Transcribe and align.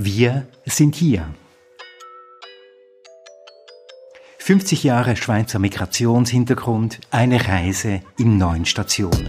Wir 0.00 0.46
sind 0.64 0.94
hier. 0.94 1.26
50 4.38 4.84
Jahre 4.84 5.16
Schweizer 5.16 5.58
Migrationshintergrund, 5.58 7.00
eine 7.10 7.48
Reise 7.48 8.02
in 8.16 8.38
neun 8.38 8.64
Stationen. 8.64 9.28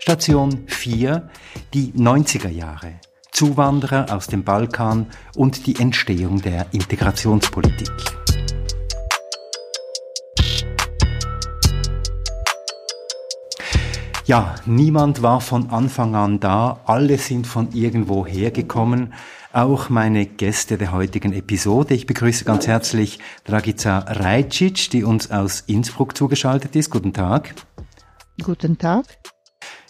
Station 0.00 0.64
4, 0.66 1.30
die 1.72 1.92
90er 1.92 2.48
Jahre. 2.48 2.94
Zuwanderer 3.30 4.12
aus 4.12 4.26
dem 4.26 4.42
Balkan 4.42 5.06
und 5.36 5.68
die 5.68 5.76
Entstehung 5.76 6.42
der 6.42 6.66
Integrationspolitik. 6.72 7.92
Ja, 14.30 14.54
niemand 14.64 15.22
war 15.22 15.40
von 15.40 15.70
Anfang 15.70 16.14
an 16.14 16.38
da, 16.38 16.78
alle 16.84 17.18
sind 17.18 17.48
von 17.48 17.72
irgendwo 17.72 18.24
hergekommen, 18.24 19.12
auch 19.52 19.88
meine 19.88 20.24
Gäste 20.24 20.78
der 20.78 20.92
heutigen 20.92 21.32
Episode. 21.32 21.94
Ich 21.94 22.06
begrüße 22.06 22.44
ganz 22.44 22.68
herzlich 22.68 23.18
Dragica 23.42 23.98
Rajcic, 24.06 24.90
die 24.90 25.02
uns 25.02 25.32
aus 25.32 25.64
Innsbruck 25.66 26.16
zugeschaltet 26.16 26.76
ist. 26.76 26.90
Guten 26.90 27.12
Tag. 27.12 27.56
Guten 28.40 28.78
Tag. 28.78 29.04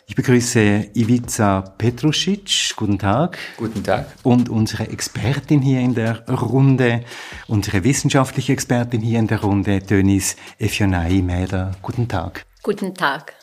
Ich 0.06 0.16
begrüße 0.16 0.88
Ivica 0.94 1.60
Petrusic. 1.76 2.72
Guten 2.76 2.98
Tag. 2.98 3.36
Guten 3.58 3.84
Tag. 3.84 4.06
Und 4.22 4.48
unsere 4.48 4.88
Expertin 4.88 5.60
hier 5.60 5.80
in 5.80 5.94
der 5.94 6.26
Runde, 6.26 7.04
unsere 7.46 7.84
wissenschaftliche 7.84 8.54
Expertin 8.54 9.02
hier 9.02 9.18
in 9.18 9.26
der 9.26 9.42
Runde, 9.42 9.80
Dönis 9.80 10.36
Efionai 10.58 11.20
Mäder. 11.20 11.72
Guten 11.82 12.08
Tag. 12.08 12.46
Guten 12.62 12.94
Tag. 12.94 13.34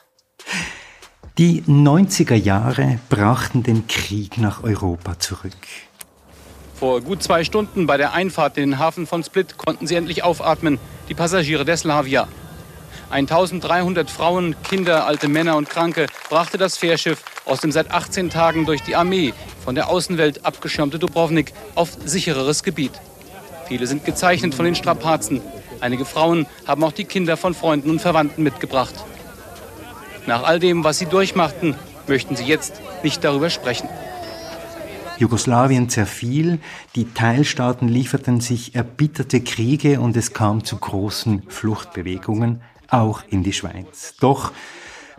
Die 1.37 1.61
90er 1.61 2.33
Jahre 2.33 2.97
brachten 3.09 3.61
den 3.61 3.85
Krieg 3.85 4.39
nach 4.39 4.63
Europa 4.63 5.19
zurück. 5.19 5.53
Vor 6.73 7.01
gut 7.01 7.21
zwei 7.21 7.43
Stunden 7.43 7.85
bei 7.85 7.97
der 7.97 8.13
Einfahrt 8.13 8.57
in 8.57 8.71
den 8.71 8.79
Hafen 8.79 9.05
von 9.05 9.23
Split 9.23 9.55
konnten 9.55 9.85
sie 9.85 9.93
endlich 9.93 10.23
aufatmen, 10.23 10.79
die 11.09 11.13
Passagiere 11.13 11.63
der 11.63 11.77
Slavia. 11.77 12.27
1300 13.11 14.09
Frauen, 14.09 14.55
Kinder, 14.67 15.05
alte 15.05 15.27
Männer 15.27 15.57
und 15.57 15.69
Kranke 15.69 16.07
brachte 16.27 16.57
das 16.57 16.75
Fährschiff 16.75 17.23
aus 17.45 17.59
dem 17.59 17.71
seit 17.71 17.91
18 17.91 18.31
Tagen 18.31 18.65
durch 18.65 18.81
die 18.81 18.95
Armee 18.95 19.35
von 19.63 19.75
der 19.75 19.89
Außenwelt 19.89 20.43
abgeschirmte 20.43 20.97
Dubrovnik 20.97 21.53
auf 21.75 21.97
sichereres 22.03 22.63
Gebiet. 22.63 22.93
Viele 23.67 23.85
sind 23.85 24.05
gezeichnet 24.05 24.55
von 24.55 24.65
den 24.65 24.73
Strapazen. 24.73 25.41
Einige 25.81 26.05
Frauen 26.05 26.47
haben 26.65 26.83
auch 26.83 26.93
die 26.93 27.05
Kinder 27.05 27.37
von 27.37 27.53
Freunden 27.53 27.91
und 27.91 28.01
Verwandten 28.01 28.41
mitgebracht. 28.41 28.95
Nach 30.27 30.43
all 30.43 30.59
dem, 30.59 30.83
was 30.83 30.99
sie 30.99 31.05
durchmachten, 31.05 31.75
möchten 32.05 32.35
sie 32.35 32.43
jetzt 32.43 32.81
nicht 33.01 33.23
darüber 33.23 33.49
sprechen. 33.49 33.87
Jugoslawien 35.17 35.89
zerfiel, 35.89 36.59
die 36.95 37.11
Teilstaaten 37.13 37.87
lieferten 37.87 38.41
sich 38.41 38.75
erbitterte 38.75 39.41
Kriege 39.41 39.99
und 39.99 40.15
es 40.15 40.33
kam 40.33 40.63
zu 40.63 40.77
großen 40.77 41.43
Fluchtbewegungen, 41.47 42.61
auch 42.89 43.23
in 43.29 43.41
die 43.41 43.53
Schweiz. 43.53 44.15
Doch 44.19 44.51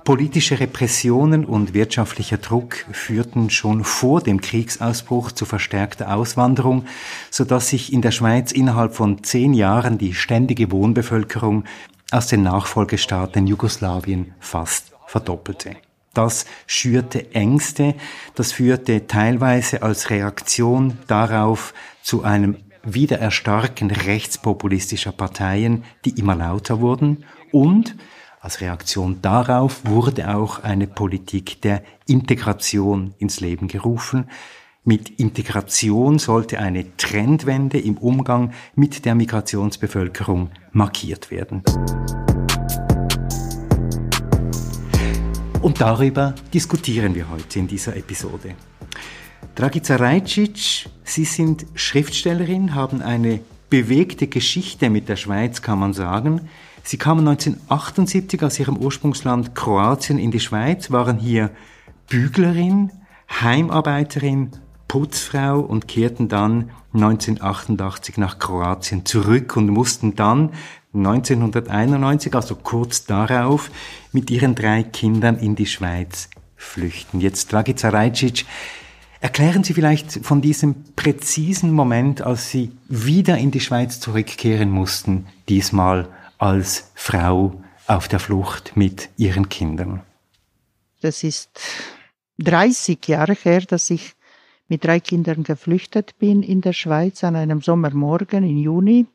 politische 0.05 0.61
Repressionen 0.61 1.45
und 1.45 1.75
wirtschaftlicher 1.75 2.37
Druck 2.39 2.87
führten 2.93 3.50
schon 3.50 3.84
vor 3.84 4.20
dem 4.20 4.41
Kriegsausbruch 4.41 5.33
zu 5.33 5.47
verstärkter 5.47 6.15
Auswanderung, 6.15 6.84
so 7.31 7.45
dass 7.45 7.69
sich 7.69 7.93
in 7.93 8.03
der 8.03 8.12
Schweiz 8.12 8.53
innerhalb 8.53 8.95
von 8.95 9.25
zehn 9.25 9.53
Jahren 9.55 9.98
die 9.98 10.15
ständige 10.15 10.70
Wohnbevölkerung 10.70 11.65
aus 12.11 12.27
den 12.27 12.43
Nachfolgestaaten 12.43 13.47
Jugoslawien 13.47 14.34
fast 14.39 14.88
verdoppelte. 15.09 15.77
Das 16.14 16.47
schürte 16.67 17.34
Ängste, 17.34 17.95
das 18.34 18.53
führte 18.53 19.06
teilweise 19.06 19.83
als 19.83 20.11
Reaktion 20.11 20.99
darauf 21.06 21.75
zu 22.03 22.22
einem 22.22 22.56
Wiedererstarken 22.83 23.91
rechtspopulistischer 23.91 25.12
Parteien, 25.12 25.84
die 26.05 26.19
immer 26.19 26.34
lauter 26.34 26.81
wurden 26.81 27.25
und 27.53 27.97
als 28.41 28.60
Reaktion 28.60 29.21
darauf 29.21 29.84
wurde 29.84 30.34
auch 30.34 30.62
eine 30.62 30.87
Politik 30.87 31.60
der 31.62 31.83
Integration 32.06 33.15
ins 33.19 33.41
Leben 33.41 33.66
gerufen. 33.66 34.31
Mit 34.84 35.10
Integration 35.19 36.19
sollte 36.19 36.60
eine 36.60 36.97
Trendwende 36.97 37.78
im 37.78 37.99
Umgang 37.99 38.53
mit 38.75 39.04
der 39.04 39.16
Migrationsbevölkerung 39.16 40.50
markiert 40.72 41.31
werden. 41.31 41.62
Und 45.61 45.81
darüber 45.81 46.35
diskutieren 46.55 47.15
wir 47.17 47.29
heute 47.31 47.59
in 47.59 47.67
dieser 47.67 47.97
Episode. 47.97 48.55
Dragica 49.57 49.97
Rajcic, 49.97 50.89
Sie 51.03 51.25
sind 51.25 51.67
Schriftstellerin, 51.75 52.77
haben 52.77 53.03
eine 53.03 53.41
bewegte 53.69 54.29
Geschichte 54.29 54.89
mit 54.89 55.09
der 55.09 55.17
Schweiz, 55.17 55.61
kann 55.61 55.81
man 55.81 55.95
sagen. 55.95 56.43
Sie 56.85 56.97
kamen 56.97 57.27
1978 57.27 58.43
aus 58.43 58.59
ihrem 58.61 58.77
Ursprungsland 58.77 59.57
Kroatien 59.57 60.19
in 60.19 60.31
die 60.31 60.41
Schweiz, 60.41 60.93
waren 60.93 61.19
hier 61.19 61.51
Büglerin, 62.09 62.93
Heimarbeiterin, 63.29 64.53
Putzfrau 64.87 65.59
und 65.59 65.89
kehrten 65.89 66.29
dann 66.29 66.71
1988 66.95 68.17
nach 68.17 68.39
Kroatien 68.39 69.05
zurück 69.05 69.57
und 69.57 69.69
mussten 69.69 70.15
dann 70.15 70.53
1991, 70.94 72.34
also 72.34 72.56
kurz 72.56 73.04
darauf, 73.04 73.71
mit 74.12 74.31
ihren 74.31 74.54
drei 74.54 74.82
Kindern 74.82 75.38
in 75.38 75.54
die 75.54 75.66
Schweiz 75.66 76.28
flüchten. 76.56 77.21
Jetzt, 77.21 77.53
Dragica 77.53 77.91
Rajcic, 77.91 78.47
erklären 79.21 79.65
Sie 79.65 79.75
vielleicht 79.75 80.25
von 80.25 80.41
diesem 80.41 80.84
präzisen 80.97 81.72
Moment, 81.72 82.22
als 82.22 82.50
Sie 82.50 82.72
wieder 82.88 83.38
in 83.38 83.50
die 83.50 83.60
Schweiz 83.60 84.00
zurückkehren 84.00 84.71
mussten, 84.71 85.27
diesmal 85.48 86.09
als 86.38 86.91
Frau 86.94 87.62
auf 87.87 88.09
der 88.09 88.21
Flucht 88.21 88.77
mit 88.77 89.09
Ihren 89.16 89.48
Kindern. 89.48 90.03
Das 91.00 91.22
ist 91.22 91.50
30 92.38 93.06
Jahre 93.06 93.34
her, 93.34 93.60
dass 93.60 93.91
ich 93.91 94.15
mit 94.69 94.84
drei 94.84 95.00
Kindern 95.00 95.44
geflüchtet 95.44 96.19
bin 96.19 96.43
in 96.43 96.60
der 96.60 96.72
Schweiz 96.72 97.25
an 97.25 97.37
einem 97.37 97.62
Sommermorgen 97.62 98.44
im 98.44 98.59
Juni 98.59 99.06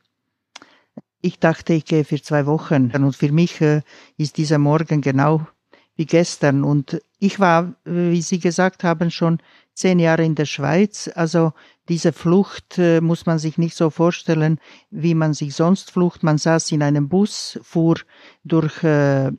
ich 1.23 1.39
dachte, 1.39 1.73
ich 1.73 1.85
gehe 1.85 2.03
für 2.03 2.21
zwei 2.21 2.45
Wochen. 2.45 2.91
Und 2.91 3.15
für 3.15 3.31
mich 3.31 3.61
äh, 3.61 3.81
ist 4.17 4.37
dieser 4.37 4.57
Morgen 4.57 5.01
genau 5.01 5.47
wie 5.95 6.05
gestern. 6.05 6.63
Und 6.63 7.01
ich 7.17 7.39
war, 7.39 7.73
wie 7.85 8.21
Sie 8.21 8.39
gesagt 8.39 8.83
haben, 8.83 9.09
schon 9.09 9.39
zehn 9.73 9.99
Jahre 9.99 10.25
in 10.25 10.35
der 10.35 10.45
Schweiz. 10.45 11.09
Also 11.15 11.53
diese 11.87 12.11
Flucht 12.11 12.77
äh, 12.77 12.99
muss 12.99 13.25
man 13.25 13.39
sich 13.39 13.57
nicht 13.57 13.75
so 13.75 13.89
vorstellen, 13.89 14.59
wie 14.91 15.15
man 15.15 15.33
sich 15.33 15.55
sonst 15.55 15.91
flucht. 15.91 16.23
Man 16.23 16.37
saß 16.37 16.71
in 16.73 16.83
einem 16.83 17.07
Bus, 17.07 17.57
fuhr 17.63 17.95
durch 18.43 18.83
äh, 18.83 19.31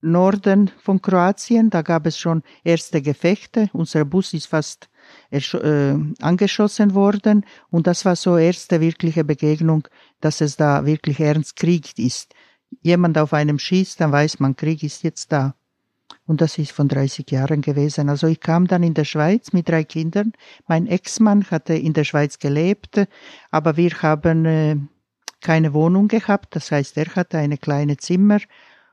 Norden 0.00 0.70
von 0.82 1.02
Kroatien. 1.02 1.68
Da 1.68 1.82
gab 1.82 2.06
es 2.06 2.18
schon 2.18 2.42
erste 2.64 3.02
Gefechte. 3.02 3.68
Unser 3.74 4.06
Bus 4.06 4.32
ist 4.32 4.46
fast 4.46 4.88
äh, 5.30 5.94
angeschossen 6.20 6.94
worden. 6.94 7.44
Und 7.70 7.86
das 7.86 8.04
war 8.04 8.16
so 8.16 8.36
erste 8.36 8.80
wirkliche 8.80 9.24
Begegnung, 9.24 9.88
dass 10.20 10.40
es 10.40 10.56
da 10.56 10.86
wirklich 10.86 11.20
ernst 11.20 11.56
Krieg 11.56 11.98
ist. 11.98 12.34
Jemand 12.82 13.18
auf 13.18 13.32
einem 13.32 13.58
schießt, 13.58 14.00
dann 14.00 14.12
weiß 14.12 14.40
man, 14.40 14.56
Krieg 14.56 14.82
ist 14.82 15.02
jetzt 15.02 15.32
da. 15.32 15.54
Und 16.26 16.40
das 16.40 16.58
ist 16.58 16.72
von 16.72 16.88
30 16.88 17.30
Jahren 17.30 17.60
gewesen. 17.60 18.08
Also 18.08 18.26
ich 18.26 18.40
kam 18.40 18.66
dann 18.66 18.82
in 18.82 18.94
der 18.94 19.04
Schweiz 19.04 19.52
mit 19.52 19.68
drei 19.68 19.84
Kindern. 19.84 20.32
Mein 20.66 20.86
Ex-Mann 20.86 21.50
hatte 21.50 21.74
in 21.74 21.92
der 21.92 22.04
Schweiz 22.04 22.38
gelebt, 22.38 23.00
aber 23.50 23.76
wir 23.76 23.90
haben 24.02 24.46
äh, 24.46 24.76
keine 25.40 25.74
Wohnung 25.74 26.08
gehabt. 26.08 26.56
Das 26.56 26.72
heißt, 26.72 26.96
er 26.96 27.14
hatte 27.14 27.38
eine 27.38 27.58
kleine 27.58 27.98
Zimmer. 27.98 28.38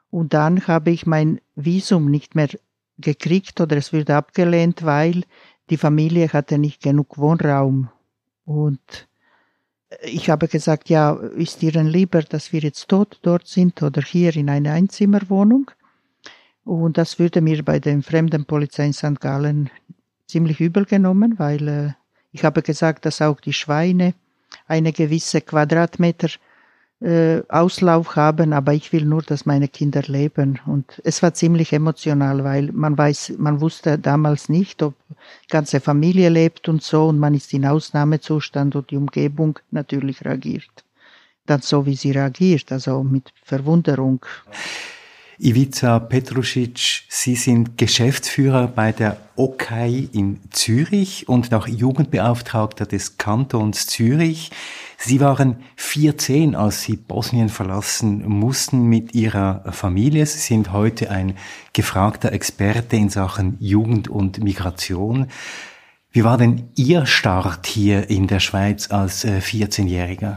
Und 0.09 0.33
dann 0.33 0.67
habe 0.67 0.91
ich 0.91 1.06
mein 1.06 1.39
Visum 1.56 2.12
nicht 2.12 2.35
mehr 2.35 2.50
gekriegt 2.97 3.59
oder 3.62 3.77
es 3.77 3.94
wurde 3.94 4.15
abgelehnt, 4.15 4.83
weil 4.83 5.24
die 5.71 5.77
Familie 5.77 6.27
hatte 6.31 6.57
nicht 6.57 6.83
genug 6.83 7.18
Wohnraum. 7.18 7.89
Und 8.45 9.07
ich 10.03 10.29
habe 10.29 10.47
gesagt, 10.47 10.89
ja, 10.89 11.13
ist 11.13 11.63
Ihnen 11.63 11.88
lieber, 11.88 12.21
dass 12.21 12.53
wir 12.53 12.59
jetzt 12.59 12.89
tot 12.89 13.19
dort 13.23 13.47
sind 13.47 13.81
oder 13.81 14.01
hier 14.01 14.35
in 14.35 14.50
einer 14.50 14.73
Einzimmerwohnung? 14.73 15.71
Und 16.65 16.97
das 16.97 17.19
würde 17.19 17.41
mir 17.41 17.63
bei 17.63 17.79
der 17.79 18.01
Fremdenpolizei 18.03 18.85
in 18.85 18.94
St. 18.94 19.19
Gallen 19.19 19.69
ziemlich 20.27 20.59
übel 20.59 20.85
genommen, 20.85 21.39
weil 21.39 21.68
äh, 21.68 21.94
ich 22.31 22.44
habe 22.44 22.62
gesagt, 22.62 23.06
dass 23.06 23.21
auch 23.21 23.39
die 23.39 23.53
Schweine 23.53 24.13
eine 24.67 24.91
gewisse 24.91 25.41
Quadratmeter 25.41 26.29
äh, 27.01 27.42
Auslauf 27.50 28.15
haben, 28.15 28.53
aber 28.53 28.74
ich 28.74 28.94
will 28.94 29.06
nur, 29.06 29.24
dass 29.24 29.45
meine 29.45 29.68
Kinder 29.68 30.03
leben. 30.06 30.59
Und 30.65 31.01
es 31.03 31.24
war 31.24 31.33
ziemlich 31.33 31.74
emotional, 31.74 32.44
weil 32.44 32.71
man 32.71 32.98
weiß, 32.98 33.33
man 33.38 33.59
wusste 33.59 33.98
damals 33.98 34.50
nicht, 34.50 34.83
ob 34.83 34.94
ganze 35.50 35.80
Familie 35.80 36.30
lebt 36.30 36.69
und 36.69 36.83
so, 36.83 37.07
und 37.07 37.19
man 37.19 37.33
ist 37.33 37.53
in 37.53 37.65
Ausnahmezustand 37.65 38.75
und 38.75 38.92
die 38.92 38.98
Umgebung 38.98 39.59
natürlich 39.71 40.24
reagiert. 40.24 40.69
Dann 41.48 41.62
so, 41.62 41.86
wie 41.86 41.95
sie 41.95 42.12
reagiert, 42.12 42.71
also 42.71 43.03
mit 43.03 43.33
Verwunderung. 43.44 44.24
Ivica 45.43 45.97
Petrusic, 45.97 47.03
Sie 47.09 47.33
sind 47.33 47.75
Geschäftsführer 47.75 48.67
bei 48.67 48.91
der 48.91 49.17
OKAI 49.35 50.07
in 50.13 50.39
Zürich 50.51 51.27
und 51.27 51.51
auch 51.51 51.67
Jugendbeauftragter 51.67 52.85
des 52.85 53.17
Kantons 53.17 53.88
Zürich. 53.88 54.51
Sie 54.99 55.19
waren 55.19 55.55
14, 55.77 56.55
als 56.55 56.83
Sie 56.83 56.95
Bosnien 56.95 57.49
verlassen 57.49 58.23
mussten 58.29 58.83
mit 58.83 59.15
Ihrer 59.15 59.63
Familie. 59.71 60.27
Sie 60.27 60.38
sind 60.38 60.73
heute 60.73 61.09
ein 61.09 61.35
gefragter 61.73 62.31
Experte 62.33 62.97
in 62.97 63.09
Sachen 63.09 63.57
Jugend 63.59 64.09
und 64.09 64.43
Migration. 64.43 65.25
Wie 66.11 66.23
war 66.23 66.38
denn 66.38 66.69
Ihr 66.75 67.07
Start 67.07 67.65
hier 67.65 68.11
in 68.11 68.27
der 68.27 68.41
Schweiz 68.41 68.91
als 68.91 69.25
14-Jähriger? 69.25 70.35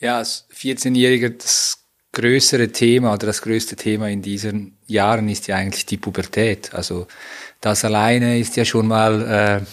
Äh, 0.00 0.04
ja, 0.04 0.18
als 0.18 0.46
14-Jähriger 0.52 1.30
das 1.30 1.83
größere 2.14 2.68
Thema 2.68 3.12
oder 3.12 3.26
das 3.26 3.42
größte 3.42 3.76
Thema 3.76 4.08
in 4.08 4.22
diesen 4.22 4.76
Jahren 4.86 5.28
ist 5.28 5.46
ja 5.48 5.56
eigentlich 5.56 5.86
die 5.86 5.96
Pubertät. 5.98 6.72
Also 6.72 7.06
das 7.60 7.84
alleine 7.84 8.38
ist 8.38 8.56
ja 8.56 8.64
schon 8.64 8.86
mal 8.86 9.62
äh, 9.62 9.64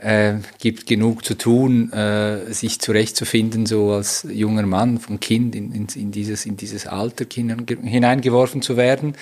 äh, 0.00 0.38
gibt 0.58 0.86
genug 0.86 1.24
zu 1.24 1.34
tun, 1.34 1.92
äh, 1.92 2.52
sich 2.52 2.80
zurechtzufinden, 2.80 3.66
so 3.66 3.92
als 3.92 4.26
junger 4.30 4.64
Mann, 4.64 4.98
vom 4.98 5.20
Kind 5.20 5.54
in, 5.54 5.72
in, 5.72 5.86
in 5.94 6.10
dieses, 6.10 6.46
in 6.46 6.56
dieses 6.56 6.86
Alter 6.86 7.26
hineingeworfen 7.28 8.62
zu 8.62 8.76
werden. 8.76 9.14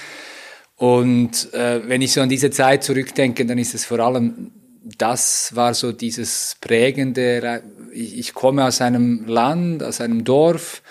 Und 0.76 1.52
äh, 1.52 1.80
wenn 1.88 2.02
ich 2.02 2.12
so 2.12 2.20
an 2.20 2.28
diese 2.28 2.50
Zeit 2.50 2.84
zurückdenke, 2.84 3.44
dann 3.44 3.58
ist 3.58 3.74
es 3.74 3.84
vor 3.84 3.98
allem, 3.98 4.52
das 4.96 5.54
war 5.56 5.74
so 5.74 5.90
dieses 5.92 6.56
prägende, 6.60 7.62
ich, 7.92 8.16
ich 8.18 8.34
komme 8.34 8.64
aus 8.64 8.80
einem 8.80 9.26
Land, 9.26 9.82
aus 9.82 10.00
einem 10.00 10.22
Dorf, 10.22 10.82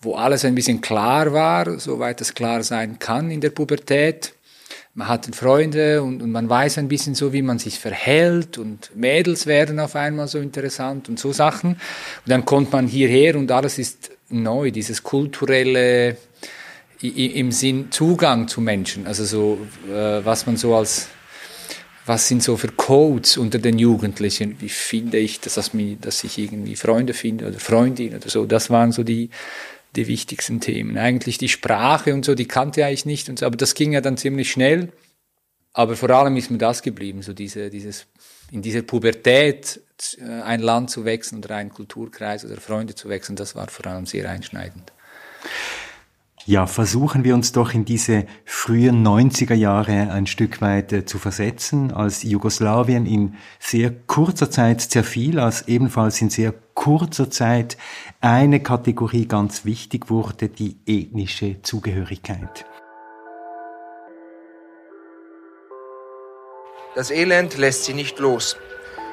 wo 0.00 0.14
alles 0.14 0.44
ein 0.44 0.54
bisschen 0.54 0.80
klar 0.80 1.32
war, 1.32 1.78
soweit 1.78 2.20
es 2.20 2.34
klar 2.34 2.62
sein 2.62 2.98
kann 2.98 3.30
in 3.30 3.40
der 3.40 3.50
Pubertät 3.50 4.34
man 4.94 5.08
hat 5.08 5.34
Freunde 5.34 6.02
und, 6.02 6.20
und 6.20 6.32
man 6.32 6.48
weiß 6.48 6.78
ein 6.78 6.88
bisschen 6.88 7.14
so, 7.14 7.32
wie 7.32 7.42
man 7.42 7.58
sich 7.58 7.78
verhält 7.78 8.58
und 8.58 8.94
Mädels 8.96 9.46
werden 9.46 9.78
auf 9.78 9.94
einmal 9.94 10.26
so 10.26 10.38
interessant 10.38 11.08
und 11.08 11.18
so 11.18 11.32
Sachen. 11.32 11.72
Und 11.72 11.80
dann 12.26 12.44
kommt 12.44 12.72
man 12.72 12.88
hierher 12.88 13.36
und 13.36 13.52
alles 13.52 13.78
ist 13.78 14.10
neu, 14.30 14.70
dieses 14.70 15.02
kulturelle 15.02 16.16
im 17.00 17.50
Sinn 17.50 17.90
Zugang 17.90 18.46
zu 18.46 18.60
Menschen, 18.60 19.06
also 19.06 19.24
so, 19.24 19.58
äh, 19.88 20.22
was 20.22 20.44
man 20.46 20.58
so 20.58 20.74
als 20.74 21.08
was 22.04 22.26
sind 22.26 22.42
so 22.42 22.56
für 22.56 22.68
Codes 22.68 23.36
unter 23.36 23.58
den 23.58 23.78
Jugendlichen? 23.78 24.56
Wie 24.60 24.68
finde 24.68 25.18
ich, 25.18 25.40
dass, 25.40 25.54
das 25.54 25.70
dass 26.00 26.24
ich 26.24 26.38
irgendwie 26.38 26.74
Freunde 26.74 27.14
finde 27.14 27.46
oder 27.46 27.60
Freundin 27.60 28.16
oder 28.16 28.28
so? 28.28 28.46
Das 28.46 28.68
waren 28.68 28.90
so 28.90 29.04
die, 29.04 29.30
die 29.96 30.06
wichtigsten 30.06 30.60
Themen. 30.60 30.96
Eigentlich 30.98 31.38
die 31.38 31.48
Sprache 31.48 32.14
und 32.14 32.24
so, 32.24 32.34
die 32.34 32.46
kannte 32.46 32.80
ich 32.80 32.86
eigentlich 32.86 33.06
nicht, 33.06 33.28
und 33.28 33.38
so, 33.38 33.46
aber 33.46 33.56
das 33.56 33.74
ging 33.74 33.92
ja 33.92 34.00
dann 34.00 34.16
ziemlich 34.16 34.50
schnell. 34.50 34.92
Aber 35.72 35.96
vor 35.96 36.10
allem 36.10 36.36
ist 36.36 36.50
mir 36.50 36.58
das 36.58 36.82
geblieben, 36.82 37.22
so 37.22 37.32
diese, 37.32 37.70
dieses, 37.70 38.06
in 38.50 38.62
dieser 38.62 38.82
Pubertät 38.82 39.80
äh, 40.18 40.42
ein 40.42 40.60
Land 40.60 40.90
zu 40.90 41.04
wechseln 41.04 41.38
oder 41.38 41.56
einen 41.56 41.70
Kulturkreis 41.70 42.44
oder 42.44 42.56
Freunde 42.56 42.94
zu 42.94 43.08
wechseln, 43.08 43.36
das 43.36 43.54
war 43.54 43.68
vor 43.68 43.86
allem 43.86 44.06
sehr 44.06 44.28
einschneidend. 44.28 44.92
Ja, 46.46 46.66
versuchen 46.66 47.22
wir 47.22 47.34
uns 47.34 47.52
doch 47.52 47.74
in 47.74 47.84
diese 47.84 48.24
frühen 48.44 49.06
90er 49.06 49.54
Jahre 49.54 50.10
ein 50.10 50.26
Stück 50.26 50.60
weit 50.62 50.92
äh, 50.92 51.04
zu 51.04 51.18
versetzen, 51.18 51.92
als 51.92 52.22
Jugoslawien 52.22 53.06
in 53.06 53.34
sehr 53.58 53.90
kurzer 53.90 54.50
Zeit 54.50 54.80
zerfiel, 54.80 55.38
als 55.38 55.68
ebenfalls 55.68 56.20
in 56.20 56.30
sehr 56.30 56.54
kurzer 56.74 57.30
Zeit 57.30 57.76
eine 58.20 58.60
Kategorie 58.60 59.26
ganz 59.26 59.64
wichtig 59.64 60.10
wurde, 60.10 60.48
die 60.48 60.76
ethnische 60.86 61.62
Zugehörigkeit. 61.62 62.66
Das 66.94 67.10
Elend 67.10 67.56
lässt 67.56 67.84
sie 67.84 67.94
nicht 67.94 68.18
los. 68.18 68.56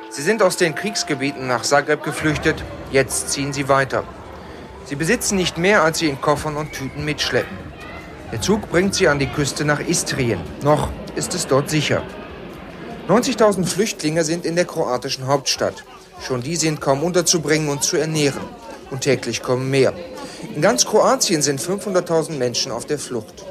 Sie 0.10 0.22
sind 0.22 0.42
aus 0.42 0.58
den 0.58 0.76
Kriegsgebieten 0.76 1.48
nach 1.48 1.62
Zagreb 1.62 2.04
geflüchtet, 2.04 2.64
jetzt 2.92 3.30
ziehen 3.30 3.54
sie 3.54 3.70
weiter. 3.70 4.04
Sie 4.86 4.96
besitzen 4.96 5.38
nicht 5.38 5.58
mehr, 5.58 5.84
als 5.84 6.00
sie 6.00 6.10
in 6.10 6.20
Koffern 6.20 6.58
und 6.58 6.74
Tüten 6.74 7.06
mitschleppen. 7.06 7.58
Der 8.32 8.42
Zug 8.42 8.70
bringt 8.70 8.94
sie 8.94 9.08
an 9.08 9.20
die 9.20 9.28
Küste 9.28 9.64
nach 9.64 9.80
Istrien. 9.80 10.40
Noch 10.64 10.90
ist 11.16 11.34
es 11.34 11.48
dort 11.48 11.70
sicher. 11.70 12.04
90.000 13.08 13.66
Flüchtlinge 13.66 14.26
sind 14.26 14.46
in 14.46 14.56
der 14.56 14.66
kroatischen 14.66 15.28
Hauptstadt. 15.28 15.86
Schon 16.20 16.42
die 16.42 16.58
sind 16.58 16.82
kaum 16.82 17.04
unterzubringen 17.04 17.70
und 17.70 17.84
zu 17.84 17.96
ernähren. 17.96 18.42
Und 18.90 19.02
täglich 19.02 19.42
kommen 19.42 19.70
mehr. 19.70 19.94
In 20.56 20.62
ganz 20.62 20.86
Kroatien 20.86 21.42
sind 21.42 21.60
500.000 21.60 22.38
Menschen 22.38 22.72
auf 22.72 22.86
der 22.86 23.00
Flucht. 23.00 23.46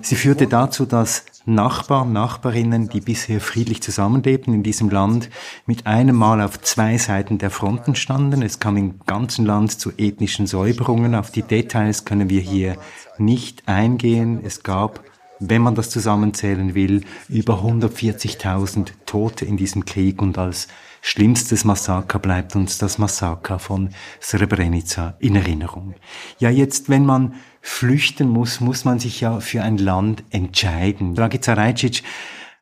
Sie 0.00 0.14
führte 0.14 0.46
dazu, 0.46 0.86
dass 0.86 1.24
Nachbarn, 1.46 2.12
Nachbarinnen, 2.12 2.88
die 2.88 3.00
bisher 3.00 3.40
friedlich 3.40 3.82
zusammenlebten 3.82 4.54
in 4.54 4.62
diesem 4.62 4.88
Land, 4.88 5.30
mit 5.66 5.86
einem 5.86 6.16
Mal 6.16 6.40
auf 6.40 6.60
zwei 6.60 6.96
Seiten 6.98 7.38
der 7.38 7.50
Fronten 7.50 7.94
standen. 7.94 8.42
Es 8.42 8.58
kam 8.58 8.76
im 8.76 9.00
ganzen 9.06 9.46
Land 9.46 9.78
zu 9.78 9.92
ethnischen 9.96 10.46
Säuberungen. 10.46 11.14
Auf 11.14 11.30
die 11.30 11.42
Details 11.42 12.04
können 12.04 12.30
wir 12.30 12.40
hier 12.40 12.76
nicht 13.18 13.66
eingehen. 13.66 14.40
Es 14.44 14.62
gab, 14.62 15.02
wenn 15.38 15.62
man 15.62 15.74
das 15.74 15.90
zusammenzählen 15.90 16.74
will, 16.74 17.04
über 17.28 17.62
140.000 17.64 18.90
Tote 19.06 19.44
in 19.44 19.56
diesem 19.56 19.84
Krieg 19.84 20.22
und 20.22 20.38
als 20.38 20.68
schlimmstes 21.02 21.64
Massaker 21.64 22.18
bleibt 22.18 22.56
uns 22.56 22.78
das 22.78 22.98
Massaker 22.98 23.58
von 23.58 23.90
Srebrenica 24.20 25.16
in 25.18 25.36
Erinnerung. 25.36 25.94
Ja, 26.38 26.50
jetzt, 26.50 26.88
wenn 26.88 27.04
man 27.04 27.34
flüchten 27.60 28.28
muss, 28.28 28.60
muss 28.60 28.84
man 28.84 28.98
sich 28.98 29.20
ja 29.20 29.40
für 29.40 29.62
ein 29.62 29.78
Land 29.78 30.24
entscheiden. 30.30 31.14
Dragica 31.14 31.54
Rajcic, 31.54 32.02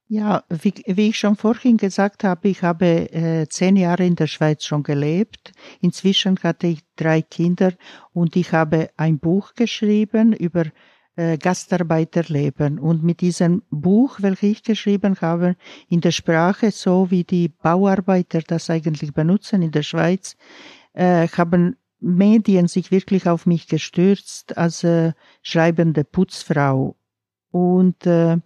ja, 0.06 0.44
wie, 0.50 0.74
wie, 0.86 1.08
ich 1.08 1.18
schon 1.18 1.34
vorhin 1.34 1.78
gesagt 1.78 2.24
habe, 2.24 2.48
ich 2.48 2.62
habe 2.62 3.10
äh, 3.10 3.48
zehn 3.48 3.74
Jahre 3.74 4.04
in 4.04 4.16
der 4.16 4.26
Schweiz 4.26 4.64
schon 4.64 4.82
gelebt. 4.82 5.52
Inzwischen 5.80 6.38
hatte 6.42 6.66
ich 6.66 6.80
drei 6.96 7.22
Kinder 7.22 7.72
und 8.12 8.36
ich 8.36 8.52
habe 8.52 8.90
ein 8.98 9.18
Buch 9.18 9.54
geschrieben 9.54 10.34
über 10.34 10.66
äh, 11.16 11.38
Gastarbeiterleben. 11.38 12.78
Und 12.78 13.02
mit 13.02 13.20
diesem 13.20 13.62
Buch, 13.70 14.18
welches 14.20 14.50
ich 14.50 14.62
geschrieben 14.62 15.16
habe, 15.20 15.56
in 15.88 16.00
der 16.00 16.10
Sprache, 16.10 16.70
so 16.70 17.10
wie 17.10 17.24
die 17.24 17.48
Bauarbeiter 17.48 18.40
das 18.40 18.70
eigentlich 18.70 19.12
benutzen 19.12 19.62
in 19.62 19.70
der 19.70 19.82
Schweiz, 19.82 20.36
äh, 20.92 21.28
haben 21.28 21.76
Medien 22.00 22.68
sich 22.68 22.90
wirklich 22.90 23.28
auf 23.28 23.46
mich 23.46 23.66
gestürzt 23.66 24.58
als 24.58 24.84
äh, 24.84 25.12
schreibende 25.42 26.04
Putzfrau. 26.04 26.96
Und 27.50 28.06
äh, 28.06 28.38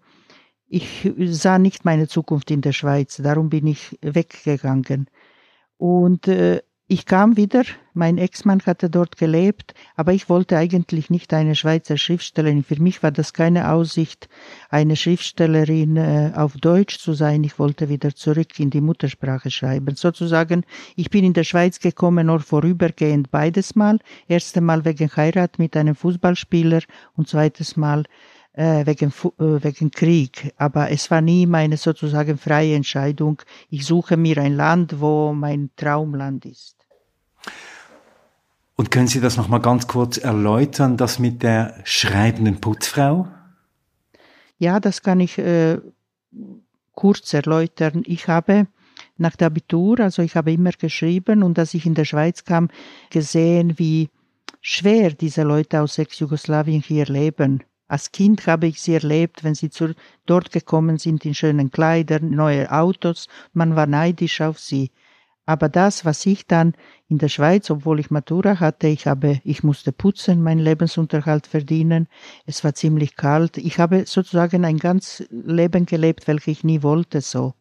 ich 0.68 1.10
sah 1.30 1.58
nicht 1.58 1.84
meine 1.84 2.08
Zukunft 2.08 2.50
in 2.50 2.60
der 2.60 2.72
Schweiz, 2.72 3.16
darum 3.16 3.48
bin 3.48 3.66
ich 3.66 3.98
weggegangen. 4.02 5.08
Und 5.78 6.28
äh, 6.28 6.62
ich 6.90 7.04
kam 7.04 7.36
wieder, 7.36 7.64
mein 7.92 8.16
Ex-Mann 8.16 8.62
hatte 8.64 8.88
dort 8.88 9.18
gelebt, 9.18 9.74
aber 9.94 10.14
ich 10.14 10.30
wollte 10.30 10.56
eigentlich 10.56 11.10
nicht 11.10 11.34
eine 11.34 11.54
Schweizer 11.54 11.98
Schriftstellerin. 11.98 12.64
Für 12.64 12.80
mich 12.80 13.02
war 13.02 13.10
das 13.10 13.34
keine 13.34 13.70
Aussicht, 13.70 14.30
eine 14.70 14.96
Schriftstellerin 14.96 15.98
äh, 15.98 16.32
auf 16.34 16.56
Deutsch 16.56 16.98
zu 16.98 17.12
sein. 17.12 17.44
Ich 17.44 17.58
wollte 17.58 17.90
wieder 17.90 18.14
zurück 18.14 18.58
in 18.58 18.70
die 18.70 18.80
Muttersprache 18.80 19.50
schreiben. 19.50 19.96
Sozusagen, 19.96 20.64
ich 20.96 21.10
bin 21.10 21.24
in 21.24 21.34
der 21.34 21.44
Schweiz 21.44 21.78
gekommen, 21.78 22.28
nur 22.28 22.40
vorübergehend 22.40 23.30
beides 23.30 23.74
Mal. 23.74 23.98
Erste 24.26 24.62
Mal 24.62 24.86
wegen 24.86 25.14
Heirat 25.14 25.58
mit 25.58 25.76
einem 25.76 25.94
Fußballspieler 25.94 26.80
und 27.16 27.28
zweites 27.28 27.76
Mal 27.76 28.04
äh, 28.54 28.86
wegen, 28.86 29.10
äh, 29.10 29.62
wegen 29.62 29.90
Krieg. 29.90 30.54
Aber 30.56 30.90
es 30.90 31.10
war 31.10 31.20
nie 31.20 31.44
meine 31.44 31.76
sozusagen 31.76 32.38
freie 32.38 32.76
Entscheidung. 32.76 33.42
Ich 33.68 33.84
suche 33.84 34.16
mir 34.16 34.38
ein 34.38 34.56
Land, 34.56 35.00
wo 35.00 35.34
mein 35.34 35.68
Traumland 35.76 36.46
ist. 36.46 36.77
Und 38.76 38.90
können 38.90 39.08
Sie 39.08 39.20
das 39.20 39.36
noch 39.36 39.48
mal 39.48 39.58
ganz 39.58 39.88
kurz 39.88 40.18
erläutern, 40.18 40.96
das 40.96 41.18
mit 41.18 41.42
der 41.42 41.74
schreibenden 41.84 42.60
Putzfrau? 42.60 43.26
Ja, 44.58 44.78
das 44.78 45.02
kann 45.02 45.18
ich 45.20 45.38
äh, 45.38 45.78
kurz 46.94 47.32
erläutern. 47.34 48.02
Ich 48.06 48.28
habe 48.28 48.66
nach 49.16 49.36
der 49.36 49.48
Abitur, 49.48 50.00
also 50.00 50.22
ich 50.22 50.36
habe 50.36 50.52
immer 50.52 50.70
geschrieben 50.70 51.42
und 51.42 51.58
als 51.58 51.74
ich 51.74 51.86
in 51.86 51.94
der 51.94 52.04
Schweiz 52.04 52.44
kam, 52.44 52.68
gesehen, 53.10 53.78
wie 53.78 54.10
schwer 54.60 55.10
diese 55.10 55.42
Leute 55.42 55.80
aus 55.80 55.98
Ex-Jugoslawien 55.98 56.82
hier 56.82 57.06
leben. 57.06 57.64
Als 57.88 58.12
Kind 58.12 58.46
habe 58.46 58.66
ich 58.66 58.82
sie 58.82 58.94
erlebt, 58.94 59.44
wenn 59.44 59.54
sie 59.54 59.70
zu, 59.70 59.94
dort 60.26 60.52
gekommen 60.52 60.98
sind 60.98 61.24
in 61.24 61.34
schönen 61.34 61.70
Kleidern, 61.70 62.30
neue 62.30 62.70
Autos, 62.70 63.28
man 63.54 63.76
war 63.76 63.86
neidisch 63.86 64.40
auf 64.40 64.58
sie. 64.58 64.90
Aber 65.48 65.70
das, 65.70 66.04
was 66.04 66.26
ich 66.26 66.46
dann 66.46 66.74
in 67.08 67.16
der 67.16 67.30
Schweiz, 67.30 67.70
obwohl 67.70 68.00
ich 68.00 68.10
Matura 68.10 68.60
hatte, 68.60 68.86
ich 68.86 69.06
habe, 69.06 69.40
ich 69.44 69.62
musste 69.62 69.92
putzen, 69.92 70.42
meinen 70.42 70.58
Lebensunterhalt 70.58 71.46
verdienen. 71.46 72.06
Es 72.44 72.64
war 72.64 72.74
ziemlich 72.74 73.16
kalt. 73.16 73.56
Ich 73.56 73.78
habe 73.78 74.04
sozusagen 74.04 74.66
ein 74.66 74.76
ganz 74.76 75.24
Leben 75.30 75.86
gelebt, 75.86 76.28
welches 76.28 76.48
ich 76.48 76.64
nie 76.64 76.82
wollte, 76.82 77.22
so. 77.22 77.54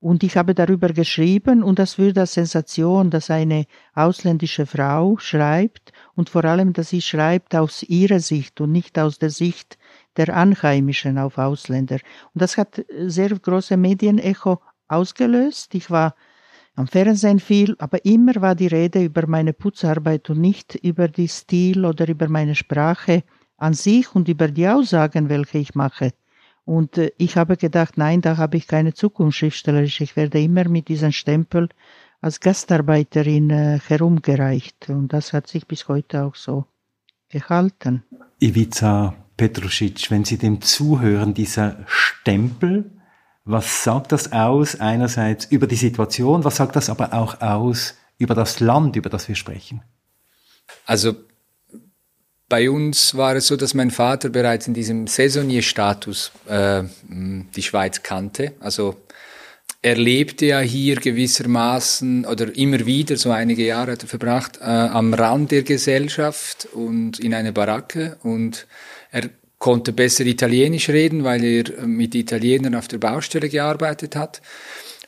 Und 0.00 0.24
ich 0.24 0.36
habe 0.36 0.56
darüber 0.56 0.88
geschrieben 0.88 1.62
und 1.62 1.78
das 1.78 1.98
würde 1.98 2.22
als 2.22 2.34
Sensation, 2.34 3.10
dass 3.10 3.30
eine 3.30 3.66
ausländische 3.94 4.66
Frau 4.66 5.16
schreibt 5.18 5.92
und 6.16 6.30
vor 6.30 6.44
allem, 6.44 6.72
dass 6.72 6.88
sie 6.88 7.00
schreibt 7.00 7.54
aus 7.54 7.84
ihrer 7.84 8.18
Sicht 8.18 8.60
und 8.60 8.72
nicht 8.72 8.98
aus 8.98 9.20
der 9.20 9.30
Sicht 9.30 9.78
der 10.16 10.34
Anheimischen 10.34 11.16
auf 11.16 11.38
Ausländer. 11.38 12.00
Und 12.34 12.42
das 12.42 12.56
hat 12.56 12.84
sehr 13.06 13.28
große 13.28 13.76
Medienecho 13.76 14.60
ausgelöst. 14.88 15.76
Ich 15.76 15.92
war 15.92 16.16
am 16.80 16.86
Fernsehen 16.86 17.38
viel, 17.38 17.76
aber 17.78 18.04
immer 18.04 18.34
war 18.36 18.54
die 18.54 18.66
Rede 18.66 19.04
über 19.04 19.26
meine 19.26 19.52
Putzarbeit 19.52 20.30
und 20.30 20.40
nicht 20.40 20.74
über 20.76 21.08
die 21.08 21.28
Stil 21.28 21.84
oder 21.84 22.08
über 22.08 22.28
meine 22.28 22.54
Sprache 22.54 23.22
an 23.58 23.74
sich 23.74 24.14
und 24.14 24.28
über 24.28 24.48
die 24.48 24.66
Aussagen, 24.66 25.28
welche 25.28 25.58
ich 25.58 25.74
mache. 25.74 26.12
Und 26.64 26.96
äh, 26.98 27.12
ich 27.18 27.36
habe 27.36 27.56
gedacht, 27.56 27.98
nein, 27.98 28.22
da 28.22 28.38
habe 28.38 28.56
ich 28.56 28.66
keine 28.66 28.94
Zukunft 28.94 29.38
schriftstellerisch. 29.38 30.00
Ich 30.00 30.16
werde 30.16 30.40
immer 30.40 30.68
mit 30.68 30.88
diesem 30.88 31.12
Stempel 31.12 31.68
als 32.22 32.40
Gastarbeiterin 32.40 33.50
äh, 33.50 33.78
herumgereicht. 33.86 34.88
Und 34.88 35.12
das 35.12 35.32
hat 35.34 35.48
sich 35.48 35.66
bis 35.66 35.86
heute 35.88 36.24
auch 36.24 36.34
so 36.34 36.64
gehalten. 37.28 38.04
Ivica 38.40 39.14
Petrusic, 39.36 40.10
wenn 40.10 40.24
Sie 40.24 40.38
dem 40.38 40.60
zuhören, 40.62 41.34
dieser 41.34 41.84
Stempel, 41.86 42.90
was 43.44 43.84
sagt 43.84 44.12
das 44.12 44.32
aus 44.32 44.78
einerseits 44.80 45.46
über 45.46 45.66
die 45.66 45.76
Situation, 45.76 46.44
was 46.44 46.56
sagt 46.56 46.76
das 46.76 46.90
aber 46.90 47.14
auch 47.14 47.40
aus 47.40 47.94
über 48.18 48.34
das 48.34 48.60
Land, 48.60 48.96
über 48.96 49.08
das 49.08 49.28
wir 49.28 49.34
sprechen? 49.34 49.82
Also 50.84 51.14
bei 52.48 52.68
uns 52.68 53.16
war 53.16 53.36
es 53.36 53.46
so, 53.46 53.56
dass 53.56 53.74
mein 53.74 53.90
Vater 53.90 54.28
bereits 54.28 54.66
in 54.66 54.74
diesem 54.74 55.06
Saisonierstatus 55.06 56.32
äh, 56.48 56.82
die 57.08 57.62
Schweiz 57.62 58.02
kannte. 58.02 58.52
Also 58.60 58.96
er 59.82 59.96
lebte 59.96 60.46
ja 60.46 60.58
hier 60.60 60.96
gewissermaßen 60.96 62.26
oder 62.26 62.54
immer 62.54 62.84
wieder, 62.84 63.16
so 63.16 63.30
einige 63.30 63.64
Jahre 63.64 63.92
hat 63.92 64.02
er 64.02 64.08
verbracht, 64.08 64.58
äh, 64.60 64.64
am 64.64 65.14
Rand 65.14 65.52
der 65.52 65.62
Gesellschaft 65.62 66.68
und 66.72 67.18
in 67.18 67.32
einer 67.32 67.52
Baracke 67.52 68.18
und 68.22 68.66
er 69.10 69.30
konnte 69.60 69.92
besser 69.92 70.26
Italienisch 70.26 70.88
reden, 70.88 71.22
weil 71.22 71.44
er 71.44 71.86
mit 71.86 72.14
Italienern 72.16 72.74
auf 72.74 72.88
der 72.88 72.98
Baustelle 72.98 73.48
gearbeitet 73.48 74.16
hat. 74.16 74.40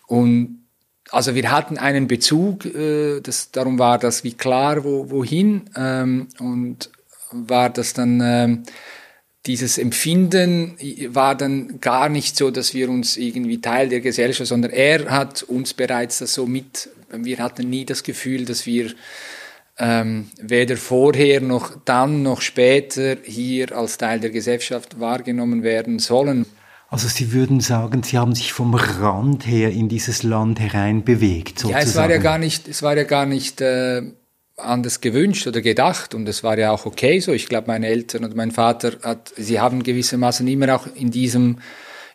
Und 0.07 0.67
also 1.11 1.35
wir 1.35 1.51
hatten 1.51 1.79
einen 1.79 2.07
Bezug, 2.07 2.67
äh, 2.67 3.21
das, 3.21 3.51
darum 3.51 3.79
war 3.79 3.99
das 3.99 4.23
wie 4.25 4.35
klar, 4.35 4.85
wo, 4.85 5.11
wohin. 5.11 5.63
Ähm, 5.75 6.29
und 6.39 6.91
war 7.33 7.71
das 7.71 7.95
dann 7.95 8.21
ähm, 8.23 8.63
dieses 9.47 9.79
Empfinden 9.79 10.77
war 11.09 11.35
dann 11.35 11.81
gar 11.81 12.09
nicht 12.09 12.37
so, 12.37 12.51
dass 12.51 12.75
wir 12.75 12.89
uns 12.91 13.17
irgendwie 13.17 13.61
Teil 13.61 13.89
der 13.89 14.01
Gesellschaft, 14.01 14.49
sondern 14.49 14.71
er 14.71 15.11
hat 15.11 15.43
uns 15.43 15.75
bereits 15.75 16.19
das 16.19 16.35
so 16.35 16.47
mit. 16.47 16.91
Wir 17.11 17.39
hatten 17.39 17.69
nie 17.69 17.85
das 17.85 18.05
Gefühl, 18.05 18.45
dass 18.45 18.67
wir 18.67 18.93
ähm, 19.79 20.29
weder 20.41 20.77
vorher 20.77 21.41
noch 21.41 21.77
dann 21.85 22.23
noch 22.23 22.41
später 22.41 23.17
hier 23.25 23.77
als 23.77 23.99
Teil 23.99 24.21
der 24.21 24.31
Gesellschaft 24.31 25.01
wahrgenommen 25.01 25.63
werden 25.63 25.99
sollen. 25.99 26.47
Also 26.89 27.09
Sie 27.09 27.33
würden 27.33 27.61
sagen, 27.61 28.03
Sie 28.03 28.19
haben 28.19 28.35
sich 28.35 28.53
vom 28.53 28.75
Rand 28.75 29.47
her 29.47 29.71
in 29.71 29.89
dieses 29.89 30.23
Land 30.23 30.61
herein 30.61 31.05
bewegt. 31.05 31.61
Sozusagen. 31.61 31.81
Ja, 31.81 31.89
es 31.89 31.97
war 31.97 32.11
ja 32.11 32.19
gar 32.19 32.37
nicht, 32.37 32.69
es 32.69 32.83
war 32.83 32.95
ja 32.95 33.05
gar 33.05 33.25
nicht 33.25 33.63
äh, 33.63 34.03
anders 34.59 35.01
gewünscht 35.01 35.47
oder 35.47 35.63
gedacht 35.63 36.15
und 36.15 36.29
es 36.29 36.45
war 36.45 36.59
ja 36.59 36.71
auch 36.71 36.85
okay 36.85 37.19
so. 37.21 37.33
Ich 37.33 37.49
glaube, 37.49 37.69
meine 37.69 37.87
Eltern 37.87 38.25
und 38.25 38.37
mein 38.37 38.51
Vater 38.51 38.93
hat, 39.03 39.33
sie 39.37 39.59
haben 39.59 39.83
gewissermaßen 39.83 40.47
immer 40.47 40.75
auch 40.75 40.87
in 40.95 41.11
diesem, 41.11 41.59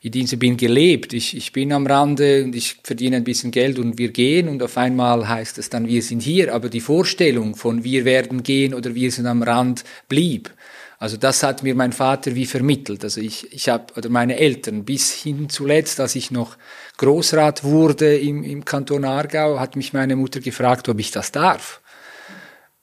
in 0.01 0.11
diesem 0.11 0.39
bin 0.39 0.57
gelebt. 0.57 1.13
Ich, 1.13 1.35
ich 1.35 1.51
bin 1.51 1.73
am 1.73 1.87
Rande 1.87 2.43
und 2.43 2.55
ich 2.55 2.77
verdiene 2.83 3.17
ein 3.17 3.23
bisschen 3.23 3.51
Geld 3.51 3.79
und 3.79 3.97
wir 3.97 4.09
gehen 4.11 4.47
und 4.47 4.61
auf 4.61 4.77
einmal 4.77 5.27
heißt 5.27 5.57
es 5.57 5.69
dann, 5.69 5.87
wir 5.87 6.01
sind 6.01 6.21
hier. 6.21 6.53
Aber 6.53 6.69
die 6.69 6.81
Vorstellung 6.81 7.55
von 7.55 7.83
wir 7.83 8.05
werden 8.05 8.43
gehen 8.43 8.73
oder 8.73 8.93
wir 8.95 9.11
sind 9.11 9.25
am 9.25 9.43
Rand 9.43 9.83
blieb. 10.07 10.51
Also 10.99 11.17
das 11.17 11.43
hat 11.43 11.61
mir 11.61 11.75
mein 11.75 11.93
Vater 11.93 12.33
wie 12.33 12.47
vermittelt. 12.47 13.03
Also 13.03 13.21
ich, 13.21 13.53
ich 13.53 13.69
habe, 13.69 13.93
oder 13.95 14.09
meine 14.09 14.37
Eltern, 14.37 14.83
bis 14.83 15.13
hin 15.13 15.47
zuletzt, 15.49 15.99
als 15.99 16.15
ich 16.15 16.31
noch 16.31 16.57
Großrat 16.97 17.63
wurde 17.63 18.17
im, 18.17 18.43
im 18.43 18.65
Kanton 18.65 19.05
Aargau, 19.05 19.59
hat 19.59 19.75
mich 19.75 19.93
meine 19.93 20.15
Mutter 20.15 20.39
gefragt, 20.39 20.89
ob 20.89 20.99
ich 20.99 21.11
das 21.11 21.31
darf 21.31 21.81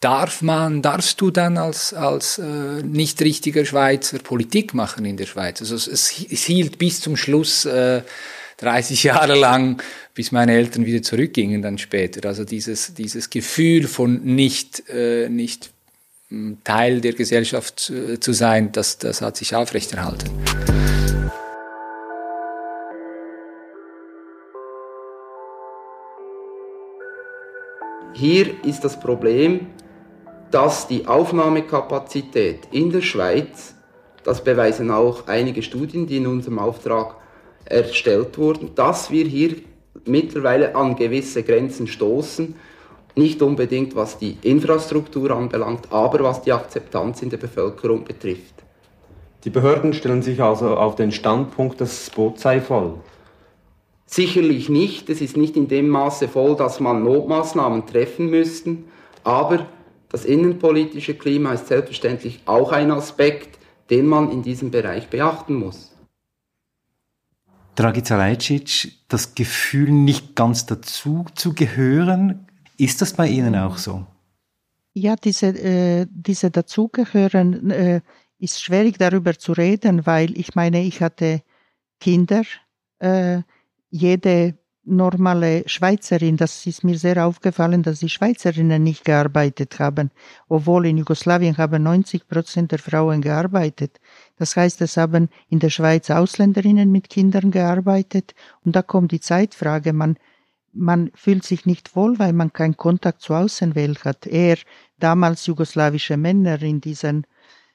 darf 0.00 0.42
man, 0.42 0.82
darfst 0.82 1.20
du 1.20 1.30
dann 1.30 1.56
als, 1.56 1.94
als 1.94 2.38
äh, 2.38 2.82
nicht 2.82 3.22
richtiger 3.22 3.64
Schweizer 3.64 4.18
Politik 4.18 4.74
machen 4.74 5.04
in 5.04 5.16
der 5.16 5.26
Schweiz? 5.26 5.60
Also 5.60 5.74
es, 5.76 5.86
es, 5.86 6.44
hielt 6.44 6.78
bis 6.78 7.00
zum 7.00 7.16
Schluss 7.16 7.64
äh, 7.64 8.02
30 8.58 9.02
Jahre 9.04 9.34
lang, 9.34 9.82
bis 10.14 10.30
meine 10.30 10.52
Eltern 10.52 10.84
wieder 10.84 11.02
zurückgingen 11.02 11.62
dann 11.62 11.78
später. 11.78 12.28
Also 12.28 12.44
dieses, 12.44 12.94
dieses 12.94 13.30
Gefühl 13.30 13.88
von 13.88 14.22
nicht, 14.24 14.88
äh, 14.90 15.28
nicht 15.28 15.70
hm, 16.28 16.58
Teil 16.64 17.00
der 17.00 17.14
Gesellschaft 17.14 17.90
äh, 17.90 18.20
zu 18.20 18.32
sein, 18.32 18.72
das, 18.72 18.98
das 18.98 19.22
hat 19.22 19.36
sich 19.36 19.54
aufrechterhalten. 19.54 20.30
Hier 28.16 28.64
ist 28.64 28.84
das 28.84 29.00
Problem, 29.00 29.66
dass 30.54 30.86
die 30.86 31.08
Aufnahmekapazität 31.08 32.68
in 32.70 32.92
der 32.92 33.00
Schweiz, 33.00 33.74
das 34.22 34.44
beweisen 34.44 34.92
auch 34.92 35.26
einige 35.26 35.62
Studien, 35.62 36.06
die 36.06 36.18
in 36.18 36.28
unserem 36.28 36.60
Auftrag 36.60 37.16
erstellt 37.64 38.38
wurden, 38.38 38.70
dass 38.76 39.10
wir 39.10 39.24
hier 39.24 39.56
mittlerweile 40.04 40.76
an 40.76 40.94
gewisse 40.94 41.42
Grenzen 41.42 41.88
stoßen, 41.88 42.54
nicht 43.16 43.42
unbedingt 43.42 43.96
was 43.96 44.16
die 44.16 44.38
Infrastruktur 44.42 45.32
anbelangt, 45.32 45.88
aber 45.90 46.22
was 46.22 46.42
die 46.42 46.52
Akzeptanz 46.52 47.20
in 47.22 47.30
der 47.30 47.38
Bevölkerung 47.38 48.04
betrifft. 48.04 48.54
Die 49.42 49.50
Behörden 49.50 49.92
stellen 49.92 50.22
sich 50.22 50.40
also 50.40 50.76
auf 50.76 50.94
den 50.94 51.10
Standpunkt, 51.10 51.80
das 51.80 52.10
Boot 52.10 52.38
sei 52.38 52.60
voll. 52.60 52.94
Sicherlich 54.06 54.68
nicht. 54.68 55.10
Es 55.10 55.20
ist 55.20 55.36
nicht 55.36 55.56
in 55.56 55.66
dem 55.66 55.88
Maße 55.88 56.28
voll, 56.28 56.54
dass 56.54 56.78
man 56.78 57.02
Notmaßnahmen 57.02 57.86
treffen 57.86 58.30
müssten, 58.30 58.84
aber 59.24 59.66
das 60.14 60.24
innenpolitische 60.24 61.14
Klima 61.14 61.54
ist 61.54 61.66
selbstverständlich 61.66 62.38
auch 62.44 62.70
ein 62.70 62.92
Aspekt, 62.92 63.58
den 63.90 64.06
man 64.06 64.30
in 64.30 64.44
diesem 64.44 64.70
Bereich 64.70 65.08
beachten 65.08 65.56
muss. 65.56 65.90
Dragica 67.74 68.16
Lajcic, 68.16 68.92
das 69.08 69.34
Gefühl, 69.34 69.90
nicht 69.90 70.36
ganz 70.36 70.66
dazu 70.66 71.26
zu 71.34 71.52
gehören, 71.52 72.46
ist 72.78 73.02
das 73.02 73.14
bei 73.14 73.26
Ihnen 73.26 73.56
auch 73.56 73.76
so? 73.76 74.06
Ja, 74.92 75.16
diese, 75.16 75.46
äh, 75.46 76.06
diese 76.08 76.52
Dazugehören 76.52 77.72
äh, 77.72 78.00
ist 78.38 78.62
schwierig 78.62 78.98
darüber 78.98 79.36
zu 79.36 79.50
reden, 79.50 80.06
weil 80.06 80.38
ich 80.38 80.54
meine, 80.54 80.84
ich 80.84 81.00
hatte 81.00 81.42
Kinder, 81.98 82.44
äh, 83.00 83.42
jede 83.90 84.54
normale 84.86 85.64
Schweizerin, 85.66 86.36
das 86.36 86.66
ist 86.66 86.84
mir 86.84 86.98
sehr 86.98 87.26
aufgefallen, 87.26 87.82
dass 87.82 88.00
die 88.00 88.08
Schweizerinnen 88.08 88.82
nicht 88.82 89.04
gearbeitet 89.04 89.78
haben, 89.78 90.10
obwohl 90.48 90.86
in 90.86 90.98
Jugoslawien 90.98 91.56
haben 91.56 91.82
90 91.82 92.28
Prozent 92.28 92.72
der 92.72 92.78
Frauen 92.78 93.20
gearbeitet. 93.20 94.00
Das 94.36 94.56
heißt, 94.56 94.80
es 94.82 94.96
haben 94.96 95.28
in 95.48 95.58
der 95.58 95.70
Schweiz 95.70 96.10
Ausländerinnen 96.10 96.90
mit 96.90 97.08
Kindern 97.08 97.50
gearbeitet 97.50 98.34
und 98.64 98.76
da 98.76 98.82
kommt 98.82 99.12
die 99.12 99.20
Zeitfrage, 99.20 99.92
man 99.92 100.16
man 100.76 101.12
fühlt 101.14 101.44
sich 101.44 101.66
nicht 101.66 101.94
wohl, 101.94 102.18
weil 102.18 102.32
man 102.32 102.52
keinen 102.52 102.76
Kontakt 102.76 103.22
zur 103.22 103.38
Außenwelt 103.38 104.04
hat. 104.04 104.26
Eher 104.26 104.58
damals 104.98 105.46
jugoslawische 105.46 106.16
Männer 106.16 106.60
in 106.62 106.80
diesen 106.80 107.26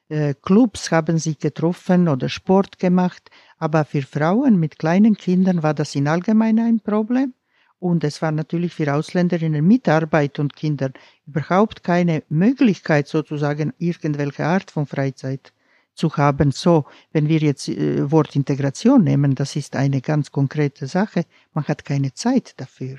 äh, 0.09 0.33
Clubs 0.41 0.91
haben 0.91 1.17
sich 1.19 1.37
getroffen 1.39 2.07
oder 2.07 2.29
Sport 2.29 2.79
gemacht, 2.79 3.29
aber 3.57 3.85
für 3.85 4.01
Frauen 4.01 4.59
mit 4.59 4.79
kleinen 4.79 5.15
Kindern 5.15 5.63
war 5.63 5.73
das 5.73 5.95
in 5.95 6.07
allgemein 6.07 6.59
ein 6.59 6.79
Problem. 6.79 7.33
Und 7.79 8.03
es 8.03 8.21
war 8.21 8.31
natürlich 8.31 8.73
für 8.73 8.93
Ausländerinnen 8.93 9.65
mit 9.65 9.87
Arbeit 9.87 10.37
und 10.39 10.55
Kindern 10.55 10.93
überhaupt 11.25 11.83
keine 11.83 12.23
Möglichkeit, 12.27 13.07
sozusagen 13.07 13.71
irgendwelche 13.77 14.45
Art 14.45 14.69
von 14.69 14.85
Freizeit 14.85 15.53
zu 15.93 16.15
haben. 16.17 16.51
So, 16.51 16.85
wenn 17.13 17.29
wir 17.29 17.39
jetzt 17.39 17.69
äh, 17.69 18.11
Wort 18.11 18.35
Integration 18.35 19.03
nehmen, 19.03 19.35
das 19.35 19.55
ist 19.55 19.75
eine 19.75 20.01
ganz 20.01 20.31
konkrete 20.31 20.87
Sache. 20.87 21.23
Man 21.53 21.65
hat 21.65 21.85
keine 21.85 22.13
Zeit 22.13 22.53
dafür. 22.57 22.97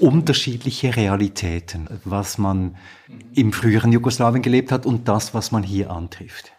Unterschiedliche 0.00 0.96
Realitäten, 0.96 1.88
was 2.04 2.38
man 2.38 2.76
im 3.34 3.52
früheren 3.52 3.92
Jugoslawien 3.92 4.42
gelebt 4.42 4.72
hat 4.72 4.86
und 4.86 5.08
das, 5.08 5.32
was 5.34 5.52
man 5.52 5.62
hier 5.62 5.90
antrifft 5.90 6.55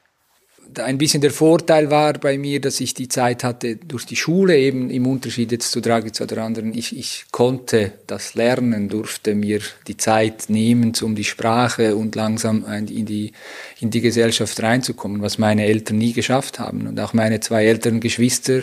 ein 0.79 0.97
bisschen 0.97 1.21
der 1.21 1.31
Vorteil 1.31 1.89
war 1.91 2.13
bei 2.13 2.37
mir, 2.37 2.61
dass 2.61 2.79
ich 2.79 2.93
die 2.93 3.07
Zeit 3.07 3.43
hatte 3.43 3.75
durch 3.75 4.05
die 4.05 4.15
Schule 4.15 4.57
eben 4.57 4.89
im 4.89 5.05
Unterschied 5.07 5.51
jetzt 5.51 5.71
zu 5.71 5.81
Dragic 5.81 6.19
oder 6.21 6.43
anderen. 6.43 6.73
Ich, 6.77 6.97
ich 6.97 7.25
konnte 7.31 7.93
das 8.07 8.35
lernen, 8.35 8.89
durfte 8.89 9.35
mir 9.35 9.59
die 9.87 9.97
Zeit 9.97 10.49
nehmen, 10.49 10.93
um 11.01 11.15
die 11.15 11.23
Sprache 11.23 11.95
und 11.95 12.15
langsam 12.15 12.65
in 12.65 13.05
die, 13.05 13.33
in 13.79 13.89
die 13.89 14.01
Gesellschaft 14.01 14.61
reinzukommen, 14.61 15.21
was 15.21 15.37
meine 15.37 15.65
Eltern 15.65 15.97
nie 15.97 16.13
geschafft 16.13 16.59
haben. 16.59 16.87
Und 16.87 16.99
auch 16.99 17.13
meine 17.13 17.39
zwei 17.39 17.65
älteren 17.65 17.99
Geschwister, 17.99 18.61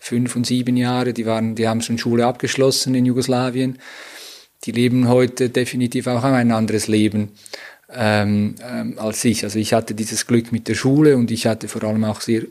fünf 0.00 0.36
und 0.36 0.46
sieben 0.46 0.76
Jahre, 0.76 1.12
die 1.12 1.26
waren, 1.26 1.54
die 1.54 1.68
haben 1.68 1.82
schon 1.82 1.98
Schule 1.98 2.26
abgeschlossen 2.26 2.94
in 2.94 3.06
Jugoslawien. 3.06 3.78
Die 4.64 4.72
leben 4.72 5.08
heute 5.08 5.50
definitiv 5.50 6.06
auch 6.06 6.24
ein 6.24 6.50
anderes 6.50 6.88
Leben 6.88 7.32
ähm, 7.92 8.56
ähm, 8.62 8.98
als 8.98 9.24
ich. 9.24 9.44
Also 9.44 9.58
ich 9.58 9.72
hatte 9.72 9.94
dieses 9.94 10.26
Glück 10.26 10.52
mit 10.52 10.68
der 10.68 10.74
Schule 10.74 11.16
und 11.16 11.30
ich 11.30 11.46
hatte 11.46 11.68
vor 11.68 11.84
allem 11.84 12.04
auch 12.04 12.20
sehr 12.20 12.42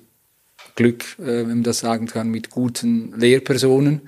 Glück, 0.75 1.03
äh, 1.19 1.25
wenn 1.25 1.47
man 1.47 1.63
das 1.63 1.79
sagen 1.79 2.07
kann, 2.07 2.29
mit 2.29 2.49
guten 2.49 3.13
Lehrpersonen, 3.17 4.01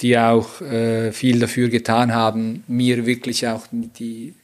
die 0.00 0.18
auch 0.18 0.60
äh, 0.60 1.12
viel 1.12 1.38
dafür 1.38 1.68
getan 1.68 2.14
haben, 2.14 2.64
mir 2.66 3.06
wirklich 3.06 3.46
auch 3.46 3.66
die 3.70 4.34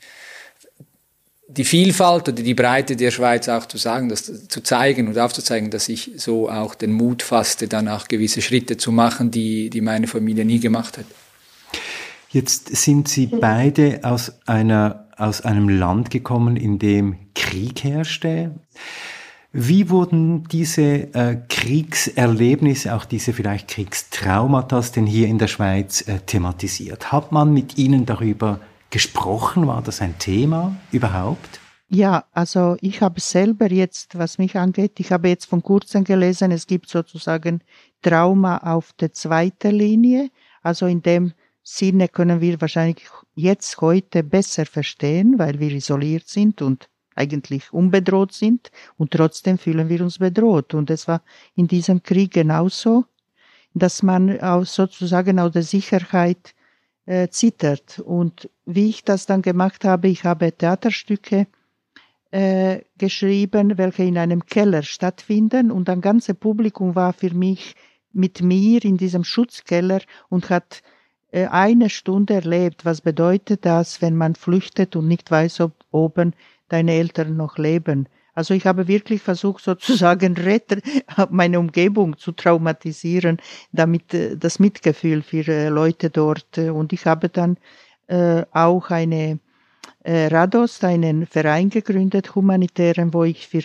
die 1.56 1.64
Vielfalt 1.64 2.28
oder 2.28 2.42
die 2.42 2.54
Breite 2.54 2.96
der 2.96 3.10
Schweiz 3.10 3.48
auch 3.48 3.66
zu 3.66 3.76
sagen, 3.76 4.08
das 4.08 4.48
zu 4.48 4.62
zeigen 4.62 5.08
und 5.08 5.18
aufzuzeigen, 5.18 5.70
dass 5.70 5.88
ich 5.88 6.12
so 6.16 6.48
auch 6.48 6.74
den 6.74 6.92
Mut 6.92 7.22
fasste, 7.22 7.68
dann 7.68 7.88
auch 7.88 8.08
gewisse 8.08 8.40
Schritte 8.40 8.76
zu 8.76 8.90
machen, 8.90 9.30
die, 9.30 9.68
die 9.68 9.80
meine 9.80 10.06
Familie 10.06 10.44
nie 10.44 10.60
gemacht 10.60 10.98
hat. 10.98 11.04
Jetzt 12.30 12.74
sind 12.74 13.08
Sie 13.08 13.26
beide 13.26 14.00
aus 14.02 14.32
einer 14.46 15.01
aus 15.22 15.40
einem 15.40 15.68
Land 15.68 16.10
gekommen, 16.10 16.56
in 16.56 16.78
dem 16.78 17.16
Krieg 17.34 17.84
herrschte. 17.84 18.52
Wie 19.52 19.90
wurden 19.90 20.44
diese 20.44 21.14
äh, 21.14 21.36
Kriegserlebnisse, 21.48 22.94
auch 22.94 23.04
diese 23.04 23.34
vielleicht 23.34 23.68
Kriegstraumata 23.68 24.80
denn 24.94 25.06
hier 25.06 25.28
in 25.28 25.38
der 25.38 25.48
Schweiz 25.48 26.08
äh, 26.08 26.20
thematisiert? 26.20 27.12
Hat 27.12 27.32
man 27.32 27.52
mit 27.52 27.76
Ihnen 27.76 28.06
darüber 28.06 28.60
gesprochen? 28.88 29.66
War 29.66 29.82
das 29.82 30.00
ein 30.00 30.18
Thema 30.18 30.74
überhaupt? 30.90 31.60
Ja, 31.88 32.24
also 32.32 32.76
ich 32.80 33.02
habe 33.02 33.20
selber 33.20 33.70
jetzt, 33.70 34.16
was 34.18 34.38
mich 34.38 34.56
angeht, 34.56 34.98
ich 34.98 35.12
habe 35.12 35.28
jetzt 35.28 35.44
von 35.44 35.62
kurzem 35.62 36.04
gelesen, 36.04 36.50
es 36.50 36.66
gibt 36.66 36.88
sozusagen 36.88 37.60
Trauma 38.00 38.56
auf 38.56 38.94
der 38.94 39.12
zweiten 39.12 39.72
Linie. 39.72 40.30
Also 40.62 40.86
in 40.86 41.02
dem 41.02 41.34
Sinne 41.62 42.08
können 42.08 42.40
wir 42.40 42.58
wahrscheinlich 42.62 43.02
jetzt 43.34 43.80
heute 43.80 44.22
besser 44.22 44.66
verstehen, 44.66 45.38
weil 45.38 45.58
wir 45.58 45.72
isoliert 45.72 46.28
sind 46.28 46.62
und 46.62 46.88
eigentlich 47.14 47.72
unbedroht 47.72 48.32
sind 48.32 48.70
und 48.96 49.10
trotzdem 49.10 49.58
fühlen 49.58 49.88
wir 49.88 50.02
uns 50.02 50.18
bedroht. 50.18 50.74
Und 50.74 50.90
es 50.90 51.08
war 51.08 51.22
in 51.54 51.68
diesem 51.68 52.02
Krieg 52.02 52.32
genauso, 52.32 53.04
dass 53.74 54.02
man 54.02 54.40
auch 54.40 54.64
sozusagen 54.64 55.38
aus 55.38 55.52
der 55.52 55.62
Sicherheit 55.62 56.54
äh, 57.06 57.28
zittert. 57.28 57.98
Und 57.98 58.48
wie 58.64 58.88
ich 58.88 59.04
das 59.04 59.26
dann 59.26 59.42
gemacht 59.42 59.84
habe, 59.84 60.08
ich 60.08 60.24
habe 60.24 60.52
Theaterstücke 60.52 61.46
äh, 62.30 62.80
geschrieben, 62.98 63.76
welche 63.76 64.04
in 64.04 64.18
einem 64.18 64.46
Keller 64.46 64.82
stattfinden 64.82 65.70
und 65.70 65.88
ein 65.88 66.00
ganzes 66.00 66.36
Publikum 66.36 66.94
war 66.94 67.12
für 67.12 67.34
mich 67.34 67.74
mit 68.12 68.42
mir 68.42 68.84
in 68.84 68.96
diesem 68.96 69.24
Schutzkeller 69.24 70.00
und 70.28 70.50
hat 70.50 70.82
eine 71.32 71.88
Stunde 71.88 72.34
erlebt. 72.34 72.84
Was 72.84 73.00
bedeutet 73.00 73.64
das, 73.64 74.02
wenn 74.02 74.16
man 74.16 74.34
flüchtet 74.34 74.96
und 74.96 75.08
nicht 75.08 75.30
weiß, 75.30 75.60
ob 75.60 75.72
oben 75.90 76.34
deine 76.68 76.92
Eltern 76.92 77.36
noch 77.36 77.58
leben? 77.58 78.08
Also 78.34 78.54
ich 78.54 78.66
habe 78.66 78.88
wirklich 78.88 79.22
versucht, 79.22 79.62
sozusagen 79.64 80.36
Retter, 80.36 80.78
meine 81.30 81.58
Umgebung 81.58 82.16
zu 82.18 82.32
traumatisieren, 82.32 83.38
damit 83.72 84.14
äh, 84.14 84.36
das 84.36 84.58
Mitgefühl 84.58 85.22
für 85.22 85.46
äh, 85.48 85.68
Leute 85.68 86.10
dort. 86.10 86.58
Und 86.58 86.92
ich 86.92 87.06
habe 87.06 87.28
dann 87.28 87.56
äh, 88.08 88.44
auch 88.52 88.90
eine 88.90 89.38
äh, 90.04 90.26
Rados, 90.26 90.82
einen 90.84 91.26
Verein 91.26 91.70
gegründet, 91.70 92.34
humanitären, 92.34 93.14
wo 93.14 93.24
ich 93.24 93.48
für 93.48 93.62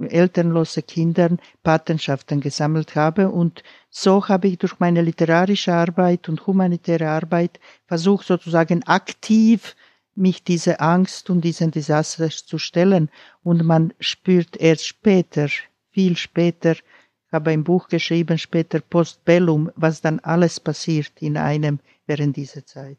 elternlose 0.00 0.82
Kindern 0.82 1.38
Patenschaften 1.62 2.40
gesammelt 2.40 2.96
habe 2.96 3.30
und 3.30 3.62
so 3.90 4.28
habe 4.28 4.48
ich 4.48 4.58
durch 4.58 4.80
meine 4.80 5.02
literarische 5.02 5.72
Arbeit 5.72 6.28
und 6.28 6.46
humanitäre 6.46 7.08
Arbeit 7.08 7.60
versucht, 7.86 8.26
sozusagen 8.26 8.82
aktiv 8.84 9.76
mich 10.16 10.44
diese 10.44 10.80
Angst 10.80 11.30
und 11.30 11.42
diesen 11.42 11.70
Desaster 11.70 12.28
zu 12.30 12.58
stellen. 12.58 13.10
Und 13.42 13.64
man 13.64 13.92
spürt 14.00 14.56
erst 14.56 14.86
später, 14.86 15.48
viel 15.90 16.16
später, 16.16 16.72
ich 16.72 17.32
habe 17.32 17.50
ein 17.50 17.64
Buch 17.64 17.88
geschrieben, 17.88 18.38
später 18.38 18.80
Postbellum, 18.80 19.70
was 19.76 20.00
dann 20.00 20.20
alles 20.20 20.60
passiert 20.60 21.12
in 21.20 21.36
einem 21.36 21.80
während 22.06 22.36
dieser 22.36 22.64
Zeit. 22.64 22.98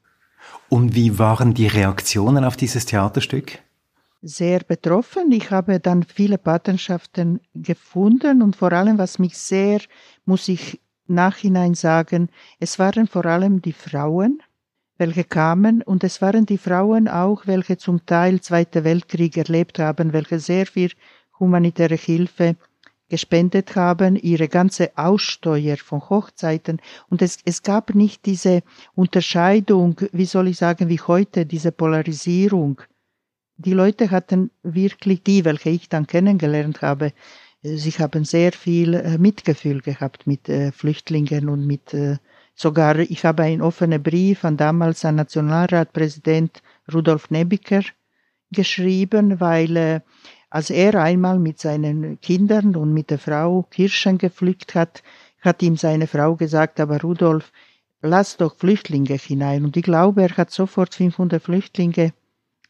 Und 0.69 0.93
wie 0.93 1.17
waren 1.17 1.54
die 1.54 1.67
Reaktionen 1.67 2.43
auf 2.43 2.58
dieses 2.58 2.86
Theaterstück? 2.86 3.60
Sehr 4.28 4.62
betroffen. 4.62 5.32
Ich 5.32 5.52
habe 5.52 5.80
dann 5.80 6.02
viele 6.02 6.40
Patenschaften 6.40 7.42
gefunden 7.54 8.42
und 8.42 8.56
vor 8.56 8.74
allem, 8.74 8.98
was 8.98 9.20
mich 9.20 9.38
sehr, 9.38 9.82
muss 10.26 10.48
ich 10.48 10.82
Nachhinein 11.06 11.76
sagen, 11.76 12.30
es 12.60 12.80
waren 12.80 13.06
vor 13.06 13.28
allem 13.28 13.62
die 13.62 13.72
Frauen, 13.72 14.42
welche 14.98 15.26
kamen, 15.26 15.84
und 15.84 16.04
es 16.04 16.24
waren 16.24 16.48
die 16.48 16.58
Frauen 16.58 17.08
auch, 17.08 17.46
welche 17.46 17.78
zum 17.78 18.04
Teil 18.08 18.42
Zweiter 18.42 18.84
Weltkrieg 18.84 19.38
erlebt 19.38 19.78
haben, 19.78 20.12
welche 20.12 20.40
sehr 20.40 20.66
viel 20.66 20.90
humanitäre 21.40 21.94
Hilfe 21.94 22.56
gespendet 23.08 23.76
haben, 23.76 24.16
ihre 24.16 24.48
ganze 24.48 24.98
Aussteuer 24.98 25.78
von 25.78 26.02
Hochzeiten. 26.10 26.82
Und 27.12 27.22
es, 27.22 27.38
es 27.46 27.62
gab 27.62 27.94
nicht 27.94 28.26
diese 28.26 28.64
Unterscheidung, 28.96 30.02
wie 30.12 30.26
soll 30.26 30.48
ich 30.48 30.58
sagen, 30.58 30.90
wie 30.90 31.00
heute, 31.00 31.46
diese 31.46 31.72
Polarisierung. 31.72 32.82
Die 33.58 33.74
Leute 33.74 34.12
hatten 34.12 34.52
wirklich 34.63 35.24
die, 35.24 35.46
welche 35.46 35.70
ich 35.70 35.89
dann 35.89 36.08
kennengelernt 36.08 36.82
habe, 36.82 37.13
Sie 37.68 37.91
haben 37.94 38.26
sehr 38.26 38.52
viel 38.52 38.94
äh, 38.94 39.18
Mitgefühl 39.18 39.82
gehabt 39.82 40.28
mit 40.28 40.48
äh, 40.50 40.72
Flüchtlingen 40.72 41.50
und 41.50 41.65
mit 41.65 41.96
äh, 41.96 42.18
sogar, 42.54 43.00
ich 43.00 43.26
habe 43.26 43.41
einen 43.41 43.63
offenen 43.63 44.04
Brief 44.04 44.46
an 44.46 44.56
damals 44.56 45.04
an 45.04 45.15
Nationalratpräsident 45.15 46.62
Rudolf 46.94 47.32
Nebiker 47.32 47.82
geschrieben, 48.52 49.39
weil 49.39 50.04
als 50.52 50.70
er 50.70 50.94
einmal 51.02 51.39
mit 51.39 51.60
seinen 51.60 52.22
Kindern 52.22 52.76
und 52.76 52.94
mit 52.94 53.10
der 53.10 53.18
Frau 53.18 53.63
Kirschen 53.63 54.20
gepflückt 54.20 54.76
hat, 54.76 55.02
hat 55.41 55.63
ihm 55.63 55.76
seine 55.76 56.06
Frau 56.06 56.36
gesagt, 56.36 56.80
aber 56.80 57.02
Rudolf, 57.02 57.52
lass 58.02 58.38
doch 58.38 58.56
Flüchtlinge 58.56 59.15
hinein. 59.15 59.65
Und 59.65 59.76
ich 59.76 59.84
glaube, 59.84 60.22
er 60.22 60.38
hat 60.38 60.52
sofort 60.52 60.94
500 60.94 61.41
Flüchtlinge 61.41 62.13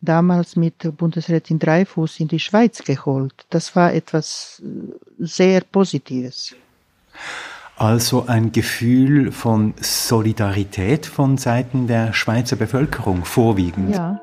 damals 0.06 0.56
mit 0.56 0.98
Bundesrätin 0.98 1.60
Dreifuß 1.60 2.20
in 2.20 2.28
die 2.28 2.40
Schweiz 2.40 2.84
geholt. 2.84 3.34
Das 3.50 3.76
war 3.76 3.94
etwas 3.94 4.62
äh, 4.64 4.94
sehr 5.20 5.62
Positives. 5.62 6.56
Also 7.78 8.26
ein 8.28 8.52
Gefühl 8.52 9.32
von 9.32 9.74
Solidarität 9.82 11.06
von 11.06 11.38
Seiten 11.38 11.88
der 11.88 12.14
Schweizer 12.14 12.56
Bevölkerung 12.56 13.26
vorwiegend. 13.26 13.96
Ja. 13.96 14.22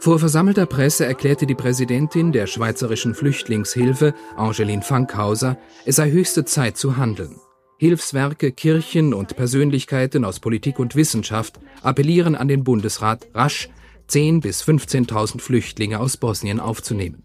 Vor 0.00 0.18
versammelter 0.18 0.64
Presse 0.64 1.04
erklärte 1.04 1.44
die 1.44 1.56
Präsidentin 1.56 2.32
der 2.32 2.46
Schweizerischen 2.46 3.14
Flüchtlingshilfe, 3.14 4.14
Angeline 4.36 4.82
Fankhauser, 4.82 5.58
es 5.84 5.96
sei 5.96 6.10
höchste 6.10 6.44
Zeit 6.44 6.76
zu 6.76 6.96
handeln. 6.96 7.40
Hilfswerke, 7.78 8.52
Kirchen 8.52 9.12
und 9.12 9.36
Persönlichkeiten 9.36 10.24
aus 10.24 10.40
Politik 10.40 10.78
und 10.78 10.96
Wissenschaft 10.96 11.60
appellieren 11.82 12.36
an 12.36 12.48
den 12.48 12.64
Bundesrat, 12.64 13.26
rasch 13.34 13.68
10.000 14.08 14.40
bis 14.40 14.62
15.000 14.62 15.40
Flüchtlinge 15.40 16.00
aus 16.00 16.16
Bosnien 16.16 16.60
aufzunehmen. 16.60 17.22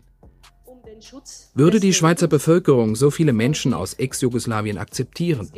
Würde 1.53 1.79
die 1.79 1.93
Schweizer 1.93 2.27
Bevölkerung 2.27 2.95
so 2.95 3.11
viele 3.11 3.33
Menschen 3.33 3.73
aus 3.73 3.93
Ex-Jugoslawien 3.93 4.77
akzeptieren? 4.77 5.51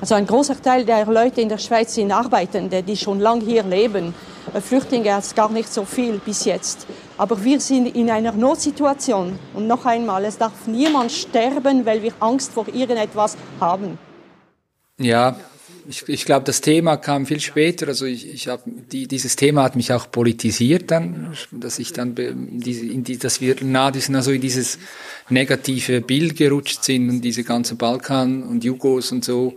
Also 0.00 0.14
ein 0.14 0.26
großer 0.26 0.60
Teil 0.62 0.84
der 0.84 1.06
Leute 1.06 1.40
in 1.40 1.48
der 1.48 1.58
Schweiz 1.58 1.94
sind 1.94 2.12
Arbeitende, 2.12 2.82
die 2.82 2.96
schon 2.96 3.18
lange 3.18 3.44
hier 3.44 3.64
leben. 3.64 4.14
Äh, 4.54 4.60
Flüchtlinge 4.60 5.12
hat 5.14 5.24
es 5.24 5.34
gar 5.34 5.50
nicht 5.50 5.72
so 5.72 5.84
viel 5.84 6.18
bis 6.18 6.44
jetzt. 6.44 6.86
Aber 7.16 7.42
wir 7.42 7.58
sind 7.60 7.96
in 7.96 8.08
einer 8.10 8.32
Notsituation. 8.32 9.38
Und 9.54 9.66
noch 9.66 9.84
einmal, 9.86 10.24
es 10.24 10.38
darf 10.38 10.66
niemand 10.66 11.10
sterben, 11.10 11.84
weil 11.84 12.02
wir 12.02 12.12
Angst 12.20 12.52
vor 12.52 12.68
irgendetwas 12.68 13.36
haben. 13.60 13.98
Ja, 14.98 15.36
ich, 15.88 16.06
ich 16.06 16.24
glaube, 16.26 16.44
das 16.44 16.60
Thema 16.60 16.98
kam 16.98 17.24
viel 17.24 17.40
später. 17.40 17.88
Also 17.88 18.04
ich, 18.04 18.30
ich 18.32 18.48
habe 18.48 18.62
die, 18.66 19.08
dieses 19.08 19.36
Thema 19.36 19.62
hat 19.62 19.74
mich 19.74 19.92
auch 19.92 20.10
politisiert 20.10 20.90
dann, 20.90 21.32
dass 21.50 21.78
ich 21.78 21.94
dann 21.94 22.14
diese, 22.14 22.84
in 22.84 23.04
die, 23.04 23.16
dass 23.18 23.40
wir 23.40 23.56
nah 23.62 23.86
also 23.86 24.30
in 24.30 24.40
dieses 24.40 24.78
negative 25.30 26.02
Bild 26.02 26.36
gerutscht 26.36 26.84
sind 26.84 27.08
und 27.08 27.20
diese 27.22 27.42
ganze 27.42 27.74
Balkan 27.74 28.42
und 28.42 28.64
Jugos 28.64 29.12
und 29.12 29.24
so, 29.24 29.56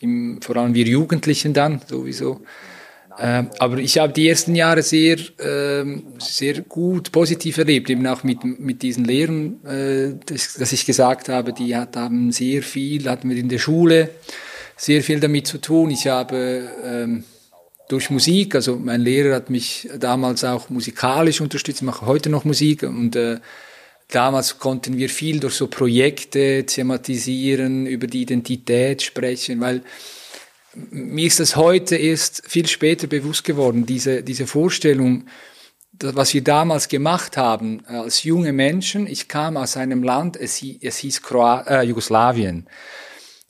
im, 0.00 0.40
vor 0.40 0.56
allem 0.56 0.72
wir 0.74 0.86
Jugendlichen 0.86 1.52
dann 1.52 1.82
sowieso. 1.86 2.40
Ähm, 3.18 3.48
aber 3.58 3.78
ich 3.78 3.98
habe 3.98 4.12
die 4.12 4.28
ersten 4.28 4.54
Jahre 4.54 4.82
sehr, 4.82 5.16
ähm, 5.40 6.04
sehr 6.18 6.62
gut, 6.62 7.12
positiv 7.12 7.58
erlebt, 7.58 7.88
eben 7.88 8.06
auch 8.06 8.24
mit, 8.24 8.44
mit 8.44 8.82
diesen 8.82 9.04
Lehrern, 9.04 9.64
äh, 9.64 10.14
dass, 10.26 10.54
dass 10.54 10.72
ich 10.72 10.84
gesagt 10.84 11.28
habe, 11.28 11.52
die 11.52 11.76
hat, 11.76 11.96
haben 11.96 12.32
sehr 12.32 12.62
viel, 12.62 13.08
hatten 13.08 13.30
wir 13.30 13.36
in 13.36 13.48
der 13.48 13.58
Schule 13.58 14.10
sehr 14.76 15.02
viel 15.02 15.20
damit 15.20 15.46
zu 15.46 15.58
tun. 15.58 15.90
Ich 15.90 16.06
habe 16.06 16.70
ähm, 16.84 17.24
durch 17.88 18.10
Musik, 18.10 18.54
also 18.54 18.76
mein 18.76 19.00
Lehrer 19.00 19.36
hat 19.36 19.50
mich 19.50 19.88
damals 19.98 20.44
auch 20.44 20.68
musikalisch 20.70 21.40
unterstützt, 21.40 21.80
ich 21.80 21.86
mache 21.86 22.06
heute 22.06 22.30
noch 22.30 22.44
Musik 22.44 22.82
und 22.82 23.16
äh, 23.16 23.38
damals 24.08 24.58
konnten 24.58 24.98
wir 24.98 25.08
viel 25.08 25.40
durch 25.40 25.54
so 25.54 25.68
Projekte 25.68 26.64
thematisieren, 26.66 27.86
über 27.86 28.06
die 28.06 28.22
Identität 28.22 29.02
sprechen, 29.02 29.60
weil 29.60 29.82
mir 30.90 31.26
ist 31.26 31.40
das 31.40 31.56
heute 31.56 31.96
erst 31.96 32.42
viel 32.46 32.66
später 32.66 33.06
bewusst 33.06 33.44
geworden, 33.44 33.86
diese, 33.86 34.22
diese 34.22 34.46
Vorstellung, 34.46 35.26
was 35.98 36.34
wir 36.34 36.44
damals 36.44 36.88
gemacht 36.88 37.36
haben 37.36 37.82
äh, 37.88 37.92
als 37.92 38.24
junge 38.24 38.52
Menschen. 38.52 39.06
Ich 39.06 39.28
kam 39.28 39.56
aus 39.56 39.76
einem 39.76 40.02
Land, 40.02 40.36
es, 40.36 40.62
es 40.82 40.98
hieß 40.98 41.22
Kroat 41.22 41.66
äh, 41.68 41.82
Jugoslawien. 41.82 42.66